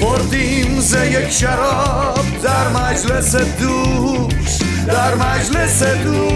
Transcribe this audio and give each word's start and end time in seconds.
خوردیم 0.00 0.80
ز 0.80 0.94
یک 0.94 1.30
شراب 1.30 2.24
در 2.42 2.68
مجلس 2.68 3.36
دوش 3.36 4.58
در 4.86 5.14
مجلس 5.14 5.82
دوش. 5.82 6.32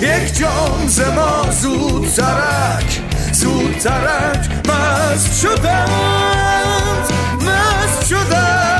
یک 0.00 0.38
جام 0.38 0.86
ز 0.86 1.00
ما 1.00 1.50
زود 1.50 2.08
ترک 2.08 3.00
زود 3.32 3.78
ترک 3.78 4.48
مست 4.68 5.40
شدند 5.40 7.12
مست 7.40 8.06
شدند. 8.06 8.75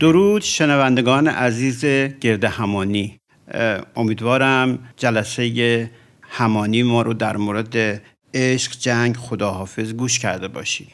درود 0.00 0.42
شنوندگان 0.42 1.28
عزیز 1.28 1.84
گرد 2.20 2.44
همانی. 2.44 3.18
امیدوارم 3.96 4.78
جلسه 4.96 5.90
همانی 6.22 6.82
ما 6.82 7.02
رو 7.02 7.14
در 7.14 7.36
مورد 7.36 8.02
عشق 8.34 8.72
جنگ 8.72 9.16
خداحافظ 9.16 9.92
گوش 9.92 10.18
کرده 10.18 10.48
باشید 10.48 10.88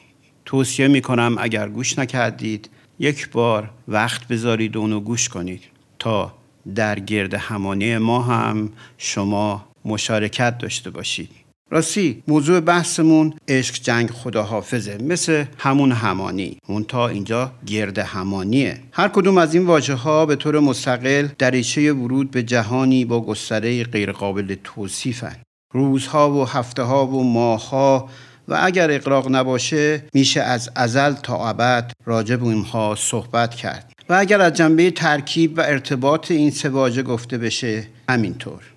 توصیه 0.44 0.88
می 0.88 1.00
کنم 1.00 1.36
اگر 1.38 1.68
گوش 1.68 1.98
نکردید 1.98 2.70
یک 2.98 3.30
بار 3.30 3.70
وقت 3.88 4.28
بذارید 4.28 4.76
اونو 4.76 5.00
گوش 5.00 5.28
کنید 5.28 5.62
تا 5.98 6.34
در 6.74 6.98
گرد 6.98 7.34
همانی 7.34 7.98
ما 7.98 8.22
هم 8.22 8.68
شما 8.98 9.68
مشارکت 9.84 10.58
داشته 10.58 10.90
باشید. 10.90 11.41
راستی 11.72 12.22
موضوع 12.28 12.60
بحثمون 12.60 13.34
عشق 13.48 13.74
جنگ 13.74 14.10
خداحافظه 14.10 14.98
مثل 15.02 15.44
همون 15.58 15.92
همانی. 15.92 16.58
اون 16.68 16.84
تا 16.84 17.08
اینجا 17.08 17.52
گرد 17.66 17.98
همانیه. 17.98 18.80
هر 18.92 19.08
کدوم 19.08 19.38
از 19.38 19.54
این 19.54 19.66
واژه 19.66 19.94
ها 19.94 20.26
به 20.26 20.36
طور 20.36 20.60
مستقل 20.60 21.28
دریچه 21.38 21.92
ورود 21.92 22.30
به 22.30 22.42
جهانی 22.42 23.04
با 23.04 23.20
گستره 23.20 23.84
غیرقابل 23.84 24.56
توصیفن. 24.64 25.36
روزها 25.74 26.32
و 26.32 26.48
هفته 26.48 26.82
ها 26.82 27.06
و 27.06 27.24
ماهها 27.24 28.08
و 28.48 28.58
اگر 28.62 28.90
اقراق 28.90 29.36
نباشه 29.36 30.04
میشه 30.14 30.40
از 30.40 30.70
ازل 30.74 31.12
تا 31.12 31.48
ابد 31.48 31.92
راجع 32.04 32.36
به 32.36 32.46
اینها 32.46 32.94
صحبت 32.98 33.54
کرد. 33.54 33.92
و 34.08 34.14
اگر 34.14 34.40
از 34.40 34.52
جنبه 34.52 34.90
ترکیب 34.90 35.58
و 35.58 35.60
ارتباط 35.60 36.30
این 36.30 36.50
سه 36.50 36.68
واژه 36.68 37.02
گفته 37.02 37.38
بشه 37.38 37.86
همینطور. 38.08 38.71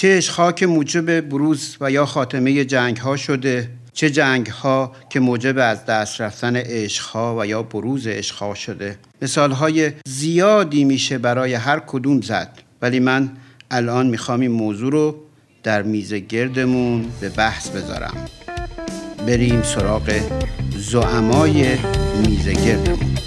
چه 0.00 0.16
عشقها 0.16 0.52
که 0.52 0.66
موجب 0.66 1.20
بروز 1.20 1.76
و 1.80 1.90
یا 1.90 2.06
خاتمه 2.06 2.64
جنگ 2.64 2.96
ها 2.96 3.16
شده 3.16 3.70
چه 3.92 4.10
جنگ 4.10 4.46
ها 4.46 4.92
که 5.10 5.20
موجب 5.20 5.58
از 5.58 5.86
دست 5.86 6.20
رفتن 6.20 6.56
عشقها 6.56 7.36
و 7.38 7.46
یا 7.46 7.62
بروز 7.62 8.06
عشقها 8.06 8.54
شده. 8.54 8.98
مثال 9.22 9.52
های 9.52 9.92
زیادی 10.06 10.84
میشه 10.84 11.18
برای 11.18 11.54
هر 11.54 11.78
کدوم 11.86 12.20
زد 12.20 12.58
ولی 12.82 13.00
من 13.00 13.30
الان 13.70 14.06
می‌خوام 14.06 14.40
این 14.40 14.50
موضوع 14.50 14.92
رو 14.92 15.16
در 15.62 15.82
میز 15.82 16.14
گردمون 16.14 17.06
به 17.20 17.28
بحث 17.28 17.68
بذارم. 17.68 18.26
بریم 19.26 19.62
سراغ 19.62 20.20
زعمای 20.76 21.76
میز 22.26 22.48
گردمون. 22.48 23.19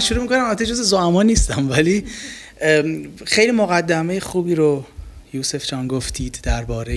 من 0.00 0.06
شروع 0.06 0.22
می‌کنم. 0.22 0.44
البته 0.44 0.66
جز 0.66 0.80
زعما 0.80 1.22
نیستم 1.22 1.70
ولی 1.70 2.04
خیلی 3.24 3.52
مقدمه 3.52 4.20
خوبی 4.20 4.54
رو 4.54 4.84
یوسف 5.32 5.66
جان 5.66 5.88
گفتید 5.88 6.38
درباره 6.42 6.94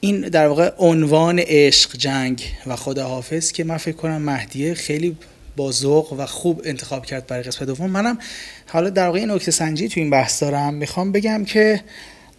این 0.00 0.20
در 0.20 0.48
واقع 0.48 0.72
عنوان 0.78 1.38
عشق 1.38 1.96
جنگ 1.96 2.42
و 2.66 2.76
خداحافظ 2.76 3.52
که 3.52 3.64
من 3.64 3.76
فکر 3.76 3.96
کنم 3.96 4.22
مهدیه 4.22 4.74
خیلی 4.74 5.16
با 5.56 5.72
ذوق 5.72 6.12
و 6.12 6.26
خوب 6.26 6.62
انتخاب 6.64 7.06
کرد 7.06 7.26
برای 7.26 7.42
قسمت 7.42 7.68
دوم. 7.68 7.90
منم 7.90 8.18
حالا 8.66 8.90
در 8.90 9.06
واقع 9.06 9.18
این 9.18 9.30
نکته 9.30 9.50
سنجی 9.50 9.88
تو 9.88 10.00
این 10.00 10.10
بحث 10.10 10.42
دارم. 10.42 10.74
می‌خوام 10.74 11.12
بگم 11.12 11.44
که 11.44 11.80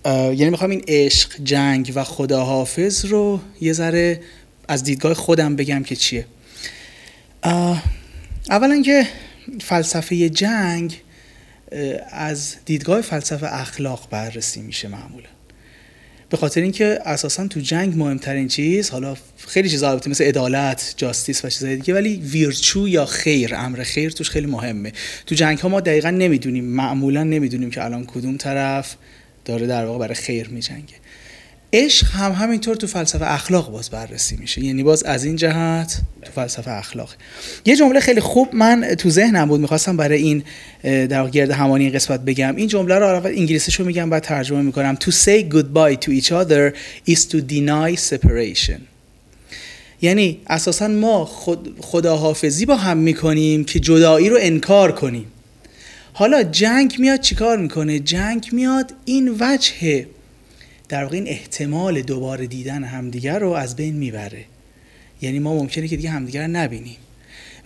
یعنی 0.05 0.49
می‌خوام 0.49 0.69
این 0.69 0.83
عشق 0.87 1.29
جنگ 1.43 1.91
و 1.95 2.03
خداحافظ 2.03 3.05
رو 3.05 3.39
یه 3.61 3.73
ذره 3.73 4.21
از 4.67 4.83
دیدگاه 4.83 5.13
خودم 5.13 5.55
بگم 5.55 5.83
که 5.83 5.95
چیه. 5.95 6.25
اولا 8.49 8.81
که 8.81 9.07
فلسفه 9.61 10.29
جنگ 10.29 11.01
از 12.11 12.55
دیدگاه 12.65 13.01
فلسفه 13.01 13.53
اخلاق 13.53 14.07
بررسی 14.09 14.61
میشه 14.61 14.87
معمولا. 14.87 15.29
به 16.29 16.37
خاطر 16.37 16.61
اینکه 16.61 16.99
اساسا 17.05 17.47
تو 17.47 17.59
جنگ 17.59 17.97
مهمترین 17.97 18.47
چیز 18.47 18.89
حالا 18.89 19.17
خیلی 19.37 19.69
چیزا 19.69 19.89
البته 19.89 20.09
مثل 20.09 20.23
عدالت 20.23 20.93
جاستیس 20.97 21.45
و 21.45 21.49
چیزای 21.49 21.75
دیگه 21.75 21.93
ولی 21.93 22.15
ویرچو 22.15 22.87
یا 22.87 23.05
خیر 23.05 23.55
امر 23.55 23.83
خیر 23.83 24.11
توش 24.11 24.29
خیلی 24.29 24.47
مهمه. 24.47 24.91
تو 25.25 25.35
جنگ 25.35 25.57
ها 25.57 25.69
ما 25.69 25.79
دقیقا 25.79 26.09
نمی‌دونیم 26.09 26.65
معمولا 26.65 27.23
نمی‌دونیم 27.23 27.71
که 27.71 27.85
الان 27.85 28.05
کدوم 28.05 28.37
طرف 28.37 28.95
داره 29.45 29.67
در 29.67 29.85
واقع 29.85 29.99
برای 29.99 30.15
خیر 30.15 30.49
میجنگه. 30.49 30.95
عشق 31.73 32.07
هم 32.07 32.31
همینطور 32.31 32.75
تو 32.75 32.87
فلسفه 32.87 33.33
اخلاق 33.33 33.71
باز 33.71 33.89
بررسی 33.89 34.35
میشه. 34.35 34.63
یعنی 34.63 34.83
باز 34.83 35.03
از 35.03 35.23
این 35.23 35.35
جهت 35.35 35.97
تو 36.21 36.31
فلسفه 36.31 36.71
اخلاق. 36.71 37.09
یه 37.65 37.75
جمله 37.75 37.99
خیلی 37.99 38.21
خوب 38.21 38.55
من 38.55 38.95
تو 38.97 39.09
ذهنم 39.09 39.47
بود 39.47 39.59
می‌خواستم 39.59 39.97
برای 39.97 40.21
این 40.21 40.43
در 40.83 41.29
گرد 41.29 41.51
همانی 41.51 41.83
این 41.83 41.93
قسمت 41.93 42.19
بگم. 42.19 42.55
این 42.55 42.67
جمله 42.67 42.95
رو 42.95 43.07
اول 43.07 43.29
انگلیسیشو 43.29 43.85
میگم 43.85 44.09
بعد 44.09 44.23
ترجمه 44.23 44.61
می‌کنم. 44.61 44.95
To 44.95 45.11
say 45.11 45.53
goodbye 45.53 46.05
to 46.05 46.21
each 46.21 46.31
other 46.31 46.73
is 47.09 47.19
to 47.19 47.37
deny 47.49 47.95
separation. 48.11 48.81
یعنی 50.01 50.39
اساسا 50.47 50.87
ما 50.87 51.25
خود 51.25 51.77
خداحافظی 51.81 52.65
با 52.65 52.75
هم 52.75 52.97
می‌کنیم 52.97 53.63
که 53.63 53.79
جدایی 53.79 54.29
رو 54.29 54.37
انکار 54.41 54.91
کنیم. 54.91 55.25
حالا 56.13 56.43
جنگ 56.43 56.95
میاد 56.99 57.19
چیکار 57.19 57.57
می‌کنه؟ 57.57 57.99
جنگ 57.99 58.49
میاد 58.51 58.93
این 59.05 59.35
وجه 59.39 60.07
در 60.89 61.03
واقع 61.03 61.15
این 61.15 61.27
احتمال 61.27 62.01
دوباره 62.01 62.47
دیدن 62.47 62.83
همدیگر 62.83 63.39
رو 63.39 63.51
از 63.51 63.75
بین 63.75 63.95
می‌بره. 63.95 64.45
یعنی 65.21 65.39
ما 65.39 65.55
ممکنه 65.55 65.87
که 65.87 65.97
دیگه 65.97 66.09
همدیگر 66.09 66.47
نبینیم. 66.47 66.97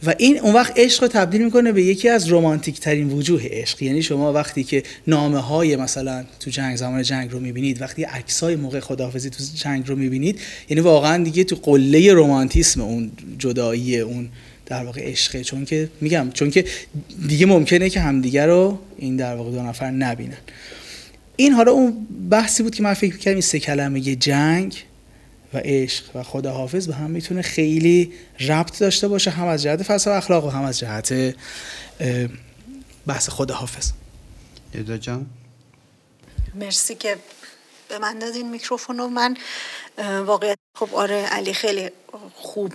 و 0.03 0.15
این 0.17 0.39
اون 0.39 0.53
وقت 0.53 0.73
عشق 0.79 1.01
رو 1.03 1.07
تبدیل 1.07 1.43
می‌کنه 1.43 1.71
به 1.71 1.83
یکی 1.83 2.09
از 2.09 2.27
رومانتیک 2.27 2.79
ترین 2.79 3.09
وجوه 3.09 3.47
عشق. 3.51 3.83
یعنی 3.83 4.03
شما 4.03 4.33
وقتی 4.33 4.63
که 4.63 4.83
نامه 5.07 5.37
های 5.37 5.75
مثلا 5.75 6.25
تو 6.39 6.49
جنگ 6.49 6.75
زمان 6.75 7.03
جنگ 7.03 7.31
رو 7.31 7.39
می‌بینید 7.39 7.81
وقتی 7.81 8.03
عکس 8.03 8.43
های 8.43 8.55
موقع 8.55 8.79
خداحافظی 8.79 9.29
تو 9.29 9.43
جنگ 9.55 9.87
رو 9.87 9.95
می‌بینید 9.95 10.39
یعنی 10.69 10.81
واقعا 10.81 11.23
دیگه 11.23 11.43
تو 11.43 11.55
قله 11.55 12.13
رومانتیسم 12.13 12.81
اون 12.81 13.11
جدایی 13.37 13.99
اون 13.99 14.29
در 14.65 14.83
واقع 14.83 15.11
عشقه 15.11 15.43
چون 15.43 15.65
که 15.65 15.89
میگم 16.01 16.29
چون 16.33 16.51
که 16.51 16.65
دیگه 17.27 17.45
ممکنه 17.45 17.89
که 17.89 17.99
همدیگر 17.99 18.47
رو 18.47 18.79
این 18.97 19.15
در 19.15 19.35
واقع 19.35 19.51
دو 19.51 19.63
نفر 19.63 19.91
نبینن. 19.91 20.37
این 21.39 21.53
حالا 21.53 21.71
اون 21.71 22.07
بحثی 22.29 22.63
بود 22.63 22.75
که 22.75 22.83
من 22.83 22.93
فکر 22.93 23.17
کردم 23.17 23.35
این 23.35 23.41
سه 23.41 23.59
کلمه 23.59 24.15
جنگ 24.15 24.85
و 25.53 25.57
عشق 25.57 26.15
و 26.15 26.23
خداحافظ 26.23 26.87
به 26.87 26.95
هم 26.95 27.11
می‌تونه 27.11 27.41
خیلی 27.41 28.13
ربط 28.39 28.79
داشته 28.79 29.07
باشه 29.07 29.31
هم 29.31 29.47
از 29.47 29.63
جهت 29.63 29.83
فلسفه 29.83 30.11
اخلاق 30.11 30.45
و 30.45 30.49
هم 30.49 30.63
از 30.63 30.79
جهت 30.79 31.35
بحث 33.07 33.29
خداحافظ. 33.29 33.91
ادا 34.73 34.97
جان؟ 34.97 35.25
مرسی 36.55 36.95
که 36.95 37.17
به 37.89 37.97
من 37.97 38.19
دادین 38.19 38.51
میکروفون 38.51 38.99
و 38.99 39.07
من 39.07 39.37
واقعا 40.25 40.55
خب 40.75 40.95
آره 40.95 41.15
علی 41.15 41.53
خیلی 41.53 41.89
خوب 42.35 42.73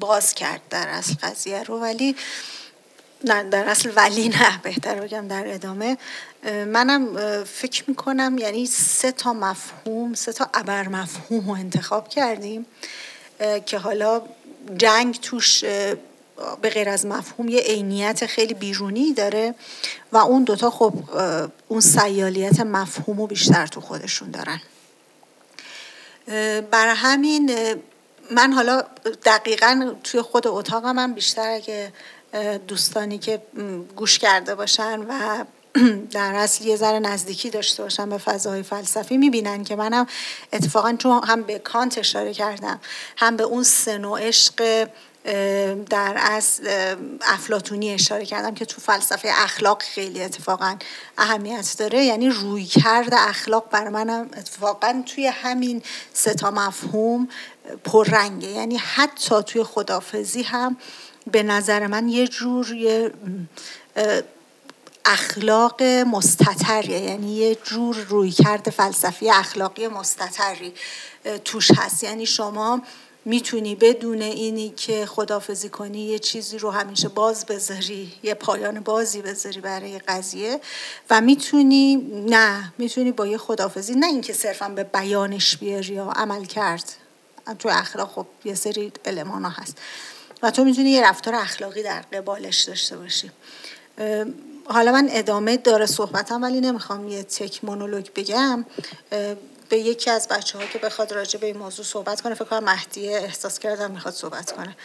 باز 0.00 0.34
کرد 0.34 0.60
در 0.70 0.88
اصل 0.88 1.14
قضیه 1.22 1.62
رو. 1.62 1.80
ولی 1.80 2.16
نه 3.24 3.42
در 3.42 3.68
اصل 3.68 3.90
ولی 3.96 4.28
نه 4.28 4.58
بهتر 4.62 4.94
بگم 4.94 5.28
در 5.28 5.54
ادامه. 5.54 5.98
منم 6.44 7.16
فکر 7.44 7.84
می‌کنم 7.86 8.38
یعنی 8.38 8.66
سه 8.66 9.12
تا 9.12 9.32
مفهوم 9.32 10.14
سه 10.14 10.32
تا 10.32 10.50
ابر 10.54 10.88
مفهوم 10.88 11.46
رو 11.46 11.52
انتخاب 11.52 12.08
کردیم 12.08 12.66
که 13.66 13.78
حالا 13.78 14.22
جنگ 14.76 15.20
توش 15.20 15.64
به 16.62 16.70
غیر 16.70 16.88
از 16.88 17.06
مفهوم 17.06 17.48
یه 17.48 17.60
عینیت 17.60 18.26
خیلی 18.26 18.54
بیرونی 18.54 19.12
داره 19.12 19.54
و 20.12 20.16
اون 20.16 20.44
دوتا 20.44 20.70
خب 20.70 20.94
اون 21.68 21.80
سیالیت 21.80 22.60
مفهوم 22.60 23.18
رو 23.18 23.26
بیشتر 23.26 23.66
تو 23.66 23.80
خودشون 23.80 24.30
دارن. 24.30 24.60
برای 26.70 26.94
همین 26.96 27.50
من 28.30 28.52
حالا 28.52 28.82
دقیقا 29.24 29.94
توی 30.04 30.22
خود 30.22 30.46
اتاقم 30.46 30.92
من 30.92 31.12
بیشتر 31.12 31.50
اگه 31.50 31.92
دوستانی 32.68 33.18
که 33.18 33.42
گوش 33.96 34.18
کرده 34.18 34.54
باشن 34.54 35.00
و 35.00 35.44
در 36.10 36.34
اصل 36.34 36.64
یه 36.64 36.76
ذره 36.76 36.98
نزدیکی 36.98 37.50
داشته 37.50 37.82
باشن 37.82 38.10
به 38.10 38.18
فضای 38.18 38.62
فلسفی 38.62 39.16
می‌بینن 39.16 39.64
که 39.64 39.76
منم 39.76 40.06
اتفاقا 40.52 40.96
چون 40.98 41.20
هم 41.24 41.42
به 41.42 41.58
کانت 41.58 41.98
اشاره 41.98 42.34
کردم 42.34 42.80
هم 43.16 43.36
به 43.36 43.42
اون 43.42 43.62
سنو 43.62 44.16
عشق 44.16 44.88
در 45.90 46.14
اصل 46.16 46.94
افلاتونی 47.22 47.94
اشاره 47.94 48.24
کردم 48.24 48.54
که 48.54 48.64
تو 48.64 48.80
فلسفه 48.80 49.28
اخلاق 49.32 49.82
خیلی 49.82 50.22
اتفاقا 50.22 50.76
اهمیت 51.18 51.74
داره. 51.78 52.04
یعنی 52.04 52.28
روی 52.28 52.64
کرد 52.64 53.14
اخلاق 53.14 53.70
بر 53.70 53.88
منم 53.88 54.30
اتفاقا 54.36 55.02
توی 55.06 55.26
همین 55.26 55.82
ستا 56.12 56.50
مفهوم 56.50 57.28
پررنگه. 57.84 58.48
یعنی 58.48 58.76
حتی 58.76 59.42
توی 59.42 59.64
خدافزی 59.64 60.42
هم 60.42 60.76
به 61.30 61.42
نظر 61.42 61.86
من 61.86 62.08
یه 62.08 62.28
جور 62.28 62.72
یه 62.72 63.12
اخلاق 65.04 65.82
مستطریه. 65.82 67.00
یعنی 67.00 67.36
یه 67.36 67.54
جور 67.54 67.96
روی 67.96 68.30
کرد 68.30 68.70
فلسفی 68.70 69.30
اخلاقی 69.30 69.88
مستطری 69.88 70.72
توش 71.44 71.70
هست. 71.76 72.04
یعنی 72.04 72.26
شما 72.26 72.82
می‌تونی 73.24 73.74
بدون 73.74 74.22
اینی 74.22 74.70
که 74.70 75.06
خدافزی 75.06 75.68
کنی 75.68 75.98
یه 75.98 76.18
چیزی 76.18 76.58
رو 76.58 76.70
همیشه 76.70 77.08
باز 77.08 77.46
بذاری 77.46 78.12
یه 78.22 78.34
پایان 78.34 78.80
بازی 78.80 79.22
بذاری 79.22 79.60
برای 79.60 79.98
قضیه 79.98 80.60
و 81.10 81.20
می‌تونی 81.20 81.96
نه 82.28 82.72
می‌تونی 82.78 83.12
با 83.12 83.26
یه 83.26 83.38
خدافزی 83.38 83.94
نه 83.94 84.06
اینکه 84.06 84.32
صرفا 84.32 84.68
به 84.68 84.84
بیانش 84.84 85.56
بیاری 85.56 85.94
یا 85.94 86.04
عمل 86.04 86.44
کرد. 86.44 86.96
تو 87.58 87.68
اخلاق 87.68 88.08
خب 88.08 88.26
یه 88.44 88.54
سری 88.54 88.92
المان 89.04 89.44
ها 89.44 89.50
هست. 89.50 89.78
و 90.42 90.50
تو 90.50 90.64
می‌تونی 90.64 90.90
یه 90.90 91.08
رفتار 91.08 91.34
اخلاقی 91.34 91.82
در 91.82 92.00
قبالش 92.00 92.62
داشته 92.62 92.96
باشی. 92.96 93.30
حالا 94.64 94.92
من 94.92 95.08
ادامه 95.10 95.56
داره 95.56 95.86
صحبتم 95.86 96.42
ولی 96.42 96.60
نمی‌خوام 96.60 97.08
یه 97.08 97.22
تک 97.22 97.64
مونولوگ 97.64 98.06
بگم. 98.16 98.64
به 99.68 99.78
یکی 99.78 100.10
از 100.10 100.28
بچه 100.28 100.58
ها 100.58 100.66
که 100.66 100.78
بخواد 100.78 101.12
راجع 101.12 101.40
به 101.40 101.46
این 101.46 101.56
موضوع 101.56 101.84
صحبت 101.84 102.20
کنه 102.20 102.34
فکر 102.34 102.44
کنم 102.44 102.64
مهدیه 102.64 103.16
احساس 103.16 103.58
کردم 103.58 103.90
می‌خواد 103.90 104.14
صحبت 104.14 104.52
کنه. 104.52 104.76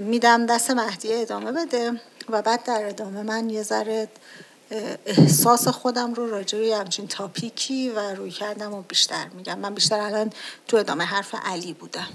میدم 0.00 0.46
دست 0.46 0.70
مهدیه 0.70 1.18
ادامه 1.18 1.52
بده 1.52 2.00
و 2.28 2.42
بعد 2.42 2.64
در 2.64 2.88
ادامه 2.88 3.22
من 3.22 3.50
یه 3.50 3.62
ذره 3.62 4.08
احساس 5.06 5.68
خودم 5.68 6.14
رو 6.14 6.30
راجع 6.30 6.58
به 6.58 6.76
همچین 6.76 7.06
تاپیکی 7.06 7.90
و 7.90 8.14
روی 8.14 8.30
کردم 8.30 8.72
و 8.72 8.82
بیشتر 8.82 9.26
میگم. 9.36 9.58
من 9.58 9.74
بیشتر 9.74 10.00
الان 10.00 10.30
تو 10.68 10.76
ادامه 10.76 11.04
حرف 11.04 11.34
علی 11.44 11.72
بودم. 11.72 12.06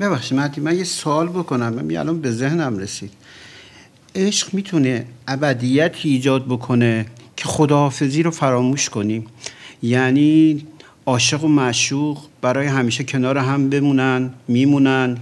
ببخشید 0.00 0.38
مهدی 0.38 0.60
من 0.60 0.76
یه 0.76 0.84
سوال 0.84 1.28
بکنم. 1.28 1.72
من 1.72 1.96
الان 1.96 2.20
به 2.20 2.30
ذهنم 2.30 2.78
رسید. 2.78 3.12
عشق 4.14 4.54
می‌تونه 4.54 5.06
ابدیت 5.28 5.94
ایجاد 6.02 6.46
بکنه 6.46 7.06
که 7.36 7.44
خداحافظی 7.44 8.22
رو 8.22 8.30
فراموش 8.30 8.88
کنیم 8.88 9.26
یعنی 9.82 10.66
عاشق 11.06 11.44
و 11.44 11.48
معشوق 11.48 12.18
برای 12.40 12.66
همیشه 12.66 13.04
کنار 13.04 13.38
هم 13.38 13.70
بمونن 13.70 14.34
میمونن 14.48 15.18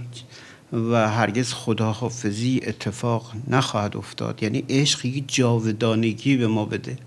و 0.73 1.09
هرگز 1.09 1.53
خداحافظی 1.53 2.61
اتفاق 2.67 3.31
نخواهد 3.47 3.97
افتاد. 3.97 4.43
یعنی 4.43 4.63
عشق 4.69 5.05
یک 5.05 5.23
جاودانگی 5.27 6.37
به 6.37 6.47
ما 6.47 6.65
بده. 6.65 6.97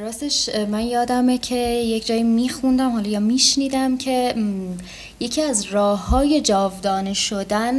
راستش 0.00 0.50
من 0.70 0.80
یادمه 0.80 1.38
که 1.38 1.56
یک 1.84 2.06
جایی 2.06 2.22
میخوندم 2.22 2.90
حالا 2.90 3.08
یا 3.08 3.20
میشنیدم 3.20 3.98
که 3.98 4.34
یکی 5.20 5.42
از 5.42 5.64
راه 5.64 6.08
های 6.08 6.40
جاودانه 6.40 7.14
شدن 7.14 7.74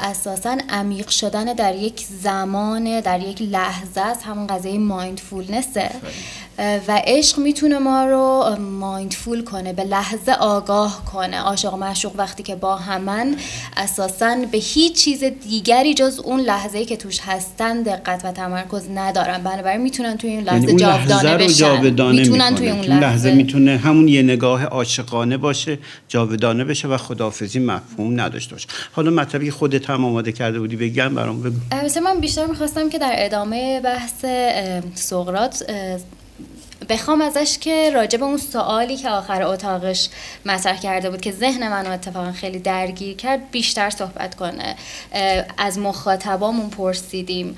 اساسا 0.00 0.58
عمیق 0.68 1.08
شدن 1.08 1.44
در 1.44 1.74
یک 1.76 2.00
زمان 2.00 3.00
در 3.00 3.20
یک 3.20 3.42
لحظه 3.42 4.00
است. 4.00 4.22
همون 4.22 4.46
قضیه 4.46 4.78
مایندفولنسه 4.78 5.90
و 6.58 7.02
عشق 7.06 7.38
می‌تونه 7.38 7.78
ما 7.78 8.04
رو 8.04 8.56
مایندفول 8.60 9.44
کنه 9.44 9.72
به 9.72 9.84
لحظه 9.84 10.32
آگاه 10.32 11.02
کنه. 11.12 11.36
عاشق 11.36 11.74
و 11.74 11.76
معشوق 11.76 12.12
وقتی 12.16 12.42
که 12.42 12.54
با 12.54 12.76
همن 12.76 13.36
اساسا 13.76 14.36
به 14.52 14.58
هیچ 14.58 15.04
چیز 15.04 15.24
دیگری 15.24 15.94
جز 15.94 16.20
اون 16.24 16.40
لحظه 16.40 16.84
که 16.84 16.96
توش 16.96 17.20
هستن 17.22 17.82
دقت 17.82 18.24
و 18.24 18.32
تمرکز 18.32 18.90
ندارن. 18.94 19.38
بنابراین 19.38 19.80
می‌تونن 19.80 20.16
توی 20.16 20.40
لحظه 20.40 20.66
یعنی 20.66 20.76
جاودانه 20.76 21.36
بشن. 21.36 21.80
می‌تونن 22.12 22.54
توی 22.54 22.70
اون 22.70 22.80
لحظه. 22.80 23.00
لحظه. 23.00 23.34
می‌تونه 23.34 23.76
همون 23.76 24.08
یه 24.08 24.22
نگاه 24.22 24.64
عاشقانه 24.64 25.36
باشه 25.36 25.78
جاودانه 26.08 26.64
بشه 26.64 26.88
و 26.88 26.96
خداحافظی 26.96 27.58
مفهوم 27.58 28.20
نداشته 28.20 28.54
باشه. 28.54 28.68
حالا 28.92 29.10
مطلبی 29.10 29.50
خودت 29.50 29.90
هم 29.90 30.04
آماده 30.04 30.32
کرده 30.32 30.60
بودی 30.60 30.76
بگم 30.76 31.14
برام 31.14 31.42
بگو. 31.42 31.56
من 32.04 32.20
بیشتر 32.20 32.46
می‌خواستم 32.46 32.90
که 32.90 32.98
در 32.98 33.14
ادامه 33.16 33.80
بحث 33.80 34.24
سقرات 34.94 35.64
بخوام 36.88 37.20
ازش 37.22 37.58
که 37.58 37.90
راجع 37.94 38.18
به 38.18 38.24
اون 38.24 38.36
سوالی 38.36 38.96
که 38.96 39.10
آخر 39.10 39.42
اتاقش 39.42 40.08
مطرح 40.46 40.80
کرده 40.80 41.10
بود 41.10 41.20
که 41.20 41.32
ذهن 41.32 41.68
منو 41.68 41.90
اتفاقا 41.90 42.32
خیلی 42.32 42.58
درگیر 42.58 43.16
کرد 43.16 43.50
بیشتر 43.50 43.90
صحبت 43.90 44.34
کنه. 44.34 44.76
از 45.58 45.78
مخاطبامون 45.78 46.70
پرسیدیم. 46.70 47.56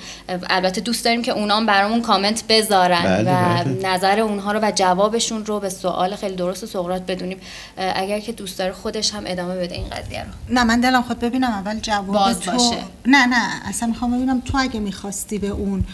البته 0.50 0.80
دوست 0.80 1.04
داریم 1.04 1.22
که 1.22 1.32
اونام 1.32 1.66
برامون 1.66 2.02
کامنت 2.02 2.44
بذارن 2.48 3.02
بله، 3.02 3.30
و 3.30 3.64
بله. 3.64 3.94
نظر 3.94 4.20
اونها 4.20 4.52
رو 4.52 4.60
و 4.62 4.72
جوابشون 4.74 5.46
رو 5.46 5.60
به 5.60 5.68
سوال 5.68 6.16
خیلی 6.16 6.34
درست 6.34 6.66
سقراط 6.66 7.02
بدونیم. 7.02 7.38
اگر 7.76 8.20
که 8.20 8.32
دوست 8.32 8.58
داره 8.58 8.72
خودش 8.72 9.14
هم 9.14 9.22
ادامه 9.26 9.56
بده 9.56 9.74
این 9.74 9.88
قضیه 9.88 10.20
رو. 10.20 10.30
نه 10.48 10.64
من 10.64 10.80
دلم 10.80 11.02
خود 11.02 11.18
ببینم 11.18 11.50
اول 11.50 11.80
جواب 11.80 12.06
باز 12.06 12.40
تو. 12.40 12.50
باشه. 12.50 12.76
نه 13.06 13.26
نه 13.26 13.68
اصلا 13.68 13.88
می‌خوام 13.88 14.16
ببینم 14.16 14.40
تو 14.40 14.58
اگه 14.58 14.80
می‌خواستی 14.80 15.38
به 15.38 15.48
اون 15.48 15.84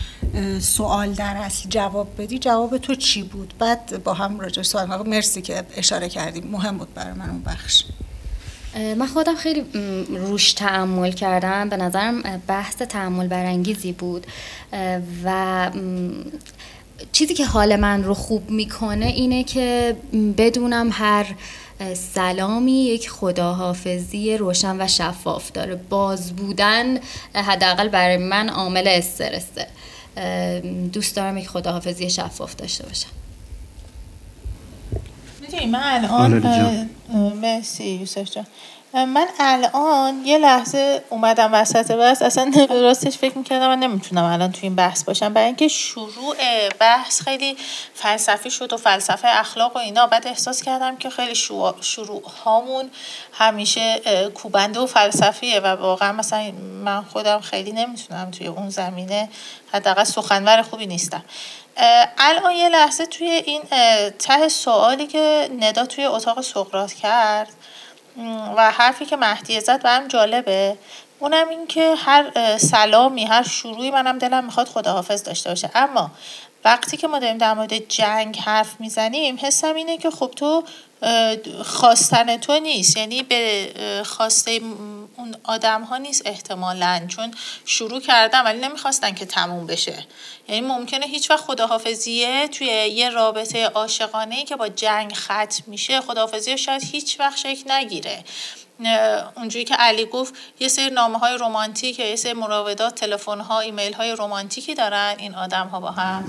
سوال 0.60 1.12
در 1.12 1.36
اصل 1.36 1.68
جواب 1.68 2.08
بدی 2.18 2.38
جواب 2.38 2.78
تو 2.78 2.94
چی 2.94 3.19
بود؟ 3.22 3.55
بعد 3.58 4.05
با 4.05 4.14
هم 4.14 4.40
راجع 4.40 4.62
سوال 4.62 5.08
مرسی 5.08 5.43
که 5.43 5.62
اشاره 5.76 6.08
کردیم. 6.08 6.44
مهم 6.52 6.78
بود 6.78 6.94
برای 6.94 7.12
من 7.12 7.31
اون 7.31 7.43
بخش. 7.43 7.84
من 8.96 9.06
خودم 9.06 9.34
خیلی 9.34 9.64
روش 10.08 10.52
تعمل 10.52 11.12
کردم. 11.12 11.69
به 11.69 11.76
نظرم 11.76 12.22
بحث 12.46 12.76
تعمل 12.76 13.28
برانگیزی 13.28 13.93
بود. 13.93 14.26
و 15.25 15.71
چیزی 17.12 17.35
که 17.35 17.47
حال 17.47 17.76
من 17.76 18.04
رو 18.04 18.14
خوب 18.14 18.50
می‌کنه 18.50 19.06
اینه 19.06 19.44
که 19.44 19.97
بدونم 20.38 20.88
هر 20.92 21.35
سلامی 21.94 22.85
یک 22.85 23.11
خداحافظی 23.11 24.37
روشن 24.37 24.80
و 24.80 24.88
شفاف 24.88 25.52
داره. 25.52 25.75
باز 25.75 26.33
بودن 26.37 26.99
حداقل 27.35 27.88
برای 27.88 28.16
من 28.16 28.49
عامل 28.49 28.88
استرسه. 28.88 29.66
دوست 30.93 31.17
دارم 31.17 31.38
یک 31.38 31.49
خداحافظی 31.49 32.11
شفاف 32.11 32.57
داشته 32.57 32.87
باشم. 32.87 33.09
من 35.67 35.81
الان 35.83 36.90
مرسی 37.35 37.85
یوسف 37.85 38.31
جان. 38.31 38.47
من 38.94 39.26
الان 39.38 40.23
یه 40.25 40.38
لحظه 40.38 41.04
اومدم 41.11 41.54
وسط 41.54 41.92
بحث 41.92 42.23
اصلا 42.23 42.52
راستش 42.70 43.18
فکر 43.18 43.38
می‌کردم 43.38 43.68
من 43.68 43.78
نمی‌تونم 43.78 44.25
الان 44.25 44.52
توی 44.52 44.62
این 44.62 44.76
بحث 44.76 45.04
باشم. 45.04 45.32
برای 45.32 45.47
اینکه 45.47 45.68
شروع 45.68 46.37
بحث 46.80 47.23
خیلی 47.23 47.56
فلسفی 47.94 48.50
شد 48.50 48.73
و 48.73 48.76
فلسفه 48.76 49.28
اخلاق 49.28 49.76
و 49.76 49.78
اینا 49.78 50.06
بعد 50.06 50.26
احساس 50.26 50.62
کردم 50.62 50.97
که 50.97 51.11
خیلی 51.11 51.35
شروع 51.80 52.25
هامون 52.44 52.90
همیشه 53.32 54.00
کوبنده 54.35 54.80
و 54.80 54.87
فلسفیه 54.87 55.61
و 55.61 55.66
واقعا 55.66 56.12
مثلا 56.12 56.52
من 56.85 57.02
خودم 57.02 57.40
خیلی 57.40 57.73
نمی‌تونم 57.73 58.30
توی 58.30 58.47
اون 58.47 58.70
زمینه 58.70 59.28
حداقل 59.73 60.04
سخنور 60.04 60.62
خوبی 60.62 60.87
نیستم. 60.87 61.25
الان 62.18 62.54
یه 62.54 62.68
لحظه 62.68 63.06
توی 63.06 63.26
این 63.26 63.62
ته 64.18 64.49
سوالی 64.49 65.06
که 65.06 65.50
ندا 65.61 65.87
توی 65.87 66.04
اتاق 66.04 66.40
سقرات 66.40 66.92
کرد 66.92 67.49
و 68.57 68.71
حرفی 68.71 69.07
که 69.07 69.17
مهدی 69.17 69.61
زد 69.61 69.83
برام 69.83 70.09
جالبه. 70.09 70.76
اونم 71.19 71.49
این 71.49 71.67
که 71.67 71.95
هر 71.99 72.57
سلامی 72.59 73.25
هر 73.25 73.43
شروعی 73.43 73.90
منم 73.90 74.19
دلم 74.19 74.45
می‌خواد 74.45 74.69
خداحافظ 74.69 75.23
داشته 75.23 75.50
باشه. 75.50 75.71
اما 75.75 76.11
وقتی 76.64 76.97
که 76.97 77.09
ما 77.09 77.19
داریم 77.19 77.38
در 77.38 77.55
مورد 77.55 77.88
جنگ 77.88 78.38
حرف 78.38 78.81
می‌زنیم 78.81 79.38
حسم 79.43 79.75
اینه 79.75 79.99
که 79.99 80.11
خب 80.11 80.33
تو 80.37 80.64
خواستن 81.64 82.37
تو 82.37 82.59
نیست. 82.59 82.97
یعنی 82.97 83.23
به 83.23 83.73
خواسته 84.07 84.61
اون 85.17 85.37
آدم 85.45 85.83
ها 85.83 85.97
نیست 85.97 86.23
احتمالا. 86.26 87.07
چون 87.09 87.35
شروع 87.64 88.00
کردن 88.00 88.43
ولی 88.43 88.61
نمی‌خواستن 88.61 89.14
که 89.14 89.26
تموم 89.26 89.67
بشه. 89.67 90.07
یعنی 90.49 90.61
ممکنه 90.61 91.07
هیچ 91.07 91.31
وقت 91.31 91.45
خداحافظیه 91.45 92.49
توی 92.49 92.67
یه 92.67 93.11
رابطه 93.11 93.67
عاشقانه 93.67 94.45
که 94.45 94.57
با 94.57 94.69
جنگ 94.69 95.12
ختم 95.12 95.62
میشه 95.67 96.00
خداحافظی 96.00 96.59
شاید 96.59 96.85
هیچ 96.85 97.21
وقت 97.21 97.37
شکل 97.37 97.73
نگیره. 97.73 98.25
اونجوری 99.37 99.64
که 99.64 99.75
علی 99.75 100.04
گفت 100.06 100.34
یه 100.60 100.68
سری 100.68 100.90
نامه 100.90 101.18
های 101.18 101.38
رومانتیک 101.38 101.99
یا 101.99 102.08
یه 102.08 102.16
سری 102.16 102.32
مراودات 102.32 102.94
تلفن 102.94 103.40
ها 103.40 103.60
ایمیل 103.60 103.92
های 103.92 104.12
رومانتیکی 104.12 104.75
دارن 104.75 105.14
این 105.18 105.34
آدم 105.34 105.66
ها 105.66 105.80
با 105.80 105.90
هم. 105.90 106.25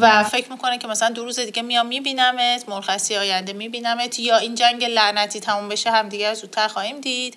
و 0.00 0.24
فکر 0.24 0.52
می‌کنه 0.52 0.78
که 0.78 0.88
مثلا 0.88 1.10
دو 1.10 1.24
روز 1.24 1.40
دیگه 1.40 1.62
میام 1.62 1.86
میبینمت 1.86 2.68
مرخصی 2.68 3.16
آینده 3.16 3.52
میبینمت 3.52 4.18
یا 4.18 4.36
این 4.36 4.54
جنگ 4.54 4.84
لعنتی 4.84 5.40
تموم 5.40 5.68
بشه 5.68 5.90
هم 5.90 6.08
دیگه 6.08 6.34
زودتر 6.34 6.68
خواهیم 6.68 7.00
دید. 7.00 7.36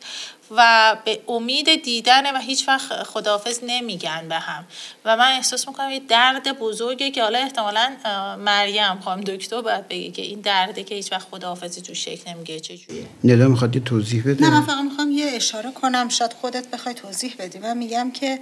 و 0.51 0.98
به 1.06 1.20
امید 1.27 1.84
دیدن 1.84 2.36
و 2.36 2.39
هیچ 2.39 2.68
وقت 2.68 3.04
خداحافظ 3.04 3.60
نمیگن 3.63 4.27
به 4.30 4.36
هم. 4.36 4.66
و 5.06 5.18
من 5.18 5.32
احساس 5.32 5.68
می‌کنم 5.68 5.92
یه 5.92 6.00
درد 6.00 6.60
بزرگه 6.60 7.12
که 7.12 7.24
حالا 7.24 7.39
احتمالا 7.39 7.92
مریم 8.39 9.00
خواهم 9.00 9.22
دکتر 9.22 9.62
باید 9.62 9.88
بگه 9.88 10.12
که 10.12 10.22
این 10.22 10.42
درده 10.42 10.84
که 10.84 10.96
هیچ 10.96 11.12
وقت 11.12 11.27
خداحافظی 11.32 11.82
تو 11.82 11.94
شکل 11.94 12.32
نمیگه 12.32 12.60
چجوریه 12.60 13.06
ندا 13.24 13.48
می‌خواد 13.48 13.75
یه 13.75 13.82
توضیح 13.82 14.24
بده؟ 14.24 14.44
نه 14.44 14.50
من 14.50 14.62
فقط 14.62 14.84
می‌خوام 14.84 15.12
یه 15.12 15.25
اشاره 15.25 15.72
کنم. 15.72 16.10
شاید 16.10 16.34
خودت 16.34 16.68
بخوای 16.68 16.96
توضیح 16.96 17.36
بدی. 17.39 17.60
من 17.60 17.77
میگم 17.77 18.12
که 18.12 18.39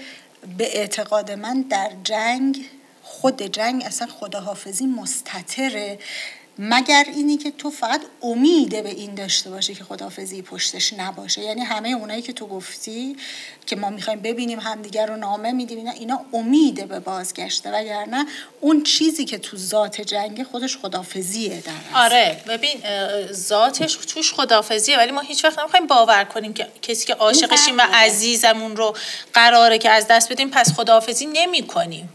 به 0.58 0.80
اعتقاد 0.80 1.32
من 1.32 1.62
در 1.62 1.92
جنگ 2.04 2.66
خود 3.04 3.42
جنگ 3.42 3.84
اصلا 3.86 4.08
خداحافظی 4.08 4.86
مستطره. 4.86 6.00
مگر 6.60 7.06
اینی 7.16 7.38
که 7.38 7.52
تو 7.52 7.70
فقط 7.70 8.02
امیده 8.22 8.82
به 8.82 8.90
این 8.90 9.16
داشته 9.16 9.50
باشه 9.50 9.74
که 9.74 9.84
خدافزی 9.84 10.42
پشتش 10.42 10.94
نباشه؟ 10.94 11.42
یعنی 11.42 11.62
همه 11.62 11.90
اونایی 11.90 12.22
که 12.22 12.34
تو 12.34 12.48
گفتی 12.48 13.16
که 13.66 13.76
ما 13.76 13.90
می‌خوایم 13.90 14.20
ببینیم 14.20 14.60
همدیگر 14.60 15.06
رو 15.06 15.18
نامه 15.18 15.52
میدیم 15.52 15.78
اینا, 15.78 15.92
اینا 15.92 16.26
امیده 16.34 16.86
به 16.86 17.00
بازگشته. 17.00 17.72
وگرنه 17.72 18.26
اون 18.62 18.84
چیزی 18.84 19.26
که 19.26 19.38
تو 19.38 19.58
ذات 19.58 20.02
جنگ 20.02 20.44
خودش 20.44 20.78
خدافزیه 20.78 21.62
در 21.62 22.00
آره 22.00 22.44
ببین 22.48 22.78
ذاتش 23.32 23.96
توش 23.96 24.34
خدافزیه 24.34 24.98
ولی 24.98 25.12
ما 25.12 25.22
هیچ 25.22 25.46
وقت 25.46 25.60
نمی‌خوایم 25.60 25.88
باور 25.88 26.24
کنیم 26.24 26.54
که 26.54 26.68
کسی 26.82 27.06
که 27.06 27.14
عاشقشیم 27.14 27.78
و 27.78 27.82
عزیزمون 27.94 28.76
رو 28.76 28.96
قراره 29.34 29.78
که 29.78 29.90
از 29.90 30.08
دست 30.08 30.32
بدیم 30.32 30.50
پس 30.50 30.74
خدافزی 30.74 31.26
نمی 31.26 31.68
کنیم 31.68 32.10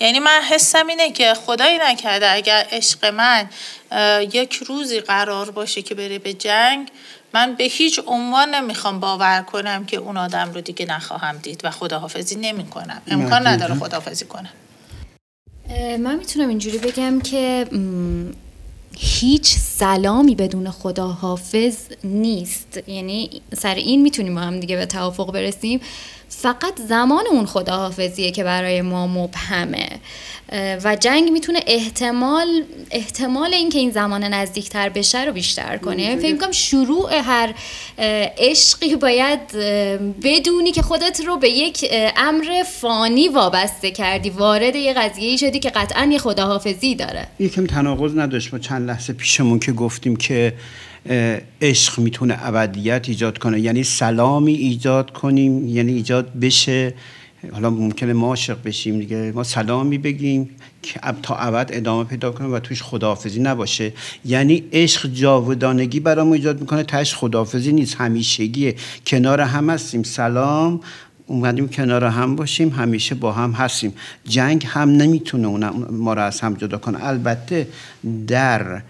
یعنی 0.00 0.18
من 0.18 0.40
حسم 0.50 0.86
اینه 0.86 1.12
که 1.12 1.34
خدایی 1.34 1.78
نکرده 1.78 2.32
اگر 2.32 2.66
عشق 2.70 3.04
من 3.04 3.48
یک 4.32 4.54
روزی 4.54 5.00
قرار 5.00 5.50
باشه 5.50 5.82
که 5.82 5.94
بره 5.94 6.18
به 6.18 6.32
جنگ 6.32 6.88
من 7.34 7.54
به 7.54 7.64
هیچ 7.64 8.00
عنوان 8.06 8.54
نمی‌خوام 8.54 9.00
باور 9.00 9.42
کنم 9.42 9.84
که 9.84 9.96
اون 9.96 10.16
آدم 10.16 10.52
رو 10.52 10.60
دیگه 10.60 10.86
نخواهم 10.86 11.36
دید 11.36 11.60
و 11.64 11.70
خداحافظی 11.70 12.36
نمی 12.36 12.66
کنم 12.66 13.02
امکان 13.06 13.46
نداره 13.46 13.74
خداحافظی 13.74 14.24
کنم 14.24 14.52
من 15.98 16.16
می‌تونم 16.16 16.48
اینجوری 16.48 16.78
بگم 16.78 17.20
که 17.20 17.66
هیچ 18.98 19.46
سلامی 19.58 20.34
بدون 20.34 20.70
خداحافظ 20.70 21.76
نیست. 22.04 22.80
یعنی 22.86 23.30
سر 23.56 23.74
این 23.74 24.02
می‌تونیم 24.02 24.34
با 24.34 24.40
هم 24.40 24.60
دیگه 24.60 24.76
به 24.76 24.86
توافق 24.86 25.32
برسیم. 25.32 25.80
فقط 26.28 26.80
زمان 26.88 27.24
اون 27.30 27.46
خداحافظیه 27.46 28.30
که 28.30 28.44
برای 28.44 28.82
ما 28.82 29.06
مبهمه. 29.06 29.88
و 30.84 30.96
جنگ 31.00 31.30
می‌تونه 31.30 31.60
احتمال 31.66 32.64
احتمال 32.90 33.54
اینکه 33.54 33.78
این 33.78 33.90
زمان 33.90 34.24
نزدیکتر 34.24 34.88
بشه 34.88 35.24
رو 35.24 35.32
بیشتر 35.32 35.76
کنه. 35.76 36.16
فکر 36.16 36.32
می‌کنم 36.32 36.52
شروع 36.52 37.14
هر 37.14 37.54
عشقی 38.38 38.96
باید 38.96 39.52
بدونی 40.22 40.72
که 40.72 40.82
خودت 40.82 41.20
رو 41.26 41.36
به 41.36 41.50
یک 41.50 41.84
امر 42.16 42.62
فانی 42.80 43.28
وابسته 43.28 43.90
کردی. 43.90 44.30
وارد 44.30 44.76
یه 44.76 44.94
قضیه 44.94 45.36
شدی 45.36 45.58
که 45.58 45.70
قطعا 45.70 46.08
یه 46.12 46.18
خداحافظی 46.18 46.94
داره. 46.94 47.26
یکم 47.38 47.66
تناقض 47.66 48.16
نداشت. 48.16 48.52
ما 48.52 48.58
چند 48.58 48.85
لحظه 48.86 49.12
پیشمون 49.12 49.58
که 49.58 49.72
گفتیم 49.72 50.16
که 50.16 50.54
عشق 51.62 51.98
می‌تونه 51.98 52.38
ابدیت 52.42 53.08
ایجاد 53.08 53.38
کنه. 53.38 53.60
یعنی 53.60 53.84
سلامی 53.84 54.52
ایجاد 54.52 55.10
کنیم 55.10 55.68
یعنی 55.68 55.92
ایجاد 55.92 56.38
بشه. 56.38 56.94
حالا 57.52 57.70
ممکنه 57.70 58.12
ما 58.12 58.26
عاشق 58.26 58.62
بشیم 58.64 58.98
دیگه. 58.98 59.32
ما 59.34 59.44
سلامی 59.44 59.98
بگیم 59.98 60.50
که 60.82 61.00
تا 61.22 61.36
ابد 61.36 61.70
ادامه 61.72 62.04
پیدا 62.04 62.30
کنه 62.32 62.48
و 62.48 62.58
توش 62.58 62.82
خداحافظی 62.82 63.40
نباشه. 63.40 63.92
یعنی 64.24 64.64
عشق 64.72 65.06
جاودانگی 65.12 66.00
برامون 66.00 66.32
ایجاد 66.32 66.60
می‌کنه. 66.60 66.82
تاش 66.82 67.14
خداحافظی 67.14 67.72
نیست. 67.72 67.96
همیشگیه. 67.96 68.74
کنار 69.06 69.40
هم 69.40 69.70
هستیم. 69.70 70.02
سلام 70.02 70.80
اومدیم 71.26 71.68
کنار 71.68 72.04
هم 72.04 72.36
باشیم 72.36 72.68
همیشه 72.68 73.14
با 73.14 73.32
هم 73.32 73.52
هستیم. 73.52 73.94
جنگ 74.24 74.66
هم 74.68 74.90
نمی‌تونه 74.90 75.70
ما 75.90 76.14
رو 76.14 76.22
از 76.22 76.40
هم 76.40 76.54
جدا 76.54 76.78
کنه. 76.78 77.04
البته 77.04 77.68
در 78.26 78.82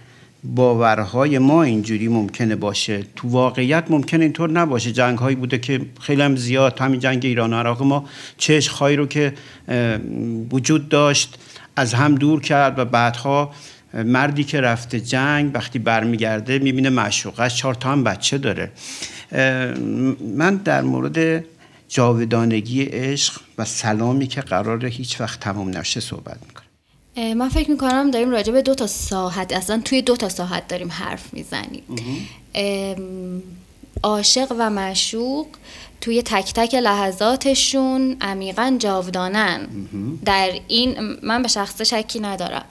باورهای 0.44 1.38
ما 1.38 1.62
اینجوری 1.62 2.08
ممکنه 2.08 2.56
باشه. 2.56 3.02
تو 3.16 3.28
واقعیت 3.28 3.84
ممکنه 3.90 4.24
اینطور 4.24 4.50
نباشه. 4.50 4.92
جنگ 4.92 5.18
هایی 5.18 5.36
بوده 5.36 5.58
که 5.58 5.80
خیلی 6.00 6.22
هم 6.22 6.36
زیاد 6.36 6.78
همین 6.78 7.00
جنگ 7.00 7.24
ایران 7.24 7.52
و 7.52 7.56
عراق 7.56 7.82
ما 7.82 8.04
چه 8.38 8.60
خواهی 8.60 8.96
رو 8.96 9.06
که 9.06 9.32
وجود 10.50 10.88
داشت 10.88 11.38
از 11.76 11.94
هم 11.94 12.14
دور 12.14 12.40
کرد 12.40 12.78
و 12.78 12.84
بعدها 12.84 13.50
مردی 13.94 14.44
که 14.44 14.60
رفته 14.60 15.00
جنگ 15.00 15.50
وقتی 15.54 15.78
برمیگرده 15.78 16.58
می‌بینه 16.58 16.90
معشوقش 16.90 17.56
چهار 17.56 17.74
تا 17.74 17.92
هم 17.92 18.04
بچه 18.04 18.38
داره. 18.38 18.70
من 20.36 20.56
در 20.64 20.82
مورد 20.82 21.44
جاودانگی 21.88 22.82
عشق 22.82 23.40
و 23.58 23.64
سلامی 23.64 24.26
که 24.26 24.40
قرار 24.40 24.86
هیچ 24.86 25.20
وقت 25.20 25.40
تمام 25.40 25.76
نشه 25.76 26.00
صحبت 26.00 26.38
می‌کنم 26.46 26.66
من 27.38 27.48
فکر 27.48 27.70
می‌کنم 27.70 28.10
داریم 28.10 28.30
راجع 28.30 28.52
به 28.52 28.62
دو 28.62 28.74
تا 28.74 28.86
ساحت 28.86 29.52
اصلا 29.52 29.82
توی 29.84 30.02
دو 30.02 30.16
تا 30.16 30.28
ساحت 30.28 30.68
داریم 30.68 30.90
حرف 30.90 31.34
می‌زنیم. 31.34 31.82
عاشق 34.02 34.52
و 34.58 34.70
معشوق 34.70 35.46
توی 36.00 36.22
تک 36.22 36.52
تک 36.54 36.74
لحظاتشون 36.74 38.16
عمیقا 38.20 38.76
جاودانن. 38.78 39.66
در 40.24 40.50
این 40.68 41.16
من 41.22 41.42
به 41.42 41.48
شخص 41.48 41.82
شکی 41.82 42.20
ندارم. 42.20 42.64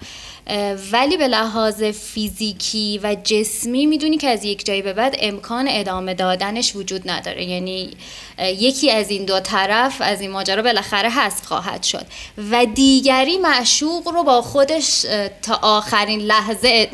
ولی 0.91 1.17
به 1.17 1.27
لحاظ 1.27 1.83
فیزیکی 1.83 2.99
و 3.03 3.15
جسمی 3.23 3.85
می‌دونی 3.85 4.17
که 4.17 4.29
از 4.29 4.43
یک 4.43 4.65
جایی 4.65 4.81
به 4.81 4.93
بعد 4.93 5.15
امکان 5.19 5.67
ادامه 5.69 6.13
دادنش 6.13 6.75
وجود 6.75 7.09
نداره. 7.09 7.43
یعنی 7.43 7.91
یکی 8.39 8.91
از 8.91 9.09
این 9.09 9.25
دو 9.25 9.39
طرف 9.39 9.95
از 9.99 10.21
این 10.21 10.31
ماجرا 10.31 10.61
بالاخره 10.61 11.09
حذف 11.09 11.45
خواهد 11.45 11.83
شد. 11.83 12.05
و 12.51 12.65
دیگری 12.65 13.37
معشوق 13.37 14.07
رو 14.07 14.23
با 14.23 14.41
خودش 14.41 15.05
تا 15.41 15.59
آخرین 15.61 16.19
لحظه 16.19 16.89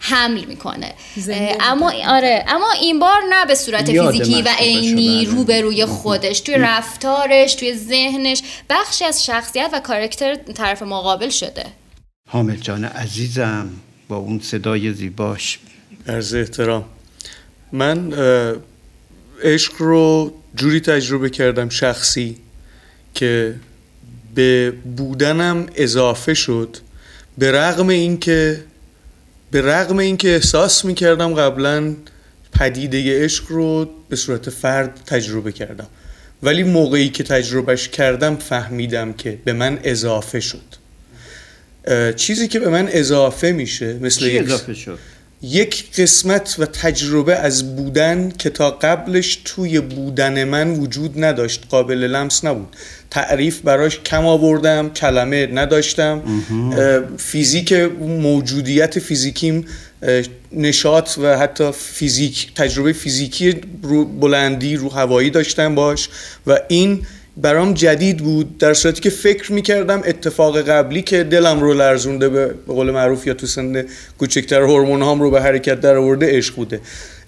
حمل 0.00 0.44
می‌کنه. 0.44 0.92
اما 1.60 1.92
آره 2.08 2.44
اما 2.48 2.70
این 2.80 2.98
بار 2.98 3.22
نه 3.30 3.46
به 3.46 3.54
صورت 3.54 3.92
فیزیکی 3.92 4.42
و 4.42 4.48
عینی 4.58 5.24
روبروی 5.24 5.86
خودش 5.86 6.40
توی 6.40 6.54
رفتارش 6.54 7.54
توی 7.54 7.74
ذهنش. 7.74 8.42
بخشی 8.70 9.04
از 9.04 9.24
شخصیت 9.24 9.70
و 9.72 9.80
کارکتر 9.80 10.34
طرف 10.34 10.82
مقابل 10.82 11.28
شده. 11.28 11.64
حامد 12.28 12.60
جان 12.60 12.84
عزیزم 12.84 13.68
با 14.08 14.16
اون 14.16 14.40
صدای 14.40 14.92
زیباش. 14.92 15.58
عرض 16.08 16.34
احترام. 16.34 16.84
من 17.72 18.12
عشق 19.42 19.72
رو 19.78 20.34
جوری 20.56 20.80
تجربه 20.80 21.30
کردم 21.30 21.68
شخصی 21.68 22.36
که 23.14 23.54
به 24.34 24.70
بودنم 24.96 25.66
اضافه 25.74 26.34
شد 26.34 26.76
به 27.38 27.52
رغم 27.52 27.88
اینکه 27.88 28.64
به 29.50 29.62
رغم 29.62 29.98
اینکه 29.98 30.28
احساس 30.28 30.84
می‌کردم 30.84 31.34
قبلا 31.34 31.94
پدیده 32.52 33.24
عشق 33.24 33.44
رو 33.48 33.90
به 34.08 34.16
صورت 34.16 34.50
فرد 34.50 35.00
تجربه 35.06 35.52
کردم. 35.52 35.86
ولی 36.42 36.62
موقعی 36.62 37.08
که 37.08 37.24
تجربهش 37.24 37.88
کردم 37.88 38.36
فهمیدم 38.36 39.12
که 39.12 39.38
به 39.44 39.52
من 39.52 39.78
اضافه 39.84 40.40
شد. 40.40 40.83
چیزی 42.16 42.48
که 42.48 42.60
به 42.60 42.68
من 42.68 42.88
اضافه 42.92 43.52
میشه 43.52 43.98
مثل 44.00 44.26
یک 44.26 44.42
اضافه 44.42 44.74
شد؟ 44.74 44.98
یک 45.42 45.84
قسمت 45.98 46.56
و 46.58 46.66
تجربه 46.66 47.36
از 47.36 47.76
بودن 47.76 48.32
که 48.38 48.50
تا 48.50 48.70
قبلش 48.70 49.38
توی 49.44 49.80
بودن 49.80 50.44
من 50.44 50.70
وجود 50.70 51.24
نداشت 51.24 51.64
قابل 51.70 51.98
لمس 51.98 52.44
نبود. 52.44 52.76
تعریف 53.10 53.60
براش 53.60 54.00
کم 54.00 54.26
آوردم 54.26 54.90
کلمه 54.90 55.46
نداشتم. 55.46 56.22
فیزیک 57.18 57.72
موجودیت 58.00 58.98
فیزیکیم 58.98 59.64
نشاط 60.52 61.18
و 61.18 61.38
حتی 61.38 61.70
فیزیک 61.72 62.54
تجربه 62.54 62.92
فیزیکی 62.92 63.60
رو 63.82 64.04
بلندی 64.04 64.76
رو 64.76 64.88
هوایی 64.88 65.30
داشتم 65.30 65.74
باش 65.74 66.08
و 66.46 66.58
این 66.68 67.06
برام 67.36 67.74
جدید 67.74 68.16
بود 68.16 68.58
در 68.58 68.74
صورتی 68.74 69.00
که 69.00 69.10
فکر 69.10 69.52
می‌کردم 69.52 70.02
اتفاق 70.06 70.60
قبلی 70.60 71.02
که 71.02 71.24
دلم 71.24 71.60
رو 71.60 71.74
لرزونده 71.74 72.28
به 72.28 72.54
قول 72.66 72.90
معروف 72.90 73.26
یا 73.26 73.34
تو 73.34 73.46
سن 73.46 73.84
کوچکتر 74.18 74.62
هورمون 74.62 75.02
هام 75.02 75.22
رو 75.22 75.30
به 75.30 75.42
حرکت 75.42 75.80
در 75.80 75.96
آورده 75.96 76.36
عشق 76.36 76.54
بوده. 76.54 76.80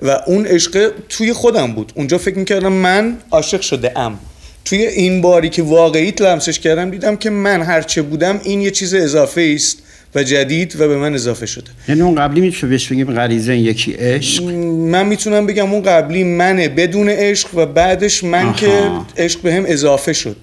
و 0.03 0.21
اون 0.27 0.47
عشق 0.47 0.93
توی 1.09 1.33
خودم 1.33 1.73
بود. 1.73 1.93
اونجا 1.95 2.19
فکر 2.19 2.39
می‌کردم 2.39 2.73
من 2.73 3.17
عاشق 3.31 3.61
شده 3.61 3.99
ام. 3.99 4.19
توی 4.65 4.87
این 4.87 5.21
باری 5.21 5.49
که 5.49 5.63
واقعی 5.63 6.15
لمسش 6.21 6.59
کردم 6.61 6.91
دیدم 6.91 7.17
که 7.17 7.31
من 7.31 7.63
هرچه 7.63 8.03
بودم 8.03 8.41
این 8.45 8.61
یه 8.61 8.71
چیز 8.71 8.95
اضافه 8.95 9.53
است 9.55 9.79
و 10.17 10.23
جدید 10.23 10.81
و 10.81 10.89
به 10.89 10.97
من 10.97 11.15
اضافه 11.15 11.47
شده. 11.47 11.71
یعنی 11.89 12.01
اون 12.01 12.15
قبلی 12.15 12.41
میشه 12.41 12.67
بهش 12.67 12.89
بگیم 12.89 13.15
غریزه 13.15 13.57
یکی 13.57 13.93
عشق؟ 13.93 14.43
من 14.43 15.07
می‌تونم 15.07 15.47
بگم 15.47 15.73
اون 15.73 15.83
قبلی 15.83 16.25
منه 16.25 16.69
بدون 16.69 17.09
عشق 17.09 17.49
و 17.55 17.67
بعدش 17.67 18.25
من 18.25 18.47
آها. 18.47 18.53
که 18.53 18.91
عشق 19.17 19.41
به 19.41 19.55
هم 19.55 19.65
اضافه 19.67 20.13
شد. 20.13 20.37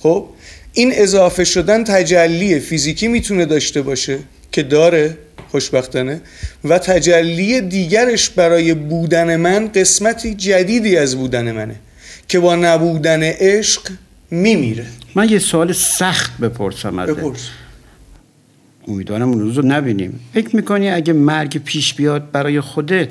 خب؟ 0.00 0.26
این 0.72 0.92
اضافه 0.94 1.44
شدن 1.44 1.84
تجلی 1.84 2.60
فیزیکی 2.60 3.08
می‌تونه 3.08 3.44
داشته 3.44 3.82
باشه 3.82 4.18
که 4.52 4.62
داره 4.62 5.16
خوشبختانه. 5.50 6.20
و 6.64 6.78
تجلی 6.78 7.60
دیگرش 7.60 8.30
برای 8.30 8.74
بودن 8.74 9.36
من 9.36 9.68
قسمتی 9.68 10.34
جدیدی 10.34 10.96
از 10.96 11.16
بودن 11.16 11.52
منه 11.52 11.74
که 12.28 12.38
با 12.38 12.56
نبودن 12.56 13.22
عشق 13.22 13.82
میمیره. 14.30 14.86
من 15.14 15.28
یه 15.28 15.38
سوال 15.38 15.72
سخت 15.72 16.38
بپرسم 16.38 16.98
ازت. 16.98 17.12
بپرس. 17.12 17.48
امیدوارم 18.88 19.28
اون 19.28 19.40
روز 19.40 19.56
رو 19.56 19.66
نبینیم. 19.66 20.20
فکر 20.34 20.56
می‌کنی 20.56 20.90
اگه 20.90 21.12
مرگ 21.12 21.58
پیش 21.64 21.94
بیاد 21.94 22.30
برای 22.30 22.60
خودت 22.60 23.08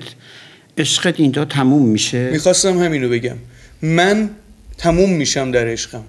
عشقت 0.78 1.20
اینجا 1.20 1.46
تموم 1.46 1.86
میشه؟ 1.88 2.30
می‌خواستم 2.32 2.80
همینو 2.80 3.10
بگم. 3.10 3.36
من 3.82 4.30
تموم 4.78 5.14
میشم 5.14 5.52
در 5.52 5.68
عشقم. 5.68 6.04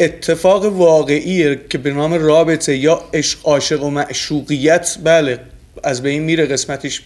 اتفاق 0.00 0.64
واقعیه 0.64 1.60
که 1.70 1.78
به 1.78 1.92
نام 1.92 2.14
رابطه 2.14 2.76
یا 2.76 3.02
عشق 3.14 3.38
عاشق 3.44 3.82
و 3.82 3.90
معشوقیت 3.90 4.98
بله 5.04 5.38
از 5.84 6.02
بین 6.02 6.22
میره 6.22 6.46
قسمتش 6.46 7.02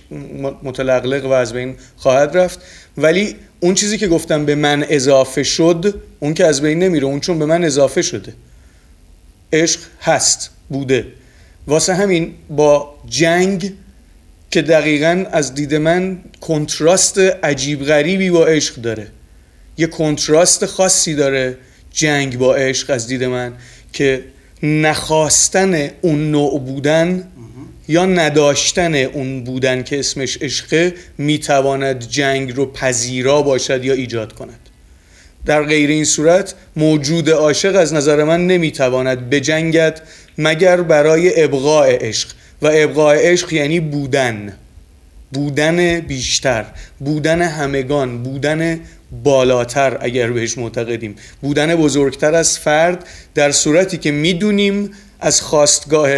متلقلق 0.63 1.25
و 1.25 1.31
از 1.31 1.53
بین 1.53 1.75
خواهد 1.97 2.37
رفت. 2.37 2.61
ولی 2.97 3.37
اون 3.61 3.75
چیزی 3.75 3.99
که 3.99 4.09
گفتم 4.09 4.45
به 4.45 4.55
من 4.55 4.85
اضافه 4.89 5.43
شد 5.43 6.01
اون 6.21 6.35
که 6.35 6.47
از 6.47 6.63
بین 6.63 6.79
نمیره 6.79 7.07
اون 7.07 7.21
چون 7.21 7.39
به 7.39 7.47
من 7.47 7.65
اضافه 7.65 8.03
شده. 8.03 8.33
عشق 9.53 9.81
هست 10.03 10.51
بوده. 10.69 11.07
واسه 11.67 11.95
همین 11.95 12.35
با 12.51 12.95
جنگ 13.09 13.73
که 14.51 14.63
دقیقا 14.63 15.25
از 15.33 15.55
دید 15.55 15.75
من 15.75 16.19
کنتراست 16.41 17.19
عجیب 17.19 17.85
غریبی 17.85 18.31
با 18.31 18.47
عشق 18.47 18.75
داره. 18.75 19.07
یه 19.79 19.87
کنتراست 19.87 20.67
خاصی 20.67 21.15
داره 21.15 21.57
جنگ 21.91 22.39
با 22.39 22.55
عشق 22.55 22.91
از 22.91 23.07
دید 23.07 23.25
من 23.25 23.53
که 23.93 24.25
نخواستن 24.63 25.91
اون 26.01 26.31
نوع 26.31 26.61
بودن 26.61 27.29
یا 27.89 28.07
نداشتن 28.07 28.95
اون 28.95 29.45
بودن 29.45 29.83
که 29.83 29.99
اسمش 29.99 30.39
عشقه 30.43 30.95
می‌تواند 31.19 32.09
جنگ 32.09 32.57
رو 32.57 32.73
پذیرا 32.73 33.43
باشد 33.43 33.85
یا 33.85 33.95
ایجاد 33.95 34.33
کند. 34.33 34.59
در 35.47 35.63
غیر 35.63 35.91
این 35.91 36.05
صورت 36.05 36.55
موجود 36.77 37.31
عاشق 37.31 37.77
از 37.77 37.95
نظر 37.95 38.25
من 38.25 38.47
نمی‌تواند 38.47 39.31
بجنگد 39.31 40.01
مگر 40.39 40.81
برای 40.81 41.45
ابقاء 41.45 41.87
عشق. 41.91 42.29
و 42.63 42.71
ابقاء 42.73 43.17
عشق 43.17 43.53
یعنی 43.53 43.81
بودن. 43.81 44.53
بودن 45.33 46.01
بیشتر. 46.01 46.65
بودن 47.01 47.43
همگان. 47.43 48.23
بودن 48.23 48.81
بالاتر 49.23 49.99
اگر 50.01 50.31
بهش 50.31 50.59
معتقدیم. 50.59 51.17
بودن 51.43 51.77
بزرگتر 51.77 52.35
از 52.35 52.59
فرد 52.59 53.07
در 53.35 53.53
صورتی 53.53 53.99
که 53.99 54.11
می‌دونیم 54.11 54.91
از 55.21 55.41
خواستگاه 55.41 56.11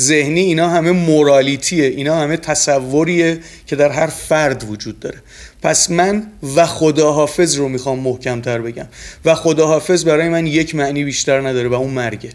ذهنی 0.00 0.40
اینا 0.40 0.68
همه 0.68 0.90
مورالیتیه. 0.90 1.86
اینا 1.86 2.20
همه 2.20 2.36
تصوریه 2.36 3.38
که 3.66 3.76
در 3.76 3.90
هر 3.90 4.06
فرد 4.06 4.64
وجود 4.70 5.00
داره. 5.00 5.18
پس 5.62 5.90
من 5.90 6.26
و 6.56 6.66
خداحافظ 6.66 7.56
رو 7.56 7.68
می‌خوام 7.68 7.98
محکمتر 7.98 8.58
بگم. 8.58 8.86
و 9.24 9.34
خداحافظ 9.34 10.04
برای 10.04 10.28
من 10.28 10.46
یک 10.46 10.74
معنی 10.74 11.04
بیشتر 11.04 11.40
نداره 11.48 11.68
و 11.68 11.74
اون 11.74 11.90
مرگه. 11.90 12.30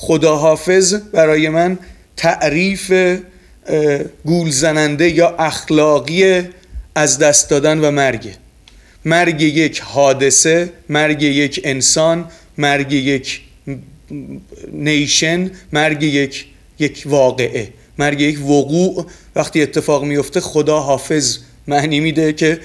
خداحافظ 0.00 0.94
برای 0.94 1.48
من 1.48 1.78
تعریف 2.16 2.92
گول 4.24 4.50
زننده 4.50 5.10
یا 5.10 5.36
اخلاقی 5.38 6.42
از 6.94 7.18
دست 7.18 7.50
دادن 7.50 7.78
و 7.78 7.90
مرگه 7.90 8.34
مرگ 9.04 9.42
یک 9.42 9.80
حادثه 9.80 10.72
مرگ 10.88 11.22
یک 11.22 11.60
انسان 11.64 12.24
مرگ 12.58 12.92
یک 12.92 13.40
نیشن 14.72 15.50
مرگ 15.72 16.02
یک 16.02 16.46
یک 16.78 17.02
واقعه. 17.06 17.68
مرگ 17.98 18.20
یک 18.20 18.40
وقوع. 18.40 19.06
وقتی 19.36 19.62
اتفاق 19.62 20.04
میفته 20.04 20.40
خدا 20.40 20.80
حافظ 20.80 21.38
معنی 21.66 22.00
میده 22.00 22.32
که 22.32 22.58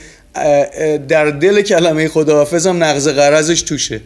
در 1.08 1.26
دل 1.26 1.62
کلمه 1.62 2.08
خدا 2.08 2.36
حافظ 2.36 2.68
هم 2.68 2.84
نقض 2.84 3.08
قرضش 3.08 3.62
توشه. 3.62 4.02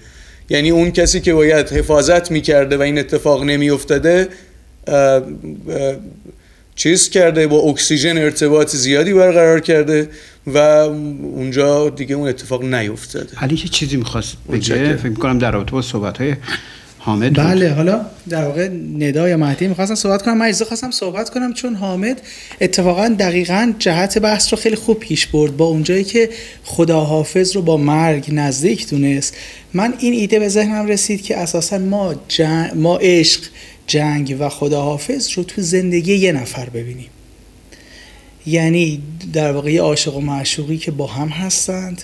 یعنی 0.49 0.69
اون 0.69 0.91
کسی 0.91 1.21
که 1.21 1.33
باید 1.33 1.69
حفاظت 1.69 2.31
می‌کرده 2.31 2.77
و 2.77 2.81
این 2.81 2.99
اتفاق 2.99 3.43
نمیافتاده 3.43 4.27
چیز 6.75 7.09
کرده 7.09 7.47
با 7.47 7.57
اکسیژن 7.57 8.17
ارتباط 8.17 8.75
زیادی 8.75 9.13
برقرار 9.13 9.59
کرده 9.59 10.09
و 10.47 10.57
اونجا 10.57 11.89
دیگه 11.89 12.15
اون 12.15 12.29
اتفاق 12.29 12.63
نیفتاده. 12.63 13.37
علی 13.37 13.57
چه 13.57 13.67
چیزی 13.67 13.97
می‌خواست 13.97 14.37
بگه؟ 14.51 14.95
فکر 14.95 15.07
می‌کنم 15.07 15.39
در 15.39 15.51
رابطه 15.51 15.71
با 15.71 15.81
صحبت 15.81 16.17
های 16.17 16.35
حامد 16.99 17.37
بله 17.37 17.73
حالا 17.73 18.05
در 18.29 18.45
واقع 18.45 18.69
ندای 18.97 19.35
مهدی 19.35 19.67
می‌خواستم 19.67 19.95
صحبت 19.95 20.21
کنم 20.21 20.37
من 20.37 20.51
خواستم 20.51 20.91
صحبت 20.91 21.29
کنم 21.29 21.53
چون 21.53 21.75
حامد 21.75 22.21
اتفاقا 22.61 23.15
دقیقا 23.19 23.73
جهت 23.79 24.17
بحث 24.17 24.53
رو 24.53 24.59
خیلی 24.59 24.75
خوب 24.75 24.99
پیش 24.99 25.27
برد 25.27 25.57
با 25.57 25.65
اونجایی 25.65 26.03
که 26.03 26.29
خدا 26.63 26.99
حافظ 26.99 27.55
رو 27.55 27.61
با 27.61 27.77
مرگ 27.77 28.25
نزدیک 28.31 28.89
دونست. 28.89 29.35
من 29.73 29.93
این 29.99 30.13
ایده 30.13 30.39
به 30.39 30.49
ذهنم 30.49 30.87
رسید 30.87 31.21
که 31.21 31.37
اساسا 31.37 31.77
ما, 31.77 32.15
جن... 32.27 32.71
ما 32.75 32.97
عشق 32.97 33.41
جنگ 33.87 34.37
و 34.39 34.49
خداحافظ 34.49 35.29
رو 35.35 35.43
تو 35.43 35.61
زندگی 35.61 36.15
یه 36.15 36.31
نفر 36.31 36.69
ببینیم. 36.69 37.09
یعنی 38.45 39.01
در 39.33 39.51
واقع 39.51 39.77
عاشق 39.77 40.17
و 40.17 40.21
معشوقی 40.21 40.77
که 40.77 40.91
با 40.91 41.07
هم 41.07 41.27
هستند. 41.27 42.03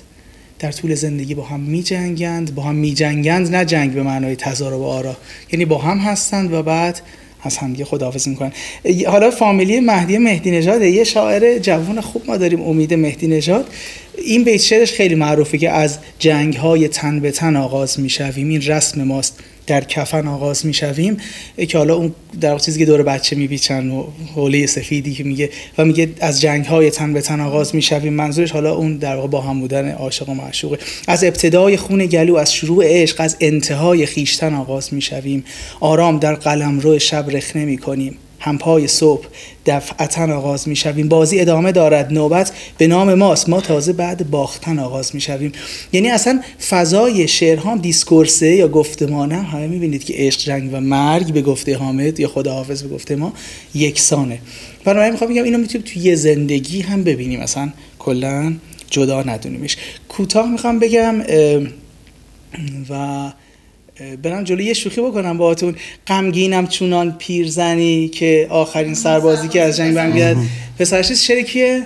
در 0.63 0.71
طول 0.71 0.95
زندگی 0.95 1.35
با 1.35 1.43
هم 1.43 1.59
می 1.59 1.83
جنگند 1.83 2.55
با 2.55 2.63
هم 2.63 2.75
می 2.75 2.93
جنگند 2.93 3.55
نه 3.55 3.65
جنگ 3.65 3.93
به 3.93 4.03
معنای 4.03 4.35
تضارب 4.35 4.79
و 4.79 4.83
آرا. 4.83 5.17
یعنی 5.51 5.65
با 5.65 5.77
هم 5.77 5.97
هستند 5.97 6.53
و 6.53 6.63
بعد 6.63 7.01
از 7.41 7.57
همدیگه 7.57 7.85
خداحافظی 7.85 8.29
می‌کنن. 8.29 8.51
حالا 9.07 9.31
فامیلی 9.31 9.79
مهدی 9.79 10.17
مهدی 10.17 10.51
نژاد 10.51 10.81
یه 10.81 11.03
شاعر 11.03 11.59
جوان 11.59 12.01
خوب 12.01 12.21
ما 12.27 12.37
داریم 12.37 12.61
امید 12.61 12.93
مهدی 12.93 13.27
نژاد. 13.27 13.65
این 14.17 14.43
بیت 14.43 14.61
شعرش 14.61 14.91
خیلی 14.91 15.15
معروفه 15.15 15.57
که 15.57 15.69
از 15.69 15.97
جنگ 16.19 16.55
های 16.55 16.87
تن 16.87 17.19
به 17.19 17.31
تن 17.31 17.55
آغاز 17.55 17.99
می‌شویم. 17.99 18.49
این 18.49 18.61
رسم 18.61 19.03
ماست. 19.03 19.39
در 19.67 19.83
کفن 19.83 20.27
آغاز 20.27 20.65
می‌شویم 20.65 21.17
که 21.67 21.77
حالا 21.77 21.95
اون 21.95 22.15
در 22.41 22.57
چیزی 22.57 22.79
که 22.79 22.85
دور 22.85 23.03
بچه 23.03 23.35
میپیچن 23.35 23.91
و 23.91 24.07
حوله 24.35 24.65
سفیدی 24.65 25.13
که 25.13 25.23
میگه 25.23 25.49
و 25.77 25.85
میگه 25.85 26.09
از 26.19 26.41
جنگ 26.41 26.65
های 26.65 26.91
تن 26.91 27.13
به 27.13 27.21
تن 27.21 27.39
آغاز 27.39 27.75
می‌شویم 27.75 28.13
منظورش 28.13 28.51
حالا 28.51 28.75
اون 28.75 28.97
در 28.97 29.15
واقع 29.15 29.27
با 29.27 29.41
هم 29.41 29.59
بودن 29.59 29.91
عاشق 29.91 30.29
و 30.29 30.33
معشوقه. 30.33 30.77
از 31.07 31.23
ابتدای 31.23 31.77
خون 31.77 32.05
گلو 32.05 32.35
از 32.35 32.53
شروع 32.53 32.85
عشق 32.87 33.15
از 33.19 33.37
انتهای 33.39 34.05
خیشتن 34.05 34.53
آغاز 34.53 34.93
می‌شویم. 34.93 35.43
آرام 35.79 36.19
در 36.19 36.35
قلمرو 36.35 36.99
شب 36.99 37.25
رخنه 37.29 37.65
می‌کنیم. 37.65 38.17
همپای 38.43 38.87
صبح 38.87 39.25
دفعتا 39.65 40.37
آغاز 40.37 40.67
می 40.67 40.75
شویم 40.75 41.09
بازی 41.09 41.39
ادامه 41.39 41.71
دارد. 41.71 42.13
نوبت 42.13 42.51
به 42.77 42.87
نام 42.87 43.13
ماست. 43.13 43.49
ما 43.49 43.61
تازه 43.61 43.93
بعد 43.93 44.29
باختن 44.29 44.79
آغاز 44.79 45.15
می 45.15 45.21
شویم 45.21 45.51
یعنی 45.93 46.09
اصلا 46.09 46.41
فضای 46.69 47.27
شعر 47.27 47.59
هم 47.59 47.77
دیسکورسه 47.77 48.55
یا 48.55 48.67
گفتمانه. 48.67 49.35
همه 49.35 49.67
می 49.67 49.79
بینید 49.79 50.03
که 50.03 50.13
عشق 50.17 50.39
جنگ 50.39 50.69
و 50.73 50.81
مرگ 50.81 51.33
به 51.33 51.41
گفته 51.41 51.77
حامد 51.77 52.19
یا 52.19 52.27
خدا 52.27 52.53
حافظ 52.53 52.83
به 52.83 52.95
گفته 52.95 53.15
ما 53.15 53.33
یکسانه. 53.75 54.39
بنابراین 54.85 55.11
می‌خوام 55.11 55.29
بگم 55.29 55.43
اینو 55.43 55.57
می‌تونیم 55.57 55.87
توی 55.87 56.01
یه 56.01 56.15
زندگی 56.15 56.81
هم 56.81 57.03
ببینیم. 57.03 57.39
اصلا 57.39 57.69
کلا 57.99 58.53
جدا 58.89 59.23
ندونیمش. 59.23 59.77
کوتاه 60.09 60.51
می‌خوام 60.51 60.79
بگم 60.79 61.15
و 62.89 63.31
برم 64.21 64.43
جلوی 64.43 64.65
یه 64.65 64.73
شوخی 64.73 65.01
بکنم 65.01 65.37
باهاتون. 65.37 65.75
غمگینم 66.07 66.67
چونان 66.67 67.11
پیرزنی 67.17 68.09
که 68.09 68.47
آخرین 68.49 68.93
سربازی 68.93 69.47
که 69.47 69.61
از 69.61 69.77
جنگ 69.77 69.95
برمیگرد 69.95 70.37
پسرش 70.79 71.11
شعر 71.11 71.41
کیه؟ 71.41 71.85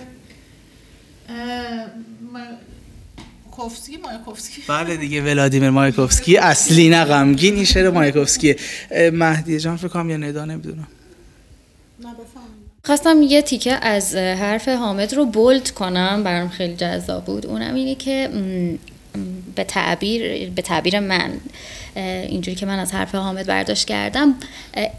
مایکوفسکی 3.58 3.98
مایکوفسکی 3.98 4.62
بله 4.68 4.98
دیگه 4.98 5.22
ولادیمیر 5.22 5.70
مایکوفسکی 5.70 6.38
اصلی 6.38 6.90
نه 6.90 7.06
غمگین 7.06 7.56
این 7.56 7.66
شعر 7.66 7.90
مایکوفسکیه 7.90 8.56
مهدی 9.14 9.60
جان 9.60 9.78
فکر 9.78 9.88
کنم 9.88 10.10
یا 10.10 10.18
ندا 10.18 10.46
نمی‌دونم. 10.46 10.88
خواستم 12.84 13.22
یه 13.22 13.42
تیکه 13.42 13.86
از 13.86 14.16
حرف 14.16 14.68
حامد 14.68 15.14
رو 15.14 15.26
بولد 15.26 15.70
کنم. 15.70 16.24
برام 16.24 16.50
خیلی 16.50 16.76
جذاب 16.76 17.26
بود. 17.26 17.46
اونم 17.46 17.76
اینه 17.76 17.96
که 17.96 18.30
به 19.56 19.64
تعبیر 19.64 20.50
به 20.50 20.62
تعبیر 20.62 21.00
من. 21.00 21.32
اینجوری 21.98 22.58
که 22.58 22.66
من 22.66 22.80
از 22.80 22.94
حرف 22.94 23.16
حامد 23.16 23.46
برداشت 23.46 23.88
کردم 23.88 24.36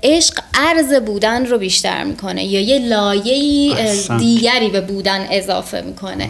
عشق 0.03 0.41
عرض 0.55 0.95
بودن 0.95 1.47
رو 1.47 1.59
بیشتر 1.59 2.05
می‌کنه 2.05 2.45
یا 2.45 2.61
یه 2.61 2.79
لایه 2.79 3.75
دیگری 4.19 4.69
به 4.69 4.81
بودن 4.81 5.27
اضافه 5.31 5.81
می‌کنه. 5.81 6.29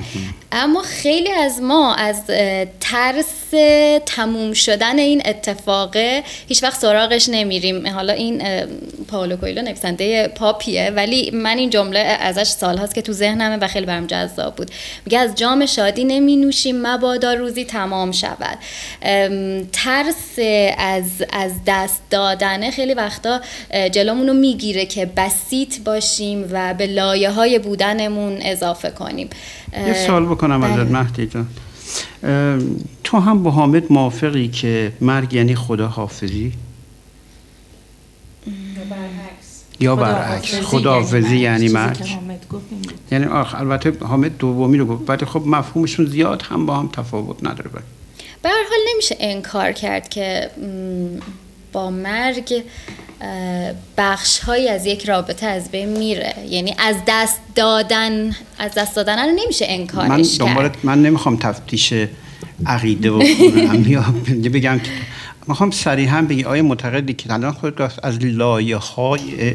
اما 0.52 0.83
خیلی 0.83 1.31
از 1.31 1.61
ما 1.61 1.94
از 1.94 2.22
ترس 2.81 3.26
تموم 4.07 4.52
شدن 4.52 4.98
این 4.98 5.22
اتفاقه 5.24 6.22
هیچ 6.48 6.62
وقت 6.62 6.81
سراغش 6.81 7.28
نمیریم. 7.28 7.88
حالا 7.88 8.12
این 8.12 8.42
پاولو 9.09 9.37
کویلو 9.37 9.62
نویسنده 9.62 10.28
پاپیه 10.28 10.90
ولی 10.90 11.31
من 11.31 11.59
این 11.59 11.70
جمله 11.70 11.98
ازش 11.98 12.46
سال 12.46 12.78
هاست 12.78 12.94
که 12.94 13.02
تو 13.02 13.12
ذهنمه 13.12 13.57
و 13.57 13.68
خیلی 13.68 13.87
برام 13.87 14.07
جذاب 14.07 14.54
بود. 14.54 14.70
میگه 15.07 15.18
از 15.18 15.35
جام 15.35 15.66
شادی 15.66 16.04
نمی 16.04 16.37
نوشیم 16.37 16.87
مبادا 16.87 17.35
روزی 17.35 17.64
تمام 17.64 18.12
شود. 18.12 18.59
ترس 19.72 20.38
از, 20.78 21.04
از 21.32 21.52
دست 21.66 22.02
دادنه 22.10 22.70
خیلی 22.70 22.94
وقتا 22.94 23.40
جلومونو 23.92 24.32
می‌گیره 24.34 24.86
که 24.86 25.06
بسیط 25.06 25.80
باشیم 25.84 26.48
و 26.52 26.74
به 26.74 26.86
لایه 26.86 27.30
های 27.30 27.58
بودنمون 27.58 28.38
اضافه 28.42 28.90
کنیم. 28.90 29.28
یه 29.86 30.06
سوال 30.06 30.26
بکنم 30.26 30.62
ازت 30.62 30.76
بله. 30.76 30.84
مهدی 30.84 31.26
جان. 31.26 31.46
تو 33.04 33.18
هم 33.18 33.42
با 33.42 33.50
حامد 33.50 33.92
موافقی 33.92 34.48
که 34.48 34.92
مرگ 35.00 35.34
یعنی 35.34 35.54
خدا 35.54 35.88
حافظی؟ 35.88 36.52
یا 39.80 39.96
برعکس 39.96 40.60
خداحافظی. 40.60 41.18
یعنی, 41.18 41.64
یعنی 41.64 41.68
مرگ؟ 41.68 42.18
یعنی 43.12 43.24
آخ 43.24 43.54
البته 43.54 43.92
حامد 44.00 44.38
دومی 44.38 44.78
رو 44.78 44.86
گفت 44.86 45.10
ولی 45.10 45.26
خب 45.26 45.42
مفهومشون 45.46 46.06
زیاد 46.06 46.42
هم 46.42 46.66
با 46.66 46.76
هم 46.76 46.88
تفاوت 46.88 47.36
نداره. 47.46 47.70
به 48.42 48.48
هر 48.48 48.64
حال 48.70 48.79
نمیشه 48.92 49.16
انکار 49.20 49.72
کرد 49.72 50.09
که 50.09 50.51
با 51.72 51.90
مرگ 51.90 52.62
بخش 53.96 54.38
های 54.38 54.68
از 54.68 54.87
یک 54.87 55.05
رابطه 55.05 55.46
از 55.46 55.70
بین 55.70 55.88
میره. 55.88 56.35
یعنی 56.48 56.74
از 56.79 56.96
دست 57.07 57.40
دادن 57.55 58.37
از 58.59 58.74
دست 58.74 58.96
دادن 58.96 59.29
رو 59.29 59.31
نمیشه 59.44 59.66
انکارش 59.68 60.40
من 60.40 60.55
کرد. 60.55 60.77
من 60.83 61.03
نمی‌خوام 61.03 61.37
تفتیش 61.37 61.94
عقیده 62.66 63.11
و 63.11 63.22
یا 63.87 64.05
بگم 64.55 64.79
که 64.79 64.90
می‌خوام 65.48 65.70
صریحا 65.70 66.22
بگی 66.22 66.44
آیا 66.44 66.62
معتقدی 66.62 67.14
که 67.14 67.32
الان 67.32 67.52
خود 67.52 67.82
از 68.02 68.24
لایه 68.24 68.76
های 68.76 69.54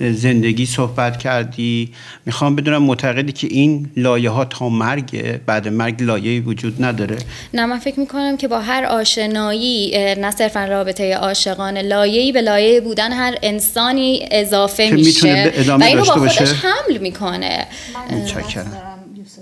زندگی 0.00 0.66
صحبت 0.66 1.18
کردی. 1.18 1.92
می‌خوام 2.26 2.56
بدونم 2.56 2.82
معتقدی 2.82 3.32
که 3.32 3.46
این 3.50 3.90
لایه 3.96 4.30
ها 4.30 4.44
تا 4.44 4.68
مرگ 4.68 5.38
بعد 5.46 5.68
مرگ 5.68 6.02
لایه 6.02 6.40
وجود 6.40 6.84
نداره؟ 6.84 7.16
نه 7.54 7.66
من 7.66 7.78
فکر 7.78 8.00
می‌کنم 8.00 8.36
که 8.36 8.48
با 8.48 8.60
هر 8.60 8.84
آشنایی 8.84 9.90
نه 10.14 10.30
صرفا 10.30 10.64
رابطه 10.64 11.14
عاشقانه 11.14 11.82
لایه‌ای 11.82 12.32
به 12.32 12.40
لایه 12.40 12.80
بودن 12.80 13.12
هر 13.12 13.34
انسانی 13.42 14.28
اضافه 14.30 14.90
میشه. 14.90 15.52
و 15.68 15.82
اینو 15.82 16.04
با 16.04 16.12
خودش 16.12 16.38
حمل 16.38 16.98
می‌کنه. 16.98 17.66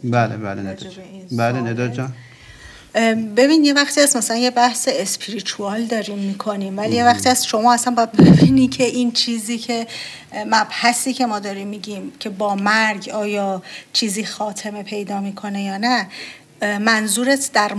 بله 0.05 0.37
بله 0.37 0.77
بله 1.33 1.61
نداد 1.61 1.93
جان. 1.93 2.13
ببین 3.37 3.65
یه 3.65 3.73
وقتی 3.73 4.01
از 4.01 4.17
مثلا 4.17 4.37
یه 4.37 4.51
بحث 4.51 4.89
اسپریچوال 4.93 5.85
داریم 5.85 6.19
می‌کنیم 6.19 6.79
ولی 6.79 6.97
یه 6.97 7.05
وقتی 7.05 7.29
از 7.29 7.47
شما 7.47 7.75
اصلا 7.75 7.95
باید 7.95 8.13
ببینی 8.13 8.69
که 8.69 8.85
این 8.85 9.13
چیزی 9.13 9.59
که 9.59 9.87
مبحثی 10.47 11.13
که 11.13 11.27
ما 11.27 11.39
داریم 11.39 11.69
میگیم 11.69 12.13
که 12.21 12.31
با 12.31 12.55
مرگ 12.55 13.11
آیا 13.15 13.63
چیزی 13.93 14.25
خاتمه 14.25 14.83
پیدا 14.83 15.21
می‌کنه 15.21 15.63
یا 15.63 15.77
نه 15.79 16.07
منظورت 16.63 17.51
در 17.53 17.75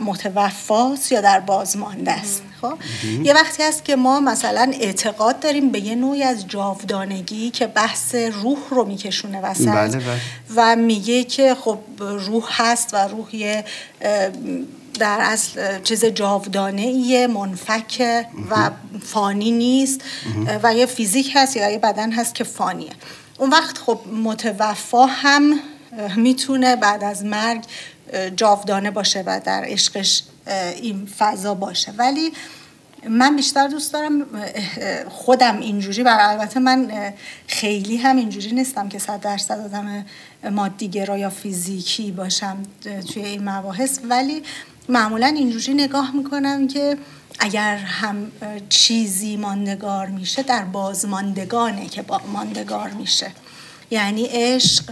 متوفاست 0.00 1.12
یا 1.12 1.20
در 1.20 1.40
بازمانده 1.40 2.12
است. 2.12 2.42
خب؟ 2.62 2.78
یه 3.22 3.34
وقتی 3.34 3.62
هست 3.62 3.84
که 3.84 3.96
ما 3.96 4.20
مثلا 4.20 4.72
اعتقاد 4.80 5.40
داریم 5.40 5.70
به 5.70 5.80
یه 5.80 5.94
نوعی 5.94 6.22
از 6.22 6.48
جاودانگی 6.48 7.50
که 7.50 7.66
بحث 7.66 8.14
روح 8.14 8.58
رو 8.70 8.84
میکشونه 8.84 9.40
وسط 9.40 9.68
بله 9.68 9.88
بله. 9.88 10.20
و 10.56 10.76
میگه 10.76 11.24
که 11.24 11.54
خب 11.54 11.78
روح 11.98 12.44
هست 12.50 12.94
و 12.94 12.96
روح 12.96 13.36
یه 13.36 13.64
در 14.98 15.18
اصل 15.20 15.82
چیز 15.82 16.04
جاودانه 16.04 16.82
ایه 16.82 17.26
منفک 17.26 18.24
و 18.50 18.70
فانی 19.02 19.50
نیست. 19.50 20.00
و 20.62 20.74
یه 20.74 20.86
فیزیک 20.86 21.32
هست 21.34 21.56
یا 21.56 21.70
یه 21.70 21.78
بدن 21.78 22.12
هست 22.12 22.34
که 22.34 22.44
فانیه. 22.44 22.90
اون 23.38 23.50
وقت 23.50 23.78
خب 23.78 24.00
متوفا 24.24 25.06
هم 25.06 25.60
می‌تونه 26.16 26.76
بعد 26.76 27.04
از 27.04 27.24
مرگ 27.24 27.64
جاودانه 28.36 28.90
باشه 28.90 29.22
و 29.26 29.40
در 29.44 29.64
عشقش 29.66 30.22
این 30.76 31.08
فضا 31.18 31.54
باشه. 31.54 31.92
ولی 31.92 32.32
من 33.08 33.36
بیشتر 33.36 33.68
دوست 33.68 33.92
دارم 33.92 34.26
خودم 35.08 35.60
اینجوری 35.60 36.02
و 36.02 36.16
البته 36.20 36.60
من 36.60 37.12
خیلی 37.46 37.96
هم 37.96 38.16
اینجوری 38.16 38.52
نیستم 38.52 38.88
که 38.88 38.98
صد 38.98 39.20
درصد 39.20 39.60
آدم 39.60 40.06
مادیگرا 40.50 41.18
یا 41.18 41.30
فیزیکی 41.30 42.12
باشم 42.12 42.62
توی 43.12 43.24
این 43.24 43.48
مباحث. 43.48 43.98
ولی 44.08 44.42
معمولا 44.88 45.26
اینجوری 45.26 45.74
نگاه 45.74 46.16
می‌کنم 46.16 46.68
که 46.68 46.96
اگر 47.38 47.76
هم 47.76 48.32
چیزی 48.68 49.36
ماندگار 49.36 50.06
میشه 50.06 50.42
در 50.42 50.64
بازماندگانه 50.64 51.86
که 51.86 52.02
با 52.02 52.20
ماندگار 52.32 52.90
میشه. 52.90 53.30
یعنی 53.90 54.28
عشق 54.30 54.84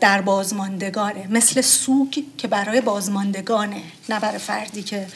در 0.00 0.20
بازماندگانه 0.20 1.26
مثل 1.30 1.60
سوگ 1.60 2.22
که 2.38 2.48
برای 2.48 2.80
بازماندگانه 2.80 3.82
نه 4.08 4.20
برای 4.20 4.38
فردی 4.38 4.82
که 4.82 5.06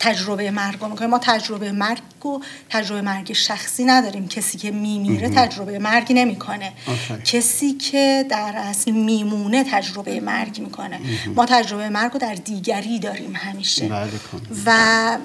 تجربه 0.00 0.50
مرگ 0.50 0.84
می‌کنه. 0.84 1.06
ما 1.06 1.18
تجربه 1.18 1.72
مرگ 1.72 2.26
و 2.26 2.40
تجربه 2.70 3.00
مرگ 3.00 3.32
شخصی 3.32 3.84
نداریم. 3.84 4.28
کسی 4.28 4.58
که 4.58 4.70
میمیره 4.70 5.28
تجربه 5.28 5.78
مرگ 5.78 6.12
نمی‌کنه. 6.12 6.72
کسی 7.24 7.72
که 7.72 8.26
در 8.30 8.54
اصل 8.56 8.90
میمونه 8.90 9.64
تجربه 9.64 10.20
مرگ 10.20 10.60
می‌کنه. 10.60 11.00
ما 11.34 11.46
تجربه 11.46 11.88
مرگ 11.88 12.12
رو 12.12 12.18
در 12.18 12.34
دیگری 12.34 12.98
داریم 12.98 13.32
همیشه. 13.36 13.88
بله، 13.88 14.10
و 14.66 15.18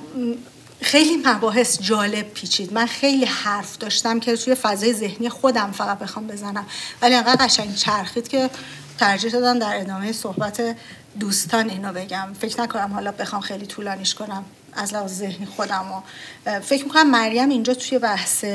خیلی 0.84 1.18
مباحث 1.26 1.82
جالب 1.82 2.30
پیچید. 2.34 2.74
من 2.74 2.86
خیلی 2.86 3.26
حرف 3.26 3.78
داشتم 3.78 4.20
که 4.20 4.38
توی 4.38 4.56
فضای 4.56 4.94
ذهنی 4.94 5.30
خودم 5.30 5.72
فقط 5.72 6.00
بخوام 6.00 6.28
بزنم. 6.28 6.66
ولی 7.02 7.16
انقدر 7.16 7.46
قشنگ 7.46 7.76
چرخید 7.76 8.28
که 8.28 8.50
ترجیح 9.00 9.32
دادم 9.32 9.60
در 9.60 9.82
ادامه 9.82 10.12
صحبت 10.12 10.76
دوستان 11.20 11.70
اینو 11.70 11.94
بگم. 11.94 12.28
فکر 12.40 12.62
نکنم 12.62 12.94
حالا 12.94 13.12
بخوام 13.12 13.42
خیلی 13.42 13.66
طولانیش 13.66 14.16
کنم 14.16 14.46
از 14.76 14.94
لحاظ 14.94 15.12
ذهنی 15.12 15.46
خودم 15.46 15.86
و 15.92 16.60
فکر 16.60 16.84
می‌کنم 16.84 17.12
مریم 17.12 17.50
اینجا 17.50 17.74
توی 17.74 18.00
بحث 18.00 18.46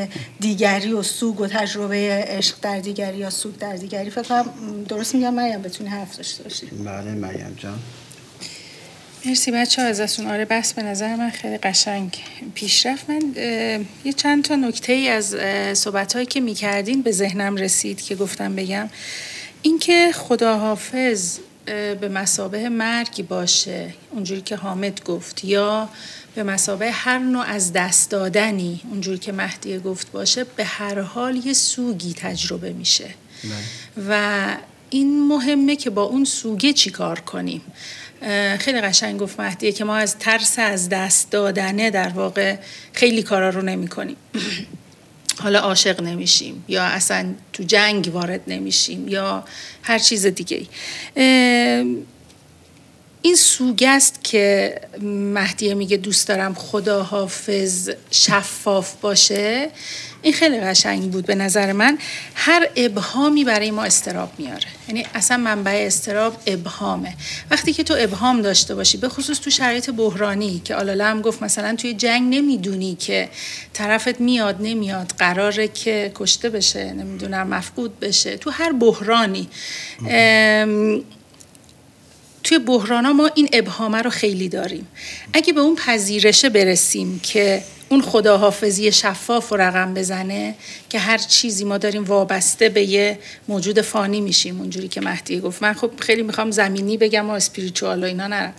دیگری 0.40 0.92
و 0.92 1.02
سوگ 1.02 1.40
و 1.40 1.46
تجربه 1.46 2.24
عشق 2.28 2.56
در 2.62 2.80
دیگری 2.80 3.18
یا 3.18 3.30
سوگ 3.30 3.58
در 3.58 3.76
دیگری 3.76 4.10
فکر 4.10 4.22
کنم 4.22 4.84
درست 4.84 5.14
میگم 5.14 5.34
مریم 5.34 5.62
بتونی 5.62 5.90
حرف 5.90 6.16
داشته 6.16 6.42
باشی. 6.42 6.66
بله 6.66 7.14
مریم 7.14 7.56
جان. 7.56 7.78
مرسی 9.24 9.50
بچه 9.50 9.82
ها 9.82 9.88
ازتون. 9.88 10.26
آره 10.26 10.44
بس 10.44 10.72
به 10.72 10.82
نظر 10.82 11.16
من 11.16 11.30
خیلی 11.30 11.58
قشنگ 11.58 12.16
پیشرفت. 12.54 13.10
من 13.10 13.22
یه 14.04 14.12
چند 14.12 14.44
تا 14.44 14.56
نکته 14.56 14.92
ای 14.92 15.08
از 15.08 15.36
صحبت 15.78 16.12
هایی 16.12 16.26
که 16.26 16.40
می‌کردین 16.40 17.02
به 17.02 17.12
ذهنم 17.12 17.56
رسید 17.56 18.00
که 18.00 18.14
گفتم 18.14 18.56
بگم. 18.56 18.90
اینکه 19.62 20.12
خداحافظ 20.14 21.38
به 22.00 22.08
مسابه 22.12 22.68
مرگی 22.68 23.22
باشه 23.22 23.94
اونجوری 24.10 24.40
که 24.40 24.56
حامد 24.56 25.04
گفت 25.04 25.44
یا 25.44 25.88
به 26.34 26.42
مسابه 26.42 26.90
هر 26.90 27.18
نوع 27.18 27.44
از 27.44 27.72
دست 27.72 28.10
دادنی 28.10 28.80
اونجوری 28.90 29.18
که 29.18 29.32
مهدیه 29.32 29.78
گفت 29.78 30.12
باشه 30.12 30.44
به 30.44 30.64
هر 30.64 31.00
حال 31.00 31.46
یه 31.46 31.52
سوگی 31.52 32.14
تجربه 32.14 32.72
میشه. 32.72 33.08
بله. 33.44 33.52
و 34.08 34.56
این 34.90 35.28
مهمه 35.28 35.76
که 35.76 35.90
با 35.90 36.02
اون 36.02 36.24
سوگه 36.24 36.72
چی 36.72 36.90
کار 36.90 37.20
کنیم؟ 37.20 37.62
خیلی 38.58 38.80
قشنگ 38.80 39.20
گفت 39.20 39.40
مهدیه 39.40 39.72
که 39.72 39.84
ما 39.84 39.96
از 39.96 40.18
ترس 40.18 40.58
از 40.58 40.88
دست 40.88 41.30
دادنه 41.30 41.90
در 41.90 42.08
واقع 42.08 42.56
خیلی 42.92 43.22
کارا 43.22 43.48
رو 43.48 43.62
نمی 43.62 43.88
کنیم. 43.88 44.16
حالا 45.42 45.58
عاشق 45.58 46.00
نمیشیم 46.00 46.64
یا 46.68 46.82
اصلا 46.82 47.34
تو 47.52 47.62
جنگ 47.62 48.10
وارد 48.12 48.40
نمیشیم 48.46 49.08
یا 49.08 49.44
هر 49.82 49.98
چیز 49.98 50.26
دیگه 50.26 50.66
این 53.22 53.36
سوگه 53.36 53.88
است 53.88 54.24
که 54.24 54.74
مهدیه 55.02 55.74
میگه 55.74 55.96
دوست 55.96 56.28
دارم 56.28 56.54
خدا 56.54 57.02
حافظ 57.02 57.90
شفاف 58.10 58.94
باشه. 59.00 59.70
این 60.22 60.32
خیلی 60.32 60.60
قشنگ 60.60 61.10
بود 61.10 61.26
به 61.26 61.34
نظر 61.34 61.72
من. 61.72 61.98
هر 62.34 62.68
ابهامی 62.76 63.44
برای 63.44 63.70
ما 63.70 63.84
استراب 63.84 64.30
میاره. 64.38 64.66
یعنی 64.88 65.06
اصلا 65.14 65.36
منبع 65.36 65.84
استراب 65.86 66.36
ابهامه. 66.46 67.14
وقتی 67.50 67.72
که 67.72 67.84
تو 67.84 67.96
ابهام 67.98 68.42
داشته 68.42 68.74
باشی 68.74 68.98
به 68.98 69.08
خصوص 69.08 69.40
تو 69.40 69.50
شرایط 69.50 69.90
بحرانی 69.90 70.62
که 70.64 70.74
آلاله 70.74 71.04
هم 71.04 71.20
گفت 71.20 71.42
مثلا 71.42 71.76
توی 71.76 71.94
جنگ 71.94 72.34
نمی‌دونی 72.34 72.94
که 72.94 73.28
طرفت 73.72 74.20
میاد 74.20 74.56
نمیاد 74.60 75.12
قراره 75.18 75.68
که 75.68 76.12
کشته 76.14 76.50
بشه 76.50 76.92
نمی‌دونم 76.92 77.46
مفقود 77.48 78.00
بشه. 78.00 78.36
تو 78.36 78.50
هر 78.50 78.72
بحرانی. 78.72 79.48
توی 82.48 82.58
بحران 82.58 83.12
ما 83.12 83.30
این 83.34 83.48
ابهامه 83.52 84.02
رو 84.02 84.10
خیلی 84.10 84.48
داریم. 84.48 84.86
اگه 85.32 85.52
به 85.52 85.60
اون 85.60 85.74
پذیرشه 85.74 86.48
برسیم 86.48 87.20
که 87.22 87.62
اون 87.88 88.02
خداحافظی 88.02 88.92
شفاف 88.92 89.52
و 89.52 89.56
رقم 89.56 89.94
بزنه 89.94 90.54
که 90.88 90.98
هر 90.98 91.18
چیزی 91.18 91.64
ما 91.64 91.78
داریم 91.78 92.04
وابسته 92.04 92.68
به 92.68 92.82
یه 92.82 93.18
موجود 93.48 93.80
فانی 93.80 94.20
میشیم 94.20 94.60
اونجوری 94.60 94.88
که 94.88 95.00
مهدی 95.00 95.40
گفت. 95.40 95.62
من 95.62 95.72
خب 95.72 95.90
خیلی 96.00 96.22
می‌خوام 96.22 96.50
زمینی 96.50 96.96
بگم 96.96 97.30
و 97.30 97.32
اسپریچوال 97.32 98.04
و 98.04 98.06
اینا 98.06 98.26
نرم. 98.26 98.54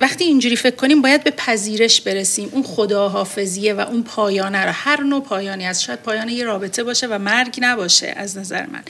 وقتی 0.00 0.24
اینجوری 0.24 0.56
فکر 0.56 0.76
کنیم 0.76 1.02
باید 1.02 1.24
به 1.24 1.30
پذیرش 1.30 2.00
برسیم. 2.00 2.48
اون 2.52 2.62
خداحافظیه 2.62 3.74
و 3.74 3.80
اون 3.80 4.02
پایانه 4.02 4.64
رو. 4.64 4.72
هر 4.74 5.00
نوع 5.00 5.22
پایانی 5.22 5.66
از 5.66 5.82
شاید 5.82 5.98
پایان 5.98 6.28
یه 6.28 6.44
رابطه 6.44 6.84
باشه 6.84 7.06
و 7.06 7.18
مرگ 7.18 7.58
نباشه 7.60 8.14
از 8.16 8.38
نظر 8.38 8.66
من. 8.66 8.82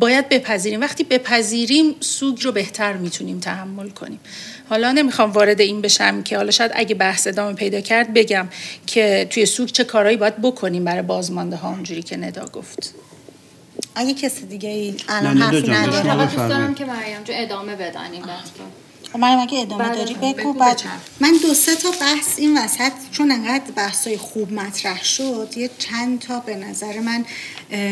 باید 0.00 0.28
بپذیریم. 0.28 0.80
وقتی 0.80 1.04
بپذیریم 1.04 1.94
سوگ 2.00 2.42
رو 2.42 2.52
بهتر 2.52 2.92
می‌تونیم 2.92 3.40
تحمل 3.40 3.88
کنیم. 3.88 4.20
حالا 4.68 4.92
نمی‌خوام 4.92 5.30
وارد 5.30 5.60
این 5.60 5.82
بشم 5.82 6.22
که 6.22 6.36
حالا 6.36 6.50
شاید 6.50 6.70
اگه 6.74 6.94
بحث 6.94 7.26
ادامه 7.26 7.52
پیدا 7.52 7.80
کرد 7.80 8.14
بگم 8.14 8.48
که 8.86 9.26
توی 9.30 9.46
سوگ 9.46 9.68
چه 9.68 9.84
کارهایی 9.84 10.16
باید 10.16 10.36
بکنیم 10.42 10.84
برای 10.84 11.02
بازمانده 11.02 11.56
ها 11.56 11.68
اونجوری 11.68 12.02
که 12.02 12.16
ندا 12.16 12.44
گفت. 12.44 12.94
اگه 13.94 14.14
کسی 14.14 14.46
دیگه 14.46 14.68
ای 14.68 14.94
الان 15.08 15.38
حرفی 15.38 15.70
نداره. 15.70 16.24
دوست 16.24 16.36
دارم 16.36 16.74
که 16.74 16.84
مریم 16.84 17.22
جو 17.24 17.32
ادامه 17.36 17.76
بدن 17.76 18.12
این 18.12 18.22
بحث 18.22 18.48
رو. 18.58 18.64
خب 19.12 19.18
مریم 19.18 19.38
اگه 19.38 19.60
ادامه 19.60 19.94
داری 19.94 20.14
بگو 20.14 20.52
بعد 20.52 20.82
من 21.20 21.32
دو 21.42 21.54
سه 21.54 21.76
تا 21.76 21.90
بحث 22.00 22.38
این 22.38 22.58
وسط 22.58 22.92
چون 23.12 23.32
انقدر 23.32 23.70
بحثای 23.76 24.16
خوب 24.16 24.52
مطرح 24.52 25.04
شد 25.04 25.48
یه 25.56 25.70
چند 25.78 26.20
تا 26.20 26.40
به 26.40 26.56
نظر 26.56 27.00
من 27.00 27.24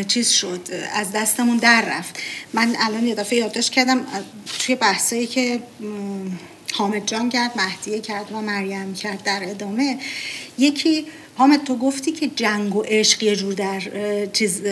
چیز 0.04 0.30
شد 0.30 0.60
از 0.94 1.12
دستمون 1.12 1.56
در 1.56 1.84
رفت. 1.98 2.18
من 2.52 2.76
الان 2.80 3.06
یه 3.06 3.14
دفعه 3.14 3.38
یادداشت 3.38 3.72
کردم 3.72 4.06
توی 4.58 4.74
بحثایی 4.74 5.26
که 5.26 5.60
حامد 6.76 7.06
جان 7.06 7.28
کرد 7.28 7.50
مهدیه 7.56 8.00
کرد 8.00 8.32
و 8.32 8.40
مریم 8.40 8.94
کرد 8.94 9.22
در 9.22 9.40
ادامه. 9.42 9.98
یکی 10.58 11.06
حامد 11.36 11.64
تو 11.64 11.76
گفتی 11.76 12.12
که 12.12 12.26
جنگ 12.26 12.76
و 12.76 12.82
عشق 12.82 13.22
یه 13.22 13.36
جور 13.36 13.54
در 13.54 13.82
چیز 14.32 14.62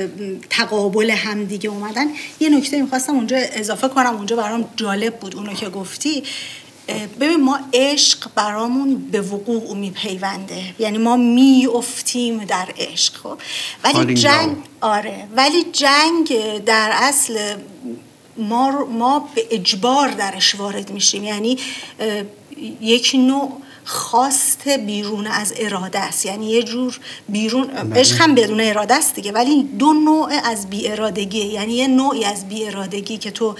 تقابل 0.51 1.11
همدیگه 1.11 1.71
اومدن. 1.71 2.07
یه 2.41 2.49
نکته 2.49 2.83
می‌خواستم 2.83 3.15
اونجا 3.15 3.37
اضافه 3.37 3.89
کنم 3.89 4.17
اونجا 4.17 4.37
برام 4.37 4.69
جالب 4.77 5.17
بود 5.21 5.37
اونو 5.37 5.55
که 5.55 5.69
گفتی. 5.69 6.23
ببین 7.21 7.41
ما 7.41 7.59
عشق 7.75 8.31
برامون 8.35 9.11
به 9.11 9.21
وقوع 9.21 9.77
میپیونده. 9.77 10.75
یعنی 10.79 10.99
ما 10.99 11.17
میافتیم 11.17 12.45
در 12.45 12.69
عشق 12.79 13.15
خب. 13.15 13.39
ولی 13.85 14.15
جنگ 14.15 14.57
آره. 14.81 15.29
ولی 15.37 15.65
جنگ 15.73 16.59
در 16.65 16.91
اصل 16.95 17.57
ما, 18.37 18.85
ما 18.85 19.29
به 19.35 19.47
اجبار 19.51 20.09
درش 20.09 20.55
وارد 20.55 20.91
میشیم. 20.91 21.25
یعنی 21.25 21.59
یک 22.81 23.13
نوع 23.15 23.53
خواست 23.85 24.69
بیرون 24.69 25.27
از 25.27 25.55
اراده 25.57 25.99
است. 25.99 26.27
یعنی 26.27 26.51
یه 26.51 26.63
جور 26.63 27.01
بیرون 27.29 27.67
بله. 27.67 28.01
عشق 28.01 28.21
هم 28.21 28.35
بدون 28.35 28.61
اراده 28.61 28.95
است 28.95 29.15
دیگه 29.15 29.33
ولی 29.33 29.63
دو 29.63 29.93
نوع 29.93 30.33
از 30.45 30.71
بی 30.71 30.89
ارادگی 30.89 31.45
یعنی 31.45 31.75
یه 31.75 31.87
نوعی 31.87 32.25
از 32.25 32.49
بی 32.49 32.67
ارادگی 32.67 33.19
که 33.19 33.31
تو 33.31 33.55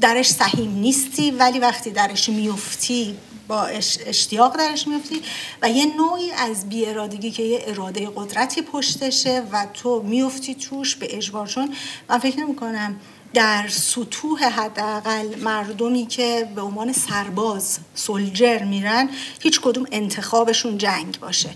درش 0.00 0.28
سهیم 0.28 0.70
نیستی 0.70 1.30
ولی 1.30 1.58
وقتی 1.58 1.90
درش 1.90 2.28
میفتی 2.28 3.16
با 3.48 3.62
اشتیاق 4.06 4.56
درش 4.56 4.88
میفتی 4.88 5.22
و 5.62 5.70
یه 5.70 5.96
نوعی 5.96 6.30
از 6.30 6.68
بی 6.68 6.86
ارادگی 6.86 7.30
که 7.30 7.42
یه 7.42 7.64
اراده 7.66 8.08
قدرتی 8.16 8.62
پشتشه 8.62 9.42
و 9.52 9.66
تو 9.74 10.02
میفتی 10.02 10.54
توش 10.54 10.96
به 10.96 11.16
اجبار. 11.16 11.46
چون 11.46 11.74
من 12.08 12.18
فکر 12.18 12.40
نمی 12.40 12.56
کنم 12.56 12.96
در 13.34 13.68
سطوح 13.68 14.44
حداقل 14.44 15.38
مردمی 15.38 16.06
که 16.06 16.48
به 16.54 16.60
عنوان 16.62 16.92
سرباز 16.92 17.78
سولجر 17.94 18.64
میرن 18.64 19.08
هیچ 19.40 19.60
کدوم 19.60 19.86
انتخابشون 19.92 20.78
جنگ 20.78 21.18
باشه. 21.20 21.50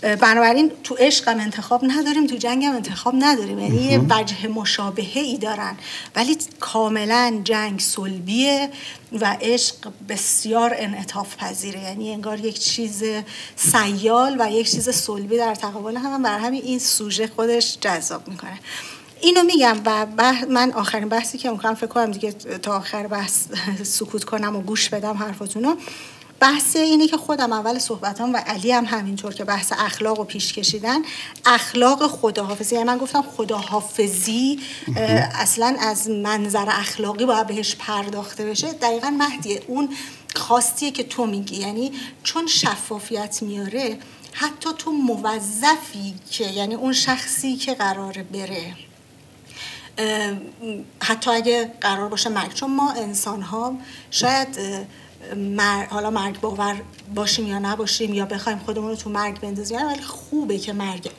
بنابراین 0.00 0.72
تو 0.84 0.94
عشق 0.94 1.28
هم 1.28 1.40
انتخاب 1.40 1.84
نداریم 1.84 2.26
تو 2.26 2.36
جنگ 2.36 2.64
هم 2.64 2.74
انتخاب 2.74 3.14
نداریم. 3.18 3.58
یعنی 3.58 3.82
یه 3.82 3.98
وجه 3.98 4.48
مشابهه 4.48 5.20
ای 5.20 5.38
دارن. 5.38 5.76
ولی 6.16 6.38
کاملا 6.60 7.40
جنگ 7.44 7.80
سلبیه 7.80 8.70
و 9.12 9.36
عشق 9.40 9.92
بسیار 10.08 10.74
انعطاف 10.78 11.36
پذیره 11.36 11.80
یعنی 11.80 12.12
انگار 12.12 12.40
یک 12.40 12.58
چیز 12.58 13.04
سیال 13.56 14.36
و 14.40 14.50
یک 14.50 14.70
چیز 14.70 14.88
سلبی 14.88 15.36
در 15.36 15.54
تقابل 15.54 15.96
هم, 15.96 16.12
هم. 16.12 16.22
بر 16.22 16.38
همین 16.38 16.62
این 16.62 16.78
سوژه 16.78 17.26
خودش 17.36 17.78
جذاب 17.80 18.28
می‌کنه. 18.28 18.58
اینو 19.20 19.42
میگم 19.42 19.76
و 19.84 20.06
من 20.48 20.72
آخرین 20.72 21.08
بحثی 21.08 21.38
که 21.38 21.50
می‌کنم 21.50 21.74
فکر 21.74 21.86
کنم 21.86 22.10
دیگه 22.10 22.32
تا 22.32 22.76
آخر 22.76 23.06
بحث 23.06 23.46
سکوت 23.98 24.24
کنم 24.24 24.56
و 24.56 24.60
گوش 24.60 24.88
بدم 24.88 25.16
حرفاتونو 25.16 25.76
بحث 26.40 26.76
اینه 26.76 27.06
که 27.06 27.16
خودم 27.16 27.52
اول 27.52 27.78
صحبتام 27.78 28.32
و 28.32 28.36
علی 28.36 28.72
هم 28.72 28.84
همینطور 28.84 29.34
که 29.34 29.44
بحث 29.44 29.72
اخلاق 29.78 30.18
رو 30.18 30.24
پیش 30.24 30.52
کشیدن 30.52 31.02
اخلاق 31.46 32.06
خداحافظی. 32.06 32.74
یعنی 32.74 32.86
من 32.86 32.98
گفتم 32.98 33.22
خداحافظی 33.22 34.60
اصلا 35.34 35.76
از 35.80 36.10
منظر 36.10 36.66
اخلاقی 36.68 37.26
باید 37.26 37.46
بهش 37.46 37.76
پرداخته 37.76 38.44
بشه. 38.44 38.72
دقیقا 38.72 39.10
مهدیه 39.10 39.62
اون 39.66 39.88
خواستیه 40.36 40.90
که 40.90 41.02
تو 41.02 41.26
میگی. 41.26 41.56
یعنی 41.56 41.92
چون 42.22 42.46
شفافیت 42.46 43.42
میاره 43.42 43.98
حتی 44.32 44.70
تو 44.78 44.92
موظفی 44.92 46.14
که 46.30 46.44
یعنی 46.44 46.74
اون 46.74 46.92
شخصی 46.92 47.56
که 47.56 47.74
قراره 47.74 48.22
بره. 48.22 48.89
حتی 51.02 51.30
اگه 51.30 51.72
قرار 51.80 52.08
باشه 52.08 52.30
مرگ. 52.30 52.54
چون 52.54 52.70
ما 52.70 52.92
انسان 52.92 53.42
ها 53.42 53.76
شاید 54.10 54.58
حالا 55.90 56.10
مرگ 56.10 56.40
باور 56.40 56.76
باشیم 57.14 57.46
یا 57.46 57.58
نباشیم 57.58 58.14
یا 58.14 58.24
بخوایم 58.26 58.58
خودمون 58.58 58.88
رو 58.88 58.96
تو 58.96 59.10
مرگ 59.10 59.40
بندازیم 59.40 59.86
ولی 59.86 60.02
خوبه 60.02 60.58
که 60.58 60.72
مرگ 60.72 61.10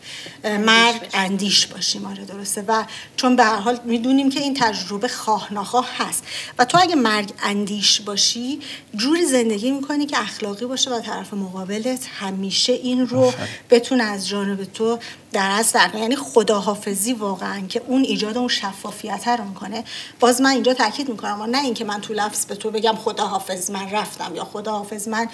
مرگ 0.43 1.09
اندیش 1.13 1.67
باشیم. 1.67 2.05
آره 2.05 2.25
درسته. 2.25 2.63
و 2.67 2.83
چون 3.15 3.35
به 3.35 3.43
هر 3.43 3.55
حال 3.55 3.79
می‌دونیم 3.85 4.29
که 4.29 4.39
این 4.39 4.53
تجربه 4.53 5.07
خواه 5.07 5.53
نخواه 5.53 5.87
هست. 5.97 6.23
و 6.59 6.65
تو 6.65 6.77
اگه 6.81 6.95
مرگ 6.95 7.33
اندیش 7.43 8.01
باشی 8.01 8.59
جوری 8.95 9.25
زندگی 9.25 9.71
می‌کنی 9.71 10.05
که 10.05 10.19
اخلاقی 10.19 10.65
باشه 10.65 10.91
و 10.91 10.99
طرف 10.99 11.33
مقابلت 11.33 12.07
همیشه 12.19 12.73
این 12.73 13.07
رو 13.07 13.33
بتونه 13.69 14.03
از 14.03 14.27
جانب 14.27 14.63
تو 14.63 14.99
در 15.33 15.51
از 15.51 15.71
در 15.71 15.91
یعنی 15.95 16.15
خداحافظی 16.15 17.13
واقعا 17.13 17.61
که 17.67 17.81
اون 17.87 18.01
ایجاد 18.01 18.37
اون 18.37 18.47
شفافیت 18.47 19.27
رو 19.27 19.43
می‌کنه. 19.43 19.83
باز 20.19 20.41
من 20.41 20.49
اینجا 20.49 20.73
تاکید 20.73 21.09
می‌کنم 21.09 21.43
نه 21.43 21.63
اینکه 21.63 21.85
من 21.85 22.01
تو 22.01 22.13
لفظ 22.13 22.45
به 22.45 22.55
تو 22.55 22.71
بگم 22.71 22.95
خداحافظ 22.95 23.71
من 23.71 23.89
رفتم 23.89 24.35
یا 24.35 24.43
خداحافظ 24.43 25.07
من 25.07 25.27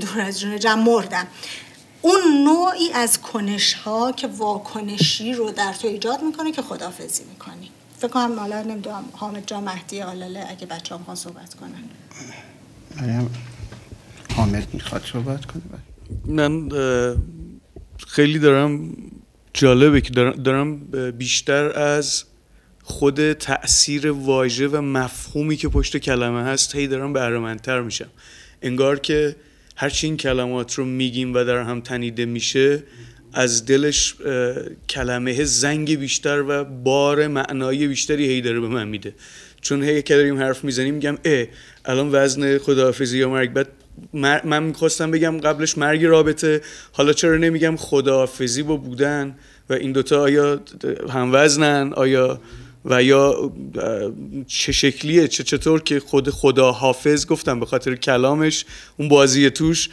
دور 0.00 0.20
از 0.20 0.40
جون 0.40 0.58
جمع 0.58 0.82
مردم. 0.82 1.26
اون 2.02 2.44
نوعی 2.44 2.92
از 2.92 3.20
کنش 3.20 3.74
ها 3.74 4.12
که 4.12 4.26
واکنشی 4.26 5.32
رو 5.32 5.50
در 5.50 5.72
تو 5.72 5.88
ایجاد 5.88 6.22
می‌کنه 6.22 6.52
که 6.52 6.62
خداحافظی 6.62 7.24
می‌کنی. 7.24 7.70
فکر 7.98 8.08
کنم 8.08 8.38
حالا 8.38 8.62
نمی‌دونم 8.62 9.04
حامد 9.12 9.46
جا 9.46 9.60
مهدی 9.60 10.02
آلاله 10.02 10.46
اگه 10.48 10.66
بچه 10.66 10.94
هم 10.94 11.14
صحبت 11.14 11.54
کنن. 11.54 11.84
حامد 14.36 14.74
می‌خواد 14.74 15.04
صحبت 15.12 15.44
کنه؟ 15.44 15.62
من 16.24 16.68
خیلی 18.06 18.38
دارم 18.38 18.96
جالبه 19.54 20.00
که 20.00 20.10
دارم 20.44 20.76
بیشتر 21.10 21.78
از 21.78 22.24
خود 22.82 23.32
تاثیر 23.32 24.10
واژه 24.10 24.68
و 24.68 24.80
مفهومی 24.80 25.56
که 25.56 25.68
پشت 25.68 25.96
کلمه 25.96 26.42
هست 26.42 26.76
هی 26.76 26.86
دارم 26.86 27.12
بهرهمندتر 27.12 27.80
میشم. 27.80 28.08
انگار 28.62 28.98
که 28.98 29.36
هرچی 29.76 30.06
این 30.06 30.16
کلمات 30.16 30.74
رو 30.74 30.84
میگیم 30.84 31.34
و 31.34 31.44
در 31.44 31.62
هم 31.62 31.80
تنیده 31.80 32.24
میشه 32.24 32.82
از 33.32 33.66
دلش 33.66 34.14
کلمه 34.88 35.44
زنگ 35.44 35.98
بیشتر 35.98 36.44
و 36.48 36.64
بار 36.64 37.26
معنایی 37.26 37.88
بیشتری 37.88 38.26
هی 38.26 38.40
داره 38.40 38.60
به 38.60 38.68
من 38.68 38.88
میده. 38.88 39.14
چون 39.60 39.82
هی 39.82 40.02
که 40.02 40.16
داریم 40.16 40.38
حرف 40.38 40.64
می‌زنیم 40.64 40.94
میگم 40.94 41.18
اه 41.24 41.46
الان 41.84 42.08
وزن 42.12 42.58
خداحافظی 42.58 43.18
یا 43.18 43.30
مرگ 43.30 43.52
من 44.44 44.62
می‌خواستم 44.62 45.10
بگم 45.10 45.38
قبلش 45.38 45.78
مرگ 45.78 46.04
رابطه. 46.04 46.60
حالا 46.92 47.12
چرا 47.12 47.36
نمیگم 47.36 47.76
خداحافظی 47.76 48.62
با 48.62 48.76
بودن 48.76 49.36
و 49.70 49.72
این 49.72 49.92
دوتا 49.92 50.20
آیا 50.20 50.60
هم 51.10 51.30
وزنن 51.32 51.92
آیا 51.92 52.40
و 52.84 53.02
یا 53.02 53.52
چه 54.46 54.72
شکلیه 54.72 55.28
چه 55.28 55.44
چطور 55.44 55.82
که 55.82 56.00
خود 56.00 56.30
خدا 56.30 56.72
حافظ 56.72 57.26
گفتم 57.26 57.60
به 57.60 57.66
خاطر 57.66 57.94
کلامش 57.94 58.64
اون 58.96 59.08
بازی 59.08 59.50
توش 59.50 59.88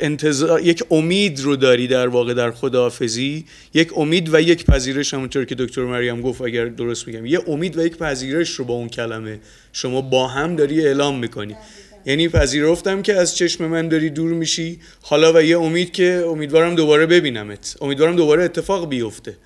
انتظار 0.00 0.60
یک 0.60 0.84
امید 0.90 1.40
رو 1.40 1.56
داری 1.56 1.88
در 1.88 2.08
واقع 2.08 2.34
در 2.34 2.50
خداحافظی. 2.50 3.44
یک 3.74 3.98
امید 3.98 4.34
و 4.34 4.40
یک 4.40 4.64
پذیرش 4.64 5.14
همونطور 5.14 5.44
که 5.44 5.54
دکتر 5.54 5.84
مریم 5.84 6.20
گفت 6.20 6.40
اگر 6.40 6.64
درست 6.64 7.06
میگم. 7.06 7.26
یه 7.26 7.40
امید 7.46 7.78
و 7.78 7.86
یک 7.86 7.96
پذیرش 7.96 8.50
رو 8.50 8.64
با 8.64 8.74
اون 8.74 8.88
کلمه 8.88 9.40
شما 9.72 10.00
با 10.00 10.28
هم 10.28 10.56
داری 10.56 10.86
اعلام 10.86 11.18
می‌کنی. 11.18 11.56
یعنی 12.06 12.28
پذیرفتم 12.28 13.02
که 13.02 13.14
از 13.14 13.36
چشم 13.36 13.66
من 13.66 13.88
داری 13.88 14.10
دور 14.10 14.32
میشی. 14.32 14.80
حالا 15.02 15.32
و 15.32 15.42
یه 15.42 15.58
امید 15.58 15.92
که 15.92 16.24
امیدوارم 16.26 16.74
دوباره 16.74 17.06
ببینمت. 17.06 17.76
امیدوارم 17.80 18.16
دوباره 18.16 18.44
اتفاق 18.44 18.88
بیفته. 18.88 19.36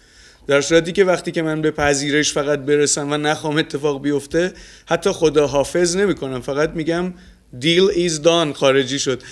در 0.47 0.61
صورتی 0.61 0.93
که 0.93 1.05
وقتی 1.05 1.33
که 1.33 1.43
من 1.43 1.63
به 1.63 1.71
پذیرش 1.71 2.33
فقط 2.33 2.59
برسم 2.59 3.13
و 3.13 3.17
نخوام 3.17 3.57
اتفاق 3.57 4.03
بیفته 4.03 4.53
حتی 4.87 5.11
خدا 5.11 5.47
حافظ 5.47 5.97
نمی 5.97 6.15
کنم 6.15 6.41
فقط 6.41 6.71
میگم 6.71 7.15
deal 7.59 7.91
is 7.95 8.23
done 8.23 8.53
خارجی 8.53 8.99
شد. 8.99 9.23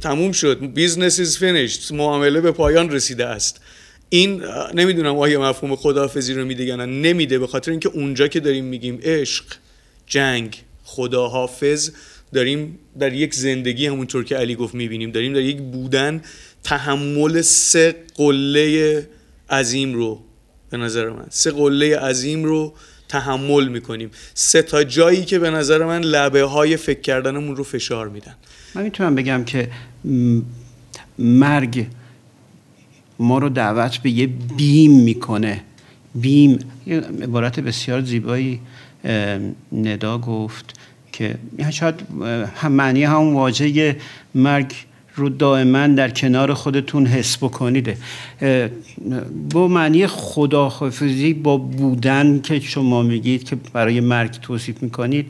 تموم 0.00 0.32
شد. 0.32 0.58
business 0.74 1.18
is 1.18 1.38
finished 1.38 1.94
معامله 1.94 2.40
به 2.40 2.52
پایان 2.52 2.90
رسیده 2.90 3.26
است. 3.26 3.60
این 4.08 4.44
نمی‌دونم 4.74 5.18
آیا 5.18 5.40
مفهوم 5.40 5.76
خداحافظی 5.76 6.34
رو 6.34 6.44
میده 6.44 6.64
یا 6.64 6.76
نه. 6.76 6.86
نمیده. 6.86 7.38
به 7.38 7.46
خاطر 7.46 7.70
اینکه 7.70 7.88
اونجا 7.88 8.28
که 8.28 8.40
داریم 8.40 8.64
میگیم 8.64 9.00
عشق 9.02 9.44
جنگ 10.06 10.62
خداحافظ 10.84 11.90
داریم 12.32 12.78
در 12.98 13.12
یک 13.12 13.34
زندگی 13.34 13.86
همونطور 13.86 14.24
که 14.24 14.36
علی 14.36 14.54
گفت 14.54 14.74
می‌بینیم 14.74 15.10
داریم 15.10 15.32
در 15.32 15.40
یک 15.40 15.58
بودن 15.58 16.22
تحمل 16.64 17.40
سه 17.40 17.94
قله 18.14 19.08
عظیم 19.50 19.94
رو 19.94 20.20
به 20.70 20.76
نظر 20.76 21.10
من 21.10 21.26
سه 21.30 21.50
قله 21.50 21.98
عظیم 21.98 22.44
رو 22.44 22.74
تحمل 23.08 23.68
می‌کنیم. 23.68 24.10
سه 24.34 24.62
تا 24.62 24.84
جایی 24.84 25.24
که 25.24 25.38
به 25.38 25.50
نظر 25.50 25.84
من 25.84 26.00
لبه 26.00 26.42
های 26.42 26.76
فکر 26.76 27.00
کردنمون 27.00 27.56
رو 27.56 27.64
فشار 27.64 28.08
میدن. 28.08 28.34
من 28.74 28.82
می‌تونم 28.82 29.14
بگم 29.14 29.44
که 29.44 29.70
مرگ 31.18 31.86
ما 33.18 33.38
رو 33.38 33.48
دعوت 33.48 33.98
به 33.98 34.10
یه 34.10 34.26
بیم 34.56 34.92
می‌کنه. 34.92 35.64
بیم 36.14 36.58
یه 36.86 37.00
عبارت 37.00 37.60
بسیار 37.60 38.00
زیبایی 38.00 38.60
ندا 39.72 40.18
گفت 40.18 40.74
که 41.12 41.34
شاید 41.70 41.94
هم 42.56 42.72
معنی 42.72 43.04
همون 43.04 43.34
واژه 43.34 43.96
مرگ 44.34 44.72
رو 45.16 45.28
دائما 45.28 45.86
در 45.86 46.10
کنار 46.10 46.54
خودتون 46.54 47.06
حس 47.06 47.36
بکنید. 47.36 47.96
با 49.50 49.68
معنی 49.68 50.06
خداحافظی 50.06 51.34
با 51.34 51.56
بودن 51.56 52.40
که 52.42 52.60
شما 52.60 53.02
میگید 53.02 53.44
که 53.44 53.56
برای 53.72 54.00
مرگ 54.00 54.30
توصیف 54.30 54.82
می‌کنید 54.82 55.26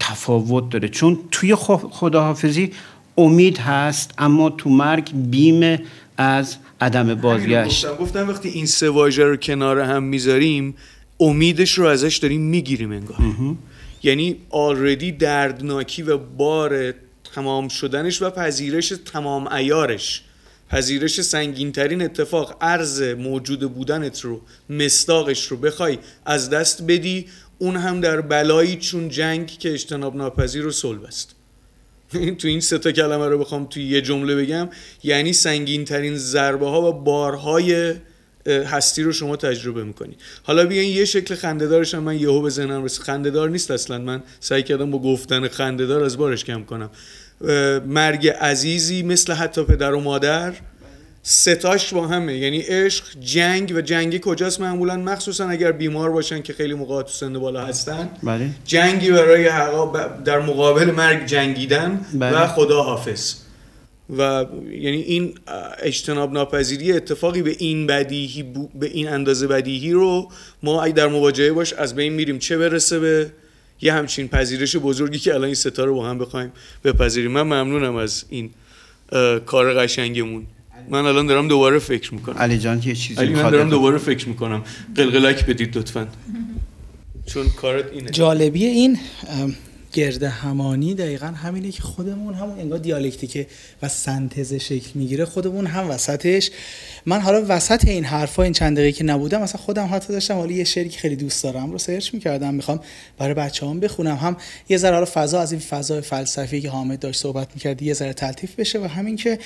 تفاوت 0.00 0.70
داره. 0.70 0.88
چون 0.88 1.18
توی 1.30 1.54
خداحافظی 1.90 2.70
امید 3.18 3.58
هست 3.58 4.14
اما 4.18 4.50
تو 4.50 4.70
مرگ 4.70 5.12
بیم 5.14 5.78
از 6.16 6.56
عدم 6.80 7.14
بازگشت. 7.14 7.86
گفتم. 7.86 8.04
گفتم 8.04 8.28
وقتی 8.28 8.48
این 8.48 8.66
سه 8.66 8.90
واژه 8.90 9.24
رو 9.24 9.36
کنار 9.36 9.80
هم 9.80 10.02
می‌ذاریم 10.02 10.74
امیدش 11.20 11.78
رو 11.78 11.86
ازش 11.86 12.16
داریم 12.16 12.40
می‌گیریم 12.40 12.92
انگار. 12.92 13.18
یعنی 14.02 14.40
آردی 14.50 15.12
دردناکی 15.12 16.02
و 16.02 16.18
بار 16.18 16.94
تمام 17.34 17.68
شدنش 17.68 18.22
و 18.22 18.30
پذیرش 18.30 18.92
تمام 19.04 19.46
ایارش 19.46 20.22
پذیرش 20.70 21.20
سنگین 21.20 22.02
اتفاق 22.02 22.56
عرض 22.60 23.02
موجود 23.02 23.60
بودنت 23.74 24.20
رو 24.20 24.40
مستاقش 24.70 25.46
رو 25.46 25.56
بخوای 25.56 25.98
از 26.26 26.50
دست 26.50 26.82
بدی 26.82 27.26
اون 27.58 27.76
هم 27.76 28.00
در 28.00 28.20
بلایی 28.20 28.76
چون 28.76 29.08
جنگ 29.08 29.46
که 29.46 29.72
اجتناب 29.72 30.16
ناپذیر 30.16 30.66
و 30.66 30.70
صلب 30.70 31.04
است. 31.04 31.34
تو 32.38 32.48
این 32.48 32.60
سه 32.60 32.78
تا 32.78 32.92
کلمه 32.92 33.26
رو 33.26 33.38
بخوام 33.38 33.66
توی 33.66 33.84
یه 33.84 34.00
جمله 34.00 34.36
بگم 34.36 34.68
یعنی 35.02 35.32
سنگین 35.32 35.84
ترین 35.84 36.16
ضربه 36.16 36.66
ها 36.66 36.82
و 36.82 36.92
بارهای 36.92 37.94
هستی 38.46 39.02
رو 39.02 39.12
شما 39.12 39.36
تجربه 39.36 39.84
می‌کنی. 39.84 40.16
حالا 40.42 40.64
بیاین 40.64 40.96
یه 40.96 41.04
شکل 41.04 41.34
خندهدارش 41.34 41.94
هم 41.94 42.02
من 42.02 42.18
یهو 42.18 42.42
به 42.42 42.50
ذهنم 42.50 42.84
رسید. 42.84 43.02
خندهدار 43.02 43.50
نیست 43.50 43.70
اصلا. 43.70 43.98
من 43.98 44.22
سعی 44.40 44.62
کردم 44.62 44.90
با 44.90 44.98
گفتن 44.98 45.48
خندهدار 45.48 46.04
از 46.04 46.16
بارش 46.16 46.44
کم 46.44 46.64
کنم. 46.64 46.90
مرگ 47.86 48.28
عزیزی 48.28 49.02
مثل 49.02 49.32
حتی 49.32 49.64
پدر 49.64 49.94
و 49.94 50.00
مادر 50.00 50.54
ستاش 51.22 51.94
با 51.94 52.06
همه. 52.06 52.36
یعنی 52.38 52.60
عشق 52.60 53.04
جنگ 53.20 53.72
و 53.76 53.80
جنگی 53.80 54.20
کجاست 54.22 54.60
معمولا؟ 54.60 54.96
مخصوصا 54.96 55.48
اگر 55.48 55.72
بیمار 55.72 56.10
باشن 56.10 56.42
که 56.42 56.52
خیلی 56.52 56.74
موقع 56.74 57.02
تو 57.02 57.08
سن 57.08 57.38
بالا 57.38 57.66
هستن. 57.66 58.08
بله. 58.22 58.50
جنگی 58.64 59.10
برای 59.10 59.50
در 60.24 60.40
مقابل 60.40 60.90
مرگ 60.90 61.26
جنگیدن 61.26 62.00
بله. 62.14 62.42
و 62.42 62.46
خدا 62.46 62.82
حافظ 62.82 63.34
و 64.18 64.46
یعنی 64.70 65.02
این 65.02 65.34
اجتناب 65.82 66.32
ناپذیری 66.32 66.92
اتفاقی 66.92 67.42
به 67.42 67.56
این 67.58 67.86
بدیهی 67.86 68.42
به 68.74 68.86
این 68.86 69.08
اندازه 69.08 69.46
بدیهی 69.46 69.92
رو 69.92 70.28
ما 70.62 70.82
اگه 70.82 70.94
در 70.94 71.06
مواجهه 71.06 71.52
باش 71.52 71.72
از 71.72 71.94
بین 71.94 72.12
میریم. 72.12 72.38
چه 72.38 72.58
برسه 72.58 72.98
به 72.98 73.30
یه 73.80 73.92
همچین 73.92 74.28
پذیرش 74.28 74.76
بزرگی 74.76 75.18
که 75.18 75.30
الان 75.34 75.44
این 75.44 75.54
ستا 75.54 75.84
رو 75.84 75.94
با 75.94 76.08
هم 76.08 76.18
بخوایم 76.18 76.52
بپذیریم. 76.84 77.30
من 77.30 77.42
ممنونم 77.42 77.96
از 77.96 78.24
این 78.28 78.50
کار 79.46 79.74
قشنگمون. 79.74 80.46
من 80.88 81.06
الان 81.06 81.26
دارم 81.26 81.48
دوباره 81.48 81.78
فکر 81.78 82.14
می‌کنم. 82.14 82.38
علی 82.38 82.58
جان 82.58 82.82
یه 82.84 82.94
چیزی 82.94 83.20
علی 83.20 83.34
من 83.34 83.50
دارم 83.50 83.70
دوباره 83.70 83.98
فکر 83.98 84.28
می‌کنم. 84.28 84.64
قلقلک 84.96 85.46
بدید 85.46 85.78
لطفا. 85.78 86.08
چون 87.26 87.48
کارت 87.48 87.92
اینه. 87.92 88.10
جالبی 88.10 88.64
این 88.64 88.98
گرده 89.92 90.28
همانی 90.28 90.94
دقیقا 90.94 91.26
همینه 91.26 91.70
که 91.70 91.82
خودمون 91.82 92.34
همون 92.34 92.60
انگار 92.60 92.78
دیالکتیکه 92.78 93.46
و 93.82 93.88
سنتز 93.88 94.54
شکل 94.54 94.90
می‌گیره 94.94 95.24
خودمون 95.24 95.66
هم 95.66 95.90
وسطش. 95.90 96.50
من 97.06 97.20
حالا 97.20 97.44
وسط 97.48 97.84
این 97.84 98.04
حرفا 98.04 98.42
این 98.42 98.52
چند 98.52 98.76
دقیقه 98.76 98.92
که 98.92 99.04
نبودم 99.04 99.42
مثلا 99.42 99.60
خودم 99.60 99.88
حتی 99.92 100.12
داشتم 100.12 100.34
حالا 100.34 100.52
یه 100.52 100.64
شعری 100.64 100.88
که 100.88 100.98
خیلی 100.98 101.16
دوست 101.16 101.42
دارم 101.42 101.72
رو 101.72 101.78
سرچ 101.78 102.14
می‌کردم 102.14 102.54
می‌خوام 102.54 102.80
برای 103.18 103.34
بچه‌هام 103.34 103.80
بخونم. 103.80 104.16
هم 104.16 104.36
یه 104.68 104.76
ذره 104.76 104.94
حالا 104.94 105.08
فضا 105.14 105.40
از 105.40 105.52
این 105.52 105.60
فضای 105.60 106.00
فلسفی 106.00 106.60
که 106.60 106.70
حامد 106.70 106.98
داشت 106.98 107.20
صحبت 107.20 107.48
می‌کرد 107.54 107.82
یه 107.82 107.94
ذره 107.94 108.12
تلطیف 108.12 108.54
بشه 108.54 108.78
و 108.78 108.84
همین 108.84 109.16
که 109.16 109.38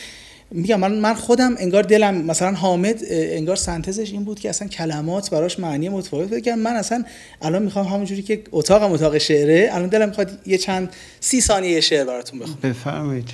میگم 0.51 0.81
من 0.81 0.95
من 0.95 1.15
خودم 1.15 1.55
انگار 1.59 1.83
دلم 1.83 2.15
مثلا 2.15 2.53
حامد 2.53 3.01
انگار 3.11 3.57
سنتزش 3.57 4.13
این 4.13 4.25
بود 4.25 4.41
که 4.41 4.49
اصلا 4.49 4.69
کلمات 4.69 5.31
براش 5.31 5.59
معنی 5.59 5.89
متفاوت 5.89 6.29
بگم 6.29 6.59
من 6.59 6.77
اصلا 6.77 7.05
الان 7.43 7.63
می‌خوام 7.63 7.87
همونجوری 7.87 8.23
که 8.23 8.43
اتاقم 8.53 8.93
اتاق 8.93 9.19
شعره 9.19 9.69
الان 9.73 9.89
دلم 9.89 10.09
می‌خواد 10.09 10.39
یه 10.47 10.59
چند 10.59 10.93
سی 11.21 11.41
ثانیه 11.41 11.71
یه 11.71 11.81
شعر 11.81 12.05
براتون 12.05 12.39
بخونم. 12.39 12.59
بفرمایید. 12.63 13.29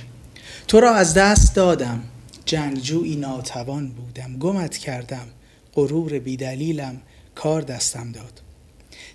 تو 0.67 0.79
را 0.79 0.95
از 0.95 1.13
دست 1.13 1.55
دادم. 1.55 2.03
جنگجویی 2.45 3.15
ناتوان 3.15 3.89
بودم. 3.89 4.37
گمت 4.39 4.77
کردم. 4.77 5.27
غرور 5.73 6.19
بیدلیلم. 6.19 7.01
کار 7.35 7.61
دستم 7.61 8.11
داد. 8.11 8.41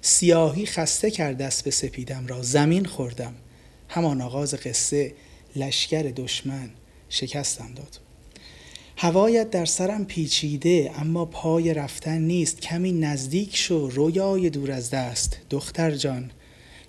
سیاهی 0.00 0.66
خسته 0.66 1.10
کرد 1.10 1.38
دست 1.38 1.64
به 1.64 1.70
سپیدم 1.70 2.26
را. 2.26 2.42
زمین 2.42 2.84
خوردم. 2.84 3.34
همان 3.88 4.20
آغاز 4.20 4.54
قصه. 4.54 5.12
لشکر 5.56 6.02
دشمن. 6.02 6.70
شکستم 7.08 7.74
داد. 7.74 8.00
هوایت 8.96 9.50
در 9.50 9.64
سرم 9.64 10.04
پیچیده 10.04 10.92
اما 10.98 11.24
پای 11.24 11.74
رفتن 11.74 12.18
نیست. 12.18 12.60
کمی 12.60 12.92
نزدیک 12.92 13.56
شو 13.56 13.88
رویای 13.88 14.50
دور 14.50 14.72
از 14.72 14.90
دست. 14.90 15.38
دختر 15.50 15.90
جان 15.90 16.30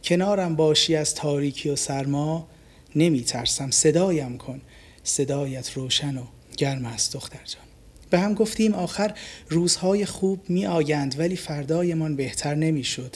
کنارم 0.03 0.55
باشی 0.55 0.95
از 0.95 1.15
تاریکی 1.15 1.69
و 1.69 1.75
سرما؟ 1.75 2.47
نمی 2.95 3.21
ترسم 3.21 3.71
صدایم 3.71 4.37
کن. 4.37 4.61
صدایت 5.03 5.73
روشن 5.73 6.17
و 6.17 6.23
گرم 6.57 6.85
است 6.85 7.13
دختر 7.13 7.43
جان. 7.45 7.69
به 8.09 8.19
هم 8.19 8.33
گفتیم 8.33 8.73
آخر 8.73 9.13
روزهای 9.49 10.05
خوب 10.05 10.39
می 10.49 10.65
آیند 10.65 11.19
ولی 11.19 11.35
فردایمان 11.35 12.15
بهتر 12.15 12.55
نمی 12.55 12.83
شد 12.83 13.15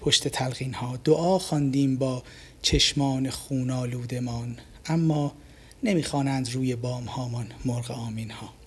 پشت 0.00 0.28
تلقین 0.28 0.74
ها 0.74 0.96
دعا 1.04 1.38
خواندیم 1.38 1.96
با 1.96 2.22
چشمان 2.62 3.30
خونالودمان 3.30 4.56
اما 4.86 5.34
نمی‌خوانند 5.82 6.54
روی 6.54 6.76
بام 6.76 7.04
هامان 7.04 7.46
مرغ 7.64 7.90
آمین 7.90 8.30
ها 8.30 8.60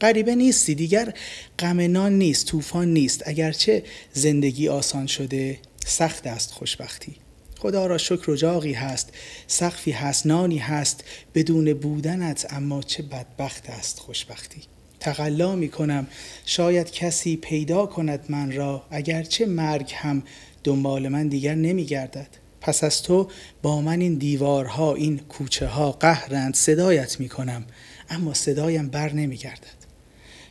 غریبه 0.00 0.34
نیستی 0.34 0.74
دیگر 0.74 1.14
غم 1.58 1.80
نیست 2.06 2.46
طوفان 2.46 2.88
نیست. 2.88 3.22
اگرچه 3.28 3.82
زندگی 4.12 4.68
آسان 4.68 5.06
شده 5.06 5.58
سخت 5.86 6.26
است 6.26 6.50
خوشبختی. 6.50 7.16
خدا 7.58 7.86
را 7.86 7.98
شکر 7.98 8.30
و 8.30 8.36
جاقی 8.36 8.72
هست 8.72 9.12
سقفی 9.46 9.90
هست 9.90 10.26
نانی 10.26 10.58
هست 10.58 11.04
بدون 11.34 11.74
بودنت 11.74 12.46
اما 12.50 12.82
چه 12.82 13.02
بدبخت 13.02 13.70
است 13.70 13.98
خوشبختی. 13.98 14.60
تقلا 15.00 15.56
می 15.56 15.68
کنم 15.68 16.06
شاید 16.46 16.90
کسی 16.90 17.36
پیدا 17.36 17.86
کند 17.86 18.24
من 18.28 18.52
را 18.52 18.84
اگرچه 18.90 19.46
مرگ 19.46 19.92
هم 19.94 20.22
دنبال 20.64 21.08
من 21.08 21.28
دیگر 21.28 21.54
نمی 21.54 21.84
گردد 21.84 22.28
پس 22.60 22.84
از 22.84 23.02
تو 23.02 23.28
با 23.62 23.80
من 23.80 24.00
این 24.00 24.14
دیوارها 24.14 24.94
این 24.94 25.18
کوچه 25.18 25.66
ها 25.66 25.92
قهرند 25.92 26.54
صدایت 26.54 27.20
می 27.20 27.28
کنم 27.28 27.64
اما 28.10 28.34
صدایم 28.34 28.88
بر 28.88 29.12
نمی 29.12 29.36
گردد 29.36 29.80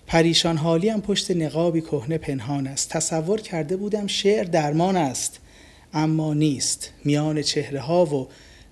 پریشان 0.07 0.57
حالیم 0.57 1.01
پشت 1.01 1.31
نقابی 1.31 1.81
کهنه 1.81 2.17
پنهان 2.17 2.67
است. 2.67 2.89
تصور 2.89 3.41
کرده 3.41 3.77
بودم 3.77 4.07
شعر 4.07 4.43
درمان 4.43 4.95
است 4.95 5.39
اما 5.93 6.33
نیست. 6.33 6.93
میان 7.05 7.41
چهره 7.41 7.79
ها 7.79 8.05
و 8.05 8.27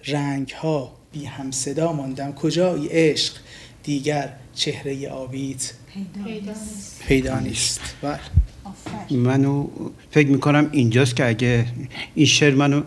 رنگ 0.06 0.50
ها 0.50 0.94
بی 1.12 1.26
هم 1.26 1.52
صدا 1.52 1.94
ماندم. 1.94 2.34
کجایی 2.34 2.88
عشق؟ 2.88 3.34
دیگر 3.84 4.34
چهره 4.56 5.10
آبیت 5.10 5.74
پیدا 7.08 7.40
نیست. 7.40 7.82
بله. 8.02 8.20
منو 9.12 9.68
فکر 10.12 10.28
می‌کنم 10.28 10.70
اینجاست 10.72 11.16
که 11.16 11.28
اگه 11.28 11.66
این 12.16 12.26
شعر 12.26 12.56
منو 12.56 12.84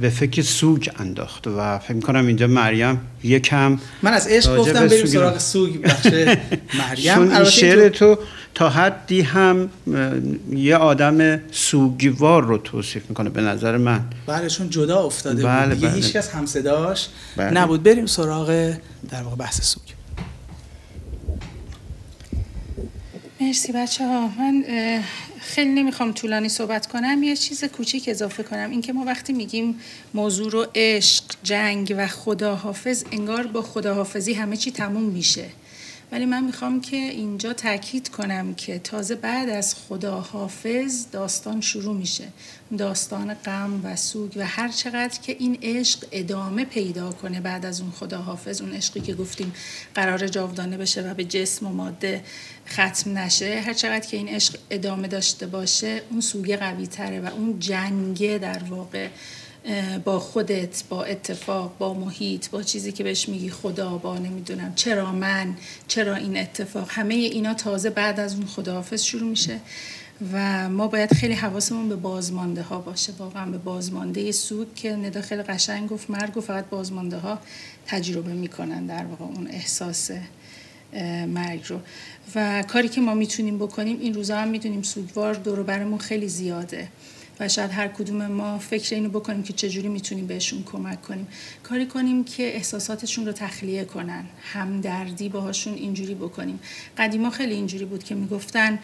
به 0.00 0.10
فکر 0.10 0.42
سوگ 0.42 0.88
انداخت 0.98 1.46
و 1.46 1.78
فکر 1.78 2.00
کنم 2.00 2.26
اینجا 2.26 2.46
مریم 2.46 3.00
یکم 3.22 3.78
من 4.02 4.12
از 4.12 4.26
عشق 4.26 4.56
گفتم 4.56 4.86
بریم 4.86 5.06
سراغ 5.06 5.38
سوگ 5.38 5.80
بخش 5.80 6.06
مریم. 6.80 7.30
این 7.32 7.44
شعر 7.44 7.88
تو 7.88 8.18
تا 8.54 8.68
حدی 8.68 9.20
هم 9.20 9.70
یه 10.50 10.76
آدم 10.76 11.40
سوگوار 11.50 12.44
رو 12.44 12.58
توصیف 12.58 13.02
می‌کنه 13.08 13.30
به 13.30 13.40
نظر 13.40 13.76
من. 13.76 14.00
بله 14.26 14.48
چون 14.48 14.70
جدا 14.70 15.00
افتاده 15.00 15.42
بله 15.44 15.66
بود 15.66 15.74
دیگه 15.74 15.88
بله. 15.88 15.96
هیچ 15.96 16.12
کس 16.12 16.30
همصداش 16.30 17.08
بله. 17.36 17.50
نبود. 17.50 17.82
بریم 17.82 18.06
سراغ 18.06 18.74
در 19.10 19.22
واقع 19.22 19.36
بحث 19.36 19.60
سوگ. 19.60 19.82
مرسی 23.40 23.72
بچه 23.72 24.04
ها 24.04 24.28
من 24.38 24.64
خیلی 25.42 25.70
نمی‌خوام 25.70 26.12
طولانی 26.12 26.48
صحبت 26.48 26.86
کنم. 26.86 27.22
یه 27.22 27.36
چیز 27.36 27.64
کوچیک 27.64 28.08
اضافه 28.08 28.42
کنم. 28.42 28.70
اینکه 28.70 28.92
ما 28.92 29.04
وقتی 29.04 29.32
میگیم 29.32 29.80
موضوع 30.14 30.50
رو 30.50 30.66
عشق 30.74 31.24
جنگ 31.42 31.94
و 31.98 32.06
خداحافظ 32.06 33.04
انگار 33.12 33.46
با 33.46 33.62
خداحافظی 33.62 34.32
همه 34.32 34.56
چی 34.56 34.70
تموم 34.70 35.02
میشه. 35.02 35.44
ولی 36.12 36.26
من 36.26 36.44
می‌خوام 36.44 36.80
که 36.80 36.96
اینجا 36.96 37.52
تاکید 37.52 38.08
کنم 38.08 38.54
که 38.54 38.78
تازه 38.78 39.14
بعد 39.14 39.48
از 39.48 39.74
خداحافظ 39.74 41.06
داستان 41.12 41.60
شروع 41.60 41.96
میشه. 41.96 42.28
داستان 42.78 43.34
غم 43.34 43.80
و 43.84 43.96
سوگ 43.96 44.32
و 44.36 44.46
هر 44.46 44.68
چقدر 44.68 45.20
که 45.20 45.36
این 45.38 45.58
عشق 45.62 46.04
ادامه 46.12 46.64
پیدا 46.64 47.12
کنه 47.12 47.40
بعد 47.40 47.66
از 47.66 47.80
اون 47.80 47.90
خداحافظ 47.90 48.60
اون 48.60 48.72
عشقی 48.72 49.00
که 49.00 49.14
گفتیم 49.14 49.52
قرار 49.94 50.28
جاودانه 50.28 50.76
بشه 50.76 51.10
و 51.10 51.14
به 51.14 51.24
جسم 51.24 51.66
و 51.66 51.72
ماده 51.72 52.24
ختم 52.68 53.18
نشه 53.18 53.62
هر 53.66 53.72
چقدر 53.72 54.06
که 54.06 54.16
این 54.16 54.28
عشق 54.28 54.58
ادامه 54.70 55.08
داشته 55.08 55.46
باشه 55.46 56.02
اون 56.10 56.20
سوگه 56.20 56.56
قوی 56.56 56.86
تره 56.86 57.20
و 57.20 57.26
اون 57.26 57.58
جنگه 57.58 58.38
در 58.38 58.62
واقع 58.62 59.08
با 60.04 60.18
خودت 60.18 60.84
با 60.88 61.04
اتفاق 61.04 61.78
با 61.78 61.94
محیط 61.94 62.50
با 62.50 62.62
چیزی 62.62 62.92
که 62.92 63.04
بهش 63.04 63.28
میگی 63.28 63.50
خدا 63.50 63.98
با 63.98 64.18
نمی‌دونم 64.18 64.72
چرا 64.74 65.12
من 65.12 65.54
چرا 65.88 66.16
این 66.16 66.36
اتفاق. 66.36 66.86
همه 66.90 67.14
اینا 67.14 67.54
تازه 67.54 67.90
بعد 67.90 68.20
از 68.20 68.34
اون 68.34 68.46
خداحافظ 68.46 69.02
شروع 69.02 69.30
میشه 69.30 69.60
و 70.32 70.68
ما 70.68 70.86
باید 70.86 71.14
خیلی 71.14 71.34
حواسمون 71.34 71.88
به 71.88 71.96
بازمانده 71.96 72.62
ها 72.62 72.78
باشه. 72.78 73.12
واقعا 73.18 73.50
به 73.50 73.58
بازمانده 73.58 74.32
سوگ 74.32 74.74
که 74.74 74.92
ندا 74.92 75.20
خیلی 75.20 75.42
قشنگ 75.42 75.88
گفت 75.88 76.10
مرگ 76.10 76.36
و 76.36 76.40
فقط 76.40 76.64
بازمانده 76.64 77.18
ها 77.18 77.38
تجربه 77.86 78.32
می‌کنن 78.32 78.86
در 78.86 79.04
واقع 79.04 79.24
اون 79.24 79.46
احساس 79.46 80.10
مرگ 81.26 81.64
رو. 81.68 81.80
و 82.34 82.62
کاری 82.62 82.88
که 82.88 83.00
ما 83.00 83.14
می‌تونیم 83.14 83.58
بکنیم 83.58 84.00
این 84.00 84.14
روزا 84.14 84.38
هم 84.38 84.48
می‌دونیم 84.48 84.82
سوگوار 84.82 85.34
دور 85.34 85.62
برمون 85.62 85.98
خیلی 85.98 86.28
زیاده. 86.28 86.88
شاید 87.48 87.70
هر 87.70 87.88
کدوم 87.88 88.26
ما 88.26 88.58
فکر 88.58 88.94
اینو 88.94 89.08
بکنیم 89.08 89.42
که 89.42 89.52
چجوری 89.52 89.88
می‌تونیم 89.88 90.26
بهشون 90.26 90.62
کمک 90.62 91.02
کنیم. 91.02 91.26
کاری 91.62 91.86
کنیم 91.86 92.24
که 92.24 92.56
احساساتشون 92.56 93.26
رو 93.26 93.32
تخلیه 93.32 93.84
کنن 93.84 94.24
همدردی 94.42 95.28
باهاشون 95.28 95.74
اینجوری 95.74 96.14
بکنیم. 96.14 96.60
قدیما 96.98 97.30
خیلی 97.30 97.54
اینجوری 97.54 97.84
بود 97.84 98.04
که 98.04 98.14
می‌گفتن 98.14 98.78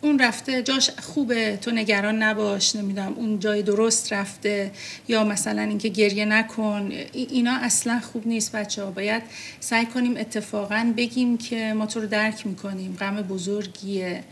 اون 0.00 0.18
رفته 0.18 0.62
جاش 0.62 0.90
خوبه 0.90 1.56
تو 1.56 1.70
نگران 1.70 2.22
نباش 2.22 2.76
نمی‌دونم 2.76 3.12
اون 3.12 3.38
جای 3.38 3.62
درست 3.62 4.12
رفته 4.12 4.70
یا 5.08 5.24
مثلا 5.24 5.62
اینکه 5.62 5.88
گریه 5.88 6.24
نکن. 6.24 6.92
اینا 7.12 7.56
اصلا 7.56 8.00
خوب 8.00 8.26
نیست 8.26 8.52
بچه 8.52 8.84
ها 8.84 8.90
باید 8.90 9.22
سعی 9.60 9.86
کنیم 9.86 10.16
اتفاقا 10.16 10.92
بگیم 10.96 11.38
که 11.38 11.72
ما 11.72 11.86
تو 11.86 12.00
رو 12.00 12.06
درک 12.06 12.46
می‌کنیم. 12.46 12.96
غم 13.00 13.22
بزرگیه. 13.22 14.24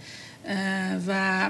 و 1.09 1.49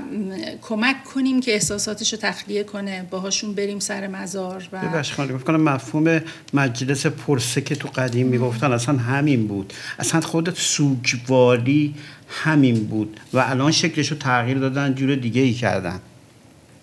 کمک 0.63 1.05
کنیم 1.05 1.41
که 1.41 1.53
احساساتش 1.53 2.13
رو 2.13 2.19
تخلیه 2.23 2.65
کنه 2.65 3.07
باهاشون 3.11 3.55
بریم 3.55 3.79
سر 3.79 4.07
مزار 4.07 4.69
و 4.73 4.81
ببخش 4.81 5.13
خانم 5.13 5.39
کنم 5.39 5.61
مفهوم 5.61 6.21
مجلس 6.55 7.07
پرسه 7.07 7.61
که 7.61 7.75
تو 7.75 7.89
قدیم 7.89 8.27
می‌گفتن 8.27 8.73
اصلا 8.73 8.97
همین 8.97 9.47
بود. 9.47 9.73
اصلا 9.99 10.21
خودت 10.21 10.59
سوگواری 10.59 11.95
همین 12.29 12.85
بود 12.85 13.21
و 13.33 13.39
الان 13.39 13.73
شکلش 13.73 14.09
رو 14.09 14.17
تغییر 14.17 14.59
دادن 14.59 14.95
جور 14.95 15.15
دیگه 15.15 15.43
ای 15.43 15.53
کردن. 15.53 16.01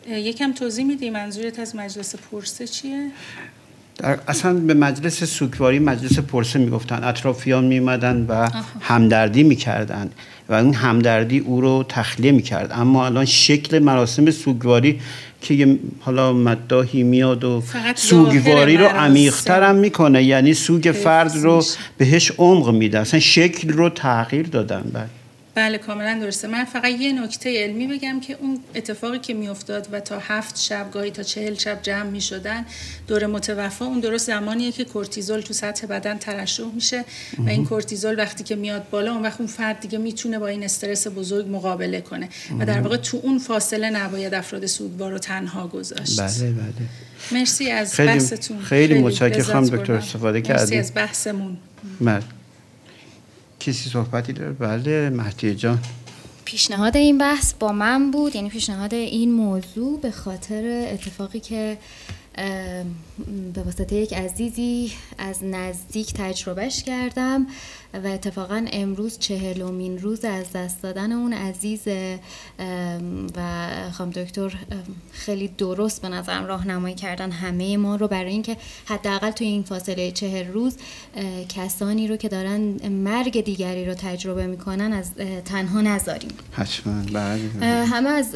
یکم 0.08 0.54
توضیح 0.54 0.86
میدی 0.86 1.10
منظورت 1.10 1.60
از 1.60 1.76
مجلس 1.76 2.16
پرسه 2.16 2.68
چیه؟ 2.68 3.12
در 3.98 4.20
اصلا 4.28 4.54
به 4.54 4.74
مجلس 4.74 5.24
سوگواری 5.24 5.80
مجلس 5.80 6.20
پرسه 6.20 6.60
می‌گفتن. 6.60 7.04
اطرافیان 7.04 7.64
میمدن 7.64 8.26
و 8.30 8.50
همدردی 8.82 9.44
می‌کردن. 9.44 10.12
و 10.52 10.54
این 10.54 10.74
همدردی 10.74 11.40
او 11.40 11.62
رو 11.62 11.86
تخلیه 11.90 12.32
می‌کرد. 12.32 12.72
اما 12.74 13.06
الان 13.06 13.26
شکل 13.26 13.80
مراسم 13.80 14.32
سوگواری 14.32 15.00
که 15.42 15.78
حالا 16.00 16.34
مداهی 16.34 17.04
میاد 17.04 17.44
و 17.44 17.64
سوگواری 17.96 18.78
رو 18.78 18.86
عمیقتر 18.86 19.64
هم 19.64 19.76
می‌کنه. 19.76 20.24
یعنی 20.24 20.54
سوگ 20.54 20.92
فرد 21.04 21.36
رو 21.36 21.64
بهش 21.98 22.32
عمق 22.38 22.70
میده. 22.70 23.00
اصلا 23.00 23.20
شکل 23.20 23.70
رو 23.70 23.90
تغییر 23.90 24.48
دادن 24.48 24.84
بعد. 24.94 25.10
بله 25.56 25.78
کاملا 25.78 26.20
درسته. 26.22 26.48
من 26.48 26.64
فقط 26.64 26.92
یه 27.00 27.24
نکته 27.24 27.64
علمی 27.64 27.88
بگم 27.88 28.20
که 28.20 28.38
اون 28.42 28.60
اتفاقی 28.76 29.20
که 29.20 29.34
میافتاد 29.34 29.88
و 29.92 30.00
تا 30.00 30.20
هفت 30.20 30.60
شب 30.60 30.92
گاهی 30.92 31.12
تا 31.12 31.24
چهل 31.24 31.54
شب 31.54 31.80
جمع 31.82 32.10
می 32.10 32.22
شدن 32.22 32.66
دور 33.08 33.26
متوفا 33.26 33.86
اون 33.86 34.00
درست 34.00 34.28
زمانیه 34.28 34.72
که 34.72 34.86
کورتیزول 34.86 35.42
تو 35.42 35.54
سطح 35.54 35.88
بدن 35.88 36.18
ترشح 36.18 36.66
میشه 36.76 37.06
و 37.38 37.50
این 37.50 37.66
کورتیزول 37.66 38.20
وقتی 38.20 38.44
که 38.44 38.56
میاد 38.56 38.90
بالا 38.90 39.14
اون 39.14 39.22
وقت 39.22 39.40
اون 39.40 39.48
فرد 39.48 39.80
دیگه 39.80 39.98
می‌تونه 39.98 40.40
با 40.40 40.48
این 40.48 40.64
استرس 40.64 41.08
بزرگ 41.08 41.48
مقابله 41.50 42.02
کنه 42.02 42.30
و 42.60 42.66
در 42.66 42.82
واقع 42.82 42.98
تو 42.98 43.20
اون 43.24 43.40
فاصله 43.40 43.90
نباید 43.90 44.34
افراد 44.34 44.66
سودوار 44.66 45.12
رو 45.12 45.18
تنها 45.18 45.68
گذاشت. 45.68 46.22
بله 46.22 46.52
بله. 46.52 46.74
مرسی 47.32 47.72
از 47.72 47.96
خیلی 47.96 48.08
بحثتون. 48.08 48.60
خیلی, 48.60 48.88
خیلی 48.88 49.00
متشکرم 49.04 49.66
دکتر 49.66 49.94
استفاده 49.94 50.42
کردید. 50.42 50.62
مرسی 50.62 50.78
از 50.78 50.94
بحثمون. 50.94 51.58
مرد. 52.02 52.24
کسی 53.62 53.90
صحبتی 53.90 54.34
داره؟ 54.34 54.52
بله 54.52 55.10
مهدی 55.10 55.56
جان. 55.56 55.80
پیشنهاد 56.46 56.98
این 56.98 57.18
بحث 57.18 57.54
با 57.54 57.72
من 57.72 58.12
بود 58.12 58.36
یعنی 58.36 58.50
پیشنهاد 58.50 58.94
این 58.94 59.32
موضوع 59.32 60.00
به 60.00 60.12
خاطر 60.12 60.90
اتفاقی 60.94 61.40
که 61.40 61.78
به 63.54 63.64
واسطه 63.66 63.96
یک 63.96 64.14
عزیزی 64.14 64.92
از 65.18 65.44
نزدیک 65.44 66.14
تجربهش 66.14 66.84
کردم. 66.84 67.48
و 67.94 68.08
اتفاقا 68.08 68.66
امروز 68.72 69.20
چهلمین 69.20 69.98
روز 69.98 70.26
از 70.26 70.52
دست 70.52 70.82
دادن 70.82 71.12
اون 71.12 71.34
عزیز 71.34 71.82
و 73.38 73.68
خانم 73.92 74.12
دکتر 74.12 74.54
خیلی 75.12 75.48
درست 75.48 76.02
به 76.02 76.10
نظرم 76.10 76.46
راهنمایی 76.46 76.96
کردن 76.96 77.32
همه 77.32 77.78
ما 77.78 77.96
رو. 77.96 78.08
برای 78.08 78.32
اینکه 78.32 78.58
حداقل 78.86 79.32
توی 79.32 79.48
این 79.48 79.64
فاصله 79.64 80.12
چهل 80.12 80.48
روز 80.48 80.78
کسانی 81.50 82.08
رو 82.08 82.16
که 82.16 82.30
دارن 82.30 82.60
مرگ 82.88 83.44
دیگری 83.44 83.86
رو 83.86 83.94
تجربه 83.94 84.48
می‌کنن 84.48 84.94
از 84.94 85.12
تنها 85.46 85.82
نذاریم. 85.82 86.32
حتما. 86.52 87.02
بله. 87.14 87.86
همه 87.86 88.10
از 88.10 88.36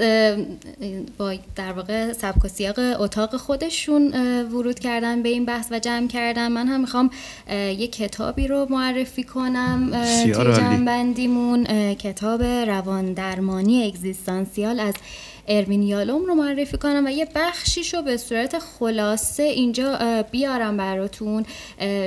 با 1.18 1.36
در 1.56 1.72
واقع 1.72 2.14
سبک 2.14 2.45
و 2.45 2.47
سیاق 2.47 2.80
اتاق 2.80 3.38
خودشون 3.38 4.14
ورود 4.51 4.80
کردن 4.80 5.24
به 5.24 5.30
این 5.30 5.45
بحث 5.45 5.72
و 5.72 5.80
جمع 5.80 6.08
کردن. 6.08 6.47
من 6.47 6.68
هم 6.68 6.82
می‌خوام 6.82 7.10
یک 7.51 7.91
کتابی 7.91 8.47
رو 8.47 8.68
معرفی 8.70 9.24
کنم 9.24 9.44
کنم 9.45 9.91
توی 10.23 10.33
جنبندیمون 10.33 11.63
کتاب 11.93 12.43
روان 12.43 13.13
درمانی 13.13 13.87
اگزیستانسیال 13.87 14.79
از 14.79 14.93
اروین 15.47 15.83
یالوم 15.83 16.25
رو 16.25 16.35
معرفی 16.35 16.77
کنم 16.77 17.05
و 17.05 17.09
یه 17.09 17.27
بخشیش 17.35 17.93
رو 17.93 18.01
به 18.01 18.17
صورت 18.17 18.59
خلاصه 18.59 19.43
اینجا 19.43 19.97
بیارم 20.31 20.77
براتون. 20.77 21.45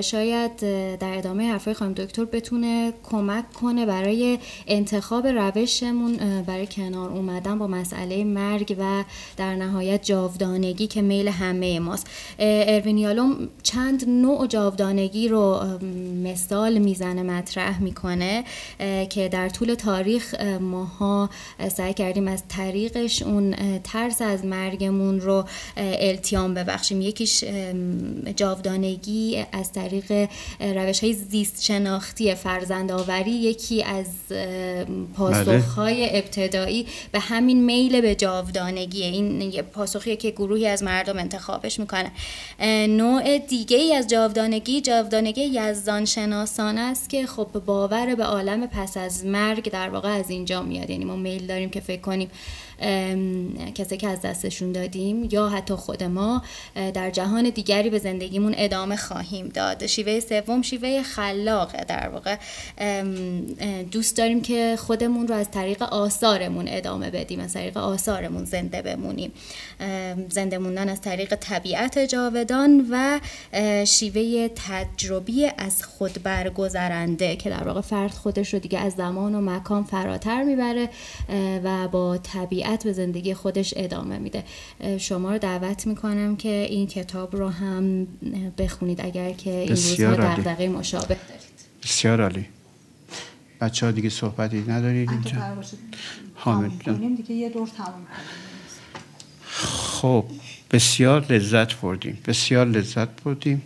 شاید 0.00 0.56
در 0.96 1.18
ادامه 1.18 1.52
حرفای 1.52 1.74
خانم 1.74 1.92
دکتر 1.92 2.24
بتونه 2.24 2.92
کمک 3.10 3.52
کنه 3.52 3.86
برای 3.86 4.38
انتخاب 4.66 5.26
روشمون. 5.26 6.16
برای 6.46 6.66
کنار 6.66 7.10
اومدن 7.10 7.58
با 7.58 7.66
مسئله 7.66 8.24
مرگ 8.24 8.76
و 8.78 9.04
در 9.36 9.54
نهایت 9.54 10.02
جاودانگی 10.02 10.86
که 10.86 11.02
میل 11.02 11.28
همه 11.28 11.80
ماست. 11.80 12.06
اروین 12.38 12.98
یالوم 12.98 13.48
چند 13.62 14.08
نوع 14.08 14.46
جاودانگی 14.46 15.28
رو 15.28 15.60
مثال 16.24 16.78
می‌زنه 16.78 17.22
مطرح 17.22 17.82
می‌کنه 17.82 18.44
که 19.10 19.28
در 19.28 19.48
طول 19.48 19.74
تاریخ 19.74 20.34
ماها 20.60 21.30
سعی 21.68 21.94
کردیم 21.94 22.28
از 22.28 22.42
طریقش 22.48 23.22
اون 23.28 23.54
ترس 23.84 24.22
از 24.22 24.44
مرگمون 24.44 25.20
رو 25.20 25.44
التیام 25.76 26.54
ببخشیم. 26.54 27.00
یکیش 27.00 27.44
جاودانگی 28.36 29.44
از 29.52 29.72
طریق 29.72 30.28
روش 30.60 31.04
های 31.04 31.12
زیست 31.12 31.64
شناختی 31.64 32.34
فرزند 32.34 32.92
آوری 32.92 33.30
یکی 33.30 33.82
از 33.82 34.06
پاسخ 35.16 35.74
های 35.74 36.18
ابتدایی 36.18 36.86
به 37.12 37.18
همین 37.18 37.64
میل 37.64 38.00
به 38.00 38.14
جاودانگی. 38.14 39.02
این 39.02 39.40
یه 39.40 39.62
پاسخیه 39.62 40.16
که 40.16 40.30
گروهی 40.30 40.66
از 40.66 40.82
مردم 40.82 41.18
انتخابش 41.18 41.80
می‌کنه 41.80 42.10
نوع 42.88 43.38
دیگه 43.38 43.76
ای 43.76 43.94
از 43.94 44.08
جاودانگی 44.08 44.80
جاودانگی 44.80 45.40
یزدان 45.40 46.04
شناسان 46.04 46.78
است 46.78 47.10
که 47.10 47.26
خب 47.26 47.48
باور 47.66 48.14
به 48.14 48.24
عالم 48.24 48.66
پس 48.66 48.96
از 48.96 49.24
مرگ 49.24 49.70
در 49.70 49.88
واقع 49.88 50.08
از 50.08 50.30
اینجا 50.30 50.62
میاد. 50.62 50.90
یعنی 50.90 51.04
ما 51.04 51.16
میل 51.16 51.46
داریم 51.46 51.70
که 51.70 51.80
فکر 51.80 52.00
کنیم 52.00 52.30
کسی 53.74 53.96
که 53.96 54.08
از 54.08 54.20
دستشون 54.20 54.72
دادیم 54.72 55.28
یا 55.32 55.48
حتی 55.48 55.74
خود 55.74 56.02
ما 56.02 56.42
در 56.94 57.10
جهان 57.10 57.50
دیگری 57.50 57.90
به 57.90 57.98
زندگیمون 57.98 58.54
ادامه 58.56 58.96
خواهیم 58.96 59.48
داد. 59.48 59.86
شیوه 59.86 60.20
سوم 60.20 60.62
شیوه 60.62 61.02
خلاقه 61.02 61.84
در 61.84 62.08
واقع. 62.08 62.36
دوست 63.90 64.16
داریم 64.16 64.42
که 64.42 64.76
خودمون 64.78 65.28
رو 65.28 65.34
از 65.34 65.50
طریق 65.50 65.82
آثارمون 65.82 66.64
ادامه 66.68 67.10
بدیم 67.10 67.40
از 67.40 67.52
طریق 67.52 67.76
آثارمون 67.76 68.44
زنده 68.44 68.82
بمونیم. 68.82 69.32
زنده 70.28 70.58
موندن 70.58 70.88
از 70.88 71.00
طریق 71.00 71.34
طبیعت 71.34 71.98
جاودان 71.98 72.86
و 72.90 73.20
شیوه 73.84 74.48
تجربی 74.48 75.46
از 75.58 75.82
خود 75.84 76.22
برگذرنده 76.22 77.36
که 77.36 77.50
در 77.50 77.64
واقع 77.64 77.80
فرد 77.80 78.10
خودش 78.10 78.54
رو 78.54 78.60
دیگه 78.60 78.78
از 78.78 78.92
زمان 78.92 79.34
و 79.34 79.40
مکان 79.40 79.84
فراتر 79.84 80.42
می‌بره 80.42 80.88
و 81.64 81.88
با 81.88 82.18
طبیعت 82.18 82.67
به 82.76 82.92
زندگی 82.92 83.34
خودش 83.34 83.74
ادامه 83.76 84.18
میده. 84.18 84.44
شما 84.98 85.32
رو 85.32 85.38
دعوت 85.38 85.86
می‌کنم 85.86 86.36
که 86.36 86.66
این 86.70 86.86
کتاب 86.86 87.36
رو 87.36 87.48
هم 87.48 88.06
بخونید 88.58 89.00
اگر 89.00 89.32
که 89.32 89.50
این 89.50 89.68
روزها 89.68 90.14
دقدقه 90.14 90.68
مشابه 90.68 91.06
دارید. 91.06 91.48
بسیار 91.82 92.22
عالی. 92.22 92.46
بچه 93.60 93.86
ها 93.86 93.92
دیگه 93.92 94.08
صحبتی 94.08 94.64
ندارید 94.68 95.10
اینجا؟ 95.10 95.38
حامد 96.34 97.16
دیگه 97.16 97.32
یه 97.32 97.48
دور 97.48 97.68
تمام 97.68 98.06
خب 99.42 100.24
بسیار 100.70 101.32
لذت 101.32 101.80
بردیم. 101.80 102.18
بسیار 102.26 102.66
لذت 102.66 103.22
بردیم. 103.24 103.62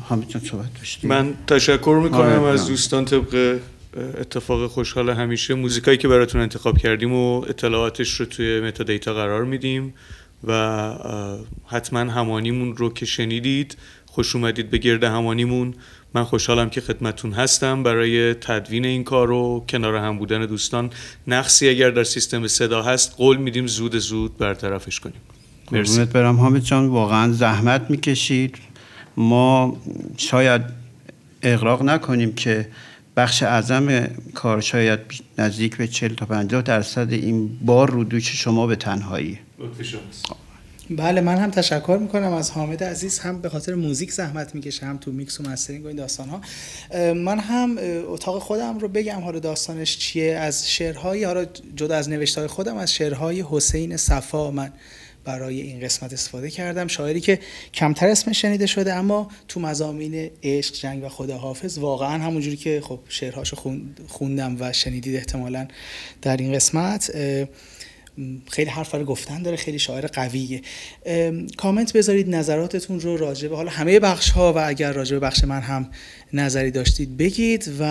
حامد 0.00 0.28
جان 0.28 0.42
صحبت 0.42 0.74
داشتیم. 0.74 1.10
من 1.10 1.34
تشکر 1.46 2.00
می‌کنم 2.04 2.42
از 2.42 2.66
دوستان 2.66 3.04
طبق 3.04 3.60
اتفاق 3.96 4.66
خوشحال 4.66 5.10
همیشه. 5.10 5.54
موزیکایی 5.54 5.98
که 5.98 6.08
براتون 6.08 6.40
انتخاب 6.40 6.78
کردیم 6.78 7.12
و 7.12 7.44
اطلاعاتش 7.48 8.20
رو 8.20 8.26
توی 8.26 8.60
متا 8.60 8.84
دیتا 8.84 9.14
قرار 9.14 9.44
میدیم 9.44 9.94
و 10.44 10.92
حتما 11.66 11.98
همانیمون 11.98 12.76
رو 12.76 12.92
که 12.92 13.06
شنیدید 13.06 13.76
خوش 14.06 14.36
اومدید 14.36 14.70
به 14.70 14.78
گرد 14.78 15.04
همانیمون. 15.04 15.74
من 16.14 16.24
خوشحالم 16.24 16.70
که 16.70 16.80
خدمتون 16.80 17.32
هستم. 17.32 17.82
برای 17.82 18.34
تدوین 18.34 18.84
این 18.84 19.04
کار 19.04 19.30
و 19.30 19.64
کنار 19.68 19.96
هم 19.96 20.18
بودن 20.18 20.46
دوستان 20.46 20.90
نقصی 21.26 21.68
اگر 21.68 21.90
در 21.90 22.04
سیستم 22.04 22.46
صدا 22.46 22.82
هست 22.82 23.14
قول 23.16 23.36
میدیم 23.36 23.66
زود 23.66 23.96
زود 23.96 24.38
برطرفش 24.38 25.00
کنیم. 25.00 25.20
مرسی. 25.72 26.04
برم. 26.04 26.36
حامد 26.36 26.62
جان 26.62 26.86
واقعا 26.86 27.32
زحمت 27.32 27.86
می‌کشید. 27.90 28.56
ما 29.16 29.76
شاید 30.16 30.62
اقراق 31.42 31.82
نکنیم 31.82 32.32
که 32.32 32.68
بخش 33.20 33.42
اعظم 33.42 34.08
کار 34.34 34.60
شاید 34.60 35.00
نزدیک 35.38 35.76
به 35.76 35.88
40 35.88 36.14
تا 36.14 36.26
50 36.26 36.62
درصد 36.62 37.12
این 37.12 37.58
بار 37.58 37.90
رو 37.90 38.04
دوش 38.04 38.42
شما 38.42 38.66
به 38.66 38.76
تنهایی. 38.76 39.38
بله 40.90 41.20
من 41.20 41.36
هم 41.38 41.50
تشکر 41.50 41.98
می‌کنم. 42.02 42.32
از 42.32 42.50
حامد 42.50 42.84
عزیز 42.84 43.18
هم 43.18 43.40
به 43.40 43.48
خاطر 43.48 43.74
موزیک 43.74 44.12
زحمت 44.12 44.54
می‌کشه 44.54 44.86
هم 44.86 44.98
تو 44.98 45.12
میکس 45.12 45.40
و 45.40 45.42
mastering 45.42 45.84
و 45.84 45.88
این 45.88 45.96
داستان 45.96 46.28
ها 46.28 46.40
من 47.12 47.38
هم 47.38 47.78
اتاق 48.08 48.42
خودم 48.42 48.78
رو 48.78 48.88
بگم 48.88 49.20
حالا 49.20 49.38
داستانش 49.38 49.98
چیه. 49.98 50.36
از 50.36 50.70
شعرهای 50.70 51.24
حالا 51.24 51.44
جدا 51.76 51.96
از 51.96 52.08
نوشتهای 52.08 52.46
خودم 52.46 52.76
از 52.76 52.94
شعرهای 52.94 53.44
حسین 53.50 53.96
صفا 53.96 54.50
من. 54.50 54.72
برای 55.24 55.60
این 55.60 55.80
قسمت 55.80 56.12
استفاده 56.12 56.50
کردم. 56.50 56.86
شاعری 56.86 57.20
که 57.20 57.38
کمتر 57.74 58.08
اسمش 58.08 58.42
شنیده 58.42 58.66
شده 58.66 58.94
اما 58.94 59.30
تو 59.48 59.60
مضامین 59.60 60.30
عشق 60.42 60.74
جنگ 60.74 61.04
و 61.04 61.08
خداحافظ 61.08 61.78
واقعا 61.78 62.18
همونجوری 62.18 62.56
که 62.56 62.80
خب 62.84 63.00
شعرهاشو 63.08 63.56
خوندم 64.08 64.56
و 64.60 64.72
شنیدید 64.72 65.16
احتمالا 65.16 65.68
در 66.22 66.36
این 66.36 66.52
قسمت 66.52 67.10
خیلی 68.50 68.70
حرف 68.70 68.94
رو 68.94 69.04
گفتن 69.04 69.42
داره 69.42 69.56
خیلی 69.56 69.78
شاعر 69.78 70.06
قویه. 70.06 70.62
کامنت 71.56 71.92
بذارید 71.92 72.28
نظراتتون 72.28 73.00
رو 73.00 73.16
راجع 73.16 73.48
به 73.48 73.56
حالا 73.56 73.70
همه 73.70 74.00
بخش 74.00 74.30
ها 74.30 74.52
و 74.52 74.58
اگر 74.58 74.92
راجع 74.92 75.16
به 75.16 75.26
بخش 75.26 75.44
من 75.44 75.60
هم 75.60 75.90
نظری 76.32 76.70
داشتید 76.70 77.16
بگید 77.16 77.72
و 77.80 77.84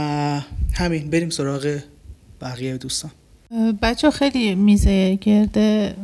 همین 0.73 1.09
بریم 1.09 1.29
سراغ 1.29 1.79
بقیه 2.41 2.77
دوستان. 2.77 3.11
بچه 3.81 4.11
خیلی 4.11 4.55
میزه 4.55 5.15
گرده 5.15 5.95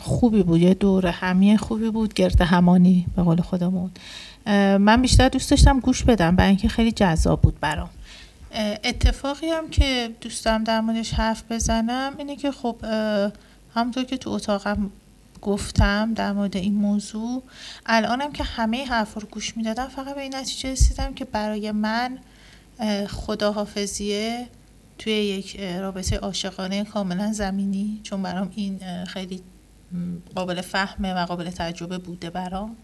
خوبی 0.00 0.42
بود 0.42 0.60
یه 0.60 0.74
دور 0.74 1.06
همیه 1.06 1.56
خوبی 1.56 1.90
بود 1.90 2.14
گرده 2.14 2.44
همانی 2.44 3.06
به 3.16 3.22
قول 3.22 3.40
خودمون. 3.40 3.90
من 4.78 5.02
بیشتر 5.02 5.28
دوست 5.28 5.50
داشتم 5.50 5.80
گوش 5.80 6.04
بدم 6.04 6.36
برای 6.36 6.48
اینکه 6.48 6.68
خیلی 6.68 6.92
جذاب 6.92 7.42
بود 7.42 7.60
برام. 7.60 7.90
اتفاقی 8.84 9.46
هم 9.46 9.70
که 9.70 10.10
دوستم 10.20 10.64
در 10.64 10.80
موردش 10.80 11.14
حرف 11.14 11.42
بزنم 11.50 12.14
اینه 12.18 12.36
که 12.36 12.50
خب 12.50 12.76
همونطور 13.74 14.04
که 14.04 14.16
تو 14.16 14.30
اتاقم 14.30 14.90
گفتم 15.42 16.14
در 16.14 16.32
مورد 16.32 16.56
این 16.56 16.74
موضوع 16.74 17.42
الانم 17.86 18.32
که 18.32 18.44
همه 18.44 18.86
حرف 18.86 19.14
رو 19.14 19.28
گوش 19.30 19.56
می‌دادم 19.56 19.86
فقط 19.86 20.14
به 20.14 20.20
این 20.20 20.34
نتیجه 20.34 20.72
رسیدم 20.72 21.14
که 21.14 21.24
برای 21.24 21.72
من 21.72 22.18
خداحافظیه 23.08 24.46
توی 24.98 25.12
یک 25.12 25.60
رابطه 25.60 26.16
عاشقانه 26.16 26.84
کاملا 26.84 27.32
زمینی 27.32 28.00
چون 28.02 28.22
برام 28.22 28.52
این 28.56 29.04
خیلی 29.04 29.42
قابل 30.34 30.60
فهمه 30.60 31.14
و 31.14 31.26
قابل 31.26 31.50
تجربه 31.50 31.98
بوده 31.98 32.30
برام. 32.30 32.76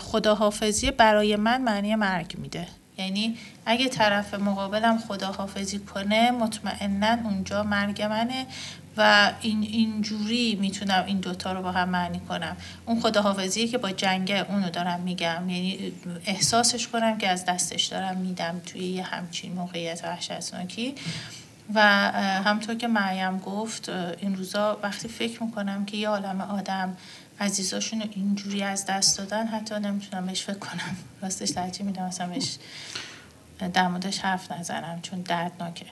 خداحافظی 0.00 0.90
برای 0.90 1.36
من 1.36 1.62
معنی 1.62 1.94
مرگ 1.94 2.38
میده. 2.38 2.66
یعنی 2.98 3.36
اگه 3.66 3.88
طرف 3.88 4.34
مقابلم 4.34 4.98
خداحافظی 4.98 5.78
کنه 5.78 6.30
مطمئنا 6.30 7.18
اونجا 7.24 7.62
مرگ 7.62 8.02
منه. 8.02 8.46
و 9.00 9.32
این 9.40 9.62
اینجوری 9.62 10.58
می‌تونم 10.60 11.04
این 11.06 11.20
دوتا 11.20 11.52
رو 11.52 11.62
با 11.62 11.72
هم 11.72 11.88
معنی 11.88 12.20
کنم. 12.20 12.56
اون 12.86 13.00
خداحافظی 13.00 13.68
که 13.68 13.78
با 13.78 13.90
جنگه 13.90 14.46
اونو 14.48 14.70
دارم 14.70 15.00
میگم. 15.00 15.48
یعنی 15.48 15.92
احساسش 16.26 16.88
کنم 16.88 17.18
که 17.18 17.28
از 17.28 17.44
دستش 17.44 17.84
دارم 17.84 18.16
میدم 18.16 18.60
توی 18.66 18.80
یه 18.80 19.02
همچین 19.02 19.52
موقعیت 19.52 20.04
وحشتناکی. 20.04 20.94
و 21.74 21.82
همطور 22.44 22.74
که 22.74 22.88
مریم 22.88 23.38
گفت 23.38 23.88
این 23.88 24.36
روزا 24.36 24.78
وقتی 24.82 25.08
فکر 25.08 25.42
می‌کنم 25.42 25.84
که 25.84 25.96
یه 25.96 26.08
عالم 26.08 26.40
آدم 26.40 26.96
عزیزاشون 27.40 28.00
رو 28.00 28.08
اینجوری 28.10 28.62
از 28.62 28.86
دست 28.86 29.18
دادن 29.18 29.46
حتی 29.46 29.74
نمی‌تونم 29.74 30.26
بهش 30.26 30.42
فکر 30.42 30.58
کنم. 30.58 30.96
راستش 31.22 31.50
ترجیح 31.50 31.86
میدم 31.86 32.02
اصلا 32.02 32.26
بهش 32.26 32.56
در 33.74 33.88
موردش 33.88 34.18
حرف 34.18 34.52
نزنم 34.52 34.98
چون 35.02 35.20
دردناکه. 35.20 35.86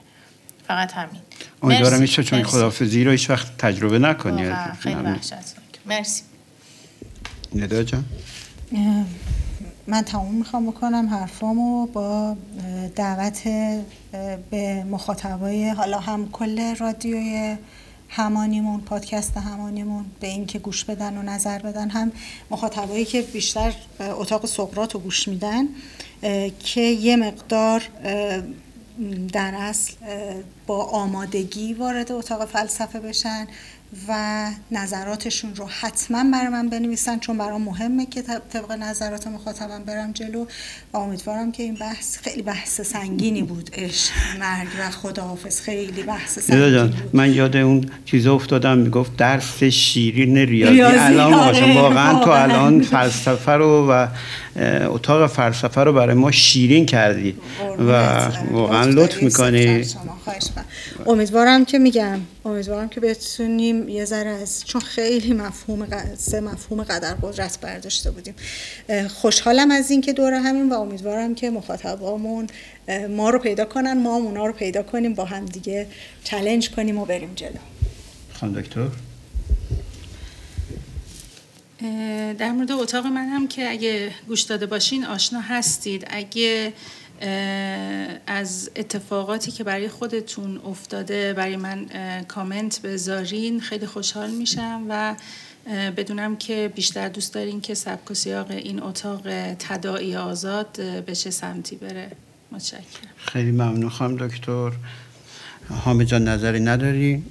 فقط 0.69 0.93
همین. 0.93 1.21
امیدوارم 1.63 2.01
هیچ 2.01 2.19
چون 2.19 2.43
خدافزی 2.43 3.03
رو 3.03 3.11
هیچ 3.11 3.29
وقت 3.29 3.57
تجربه 3.57 3.99
نکنی 3.99 4.53
خیلی 4.79 4.95
مرسی. 5.85 6.21
ندا 7.55 7.83
جان. 7.83 8.05
من 9.87 10.01
تموم 10.01 10.35
می‌خوام 10.35 10.65
بکنم 10.67 11.09
حرفامو 11.09 11.85
با 11.85 12.37
دعوت 12.95 13.43
به 14.51 14.83
مخاطبای 14.83 15.69
حالا 15.69 15.99
هم 15.99 16.29
کل 16.31 16.75
رادیوی 16.75 17.57
همانیمون 18.09 18.81
پادکست 18.81 19.37
همانیمون 19.37 20.05
به 20.19 20.27
این 20.27 20.45
که 20.45 20.59
گوش 20.59 20.83
بدن 20.83 21.17
و 21.17 21.21
نظر 21.21 21.59
بدن 21.59 21.89
هم 21.89 22.11
مخاطبایی 22.51 23.05
که 23.05 23.21
بیشتر 23.21 23.73
اتاق 23.99 24.45
سقرات 24.45 24.93
رو 24.93 24.99
گوش 24.99 25.27
میدن 25.27 25.67
که 26.63 26.81
یه 26.81 27.15
مقدار 27.15 27.81
در 29.33 29.55
اصل 29.55 29.93
با 30.67 30.83
آمادگی 30.83 31.73
وارد 31.73 32.11
اتاق 32.11 32.45
فلسفه 32.45 32.99
بشن. 32.99 33.47
و 34.07 34.47
نظراتشون 34.71 35.55
رو 35.55 35.67
حتما 35.81 36.23
برای 36.31 36.47
من 36.47 36.69
بنویسن 36.69 37.19
چون 37.19 37.37
برام 37.37 37.61
مهمه 37.61 38.05
که 38.05 38.21
طبق 38.21 38.71
نظرات 38.71 39.27
مخاطبم 39.27 39.83
برم 39.83 40.11
جلو. 40.11 40.45
و 40.93 40.97
امیدوارم 40.97 41.51
که 41.51 41.63
این 41.63 41.73
بحث 41.73 42.17
خیلی 42.17 42.41
بحث 42.41 42.81
سنگینی 42.81 43.43
بود 43.43 43.69
عشق 43.73 44.11
مرگ 44.39 44.67
و 44.79 44.91
خداحافظ. 44.91 45.61
خیلی 45.61 46.03
بحث 46.03 46.39
سنگینی 46.39 46.87
بود. 46.87 47.09
من 47.13 47.33
یاد 47.33 47.57
اون 47.57 47.89
چیزا 48.05 48.35
افتادم 48.35 48.77
می‌گفت 48.77 49.17
درس 49.17 49.63
شیرین 49.63 50.37
ریاضی, 50.37 50.73
ریاضی 50.73 50.97
الان 50.97 51.33
آره. 51.33 51.75
واقعا 51.75 52.23
تو 52.23 52.29
الان 52.29 52.81
فلسفه 52.81 53.51
رو 53.51 53.87
و 53.91 54.07
اتاق 54.85 55.27
فلسفه 55.27 55.83
رو 55.83 55.93
برای 55.93 56.15
ما 56.15 56.31
شیرین 56.31 56.85
کردی. 56.85 57.35
و 57.79 57.91
واقعا 58.51 58.85
لطف 58.85 59.23
می‌کنی. 59.23 59.85
امیدوارم 61.05 61.65
که 61.65 61.79
میگم 61.79 62.19
امیدوارم 62.45 62.89
که 62.89 62.99
بتونیم 62.99 63.78
یه 63.87 64.05
ذره 64.05 64.29
از 64.29 64.65
چون 64.65 64.81
خیلی 64.81 65.33
مفهوم 65.33 65.87
سه 66.17 66.39
مفهوم 66.39 66.83
قدر 66.83 67.13
قدرت 67.13 67.59
برداشته 67.61 68.11
بودیم. 68.11 68.35
خوشحالم 69.09 69.71
از 69.71 69.91
اینکه 69.91 70.13
دور 70.13 70.33
همین 70.33 70.69
و 70.69 70.73
امیدوارم 70.73 71.35
که 71.35 71.49
مخاطبامون 71.49 72.47
ما 73.09 73.29
رو 73.29 73.39
پیدا 73.39 73.65
کنن 73.65 73.93
ما 74.03 74.15
هم 74.15 74.21
اونا 74.21 74.45
رو 74.45 74.53
پیدا 74.53 74.83
کنیم 74.83 75.13
با 75.13 75.25
هم 75.25 75.45
دیگه 75.45 75.87
چلنج 76.23 76.69
کنیم 76.69 76.97
و 76.97 77.05
بریم 77.05 77.33
جلو. 77.35 77.59
خانم 78.33 78.61
دکتر؟ 78.61 78.87
در 82.39 82.51
مورد 82.51 82.71
اتاق 82.71 83.05
من 83.05 83.27
هم 83.27 83.47
که 83.47 83.69
اگه 83.69 84.11
گوش 84.27 84.41
داده 84.41 84.65
باشین 84.65 85.05
آشنا 85.05 85.41
هستید. 85.41 86.07
اگه 86.09 86.73
از 88.27 88.69
اتفاقاتی 88.75 89.51
که 89.51 89.63
برای 89.63 89.89
خودتون 89.89 90.57
افتاده 90.57 91.33
برای 91.33 91.55
من 91.55 91.85
کامنت 92.27 92.81
بذارین. 92.81 93.59
خیلی 93.59 93.85
خوشحال 93.85 94.29
میشم 94.29 94.85
و 94.89 95.15
بدونم 95.97 96.35
که 96.35 96.71
بیشتر 96.75 97.09
دوست 97.09 97.33
دارین 97.33 97.61
که 97.61 97.73
سبک 97.73 98.11
و 98.11 98.13
سیاق 98.13 98.51
این 98.51 98.83
اتاق 98.83 99.21
تداعی 99.59 100.15
آزاد 100.15 100.79
به 101.05 101.15
چه 101.15 101.29
سمتی 101.29 101.75
بره. 101.75 102.11
متشکرم. 102.51 102.83
خیلی 103.17 103.51
ممنون 103.51 103.89
خواهم 103.89 104.27
دکتر. 104.27 104.71
حامد 105.69 106.05
جان 106.05 106.27
نظری 106.27 106.59
نداری؟ 106.59 107.23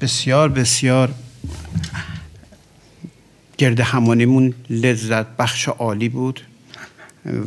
بسیار 0.00 0.48
بسیار 0.48 1.14
گرد 3.58 3.80
همانیمون 3.80 4.54
لذت 4.70 5.26
بخش 5.26 5.68
عالی 5.68 6.08
بود. 6.08 6.40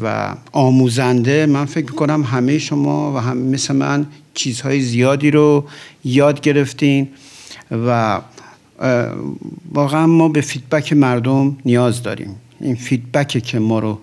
و 0.04 0.36
آموزنده 0.52 1.46
من 1.46 1.66
فکر 1.66 1.92
کنم 1.92 2.24
همه 2.24 2.58
شما 2.58 3.14
و 3.14 3.18
هم 3.18 3.38
مثل 3.38 3.76
من 3.76 4.06
چیزهای 4.34 4.82
زیادی 4.82 5.32
رو 5.32 5.66
یاد 6.06 6.42
گرفتین 6.42 7.08
و 7.72 8.22
واقعا 9.72 10.08
ما 10.08 10.30
به 10.30 10.42
feedback 10.42 10.94
مردم 10.94 11.58
نیاز 11.66 12.04
داریم. 12.04 12.36
این 12.60 12.76
feedback 12.76 13.34
ی 13.34 13.42
که 13.42 13.60
ما 13.60 13.80
رو 13.80 14.00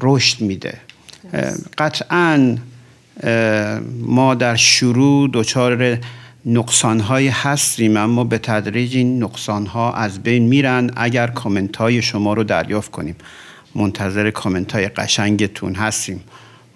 رشد 0.00 0.40
میده. 0.40 0.78
قطعا 1.78 2.56
ما 4.00 4.34
در 4.34 4.56
شروع 4.56 5.30
دچار 5.32 5.98
نقصان 6.46 7.00
های 7.00 7.28
هستیم 7.28 7.96
اما 7.96 8.24
به 8.24 8.38
تدریج 8.38 8.96
این 8.96 9.22
نقصان 9.22 9.66
ها 9.66 9.92
از 9.92 10.22
بین 10.22 10.42
میرن. 10.42 10.90
اگر 10.96 11.26
کامنت 11.26 11.76
های 11.76 12.02
شما 12.02 12.34
رو 12.34 12.44
دریافت 12.44 12.90
کنیم. 12.90 13.14
منتظر 13.74 14.30
کامنت 14.30 14.72
های 14.72 14.88
قشنگتون 14.88 15.74
هستیم. 15.74 16.24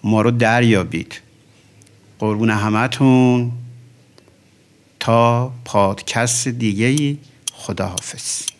ما 0.03 0.21
رو 0.21 0.31
دریابید. 0.31 1.21
قربون 2.19 2.49
همتون. 2.49 3.51
تا 4.99 5.51
پادکست 5.65 6.47
دیگه 6.47 6.85
ای 6.85 7.17
خداحافظ. 7.53 8.58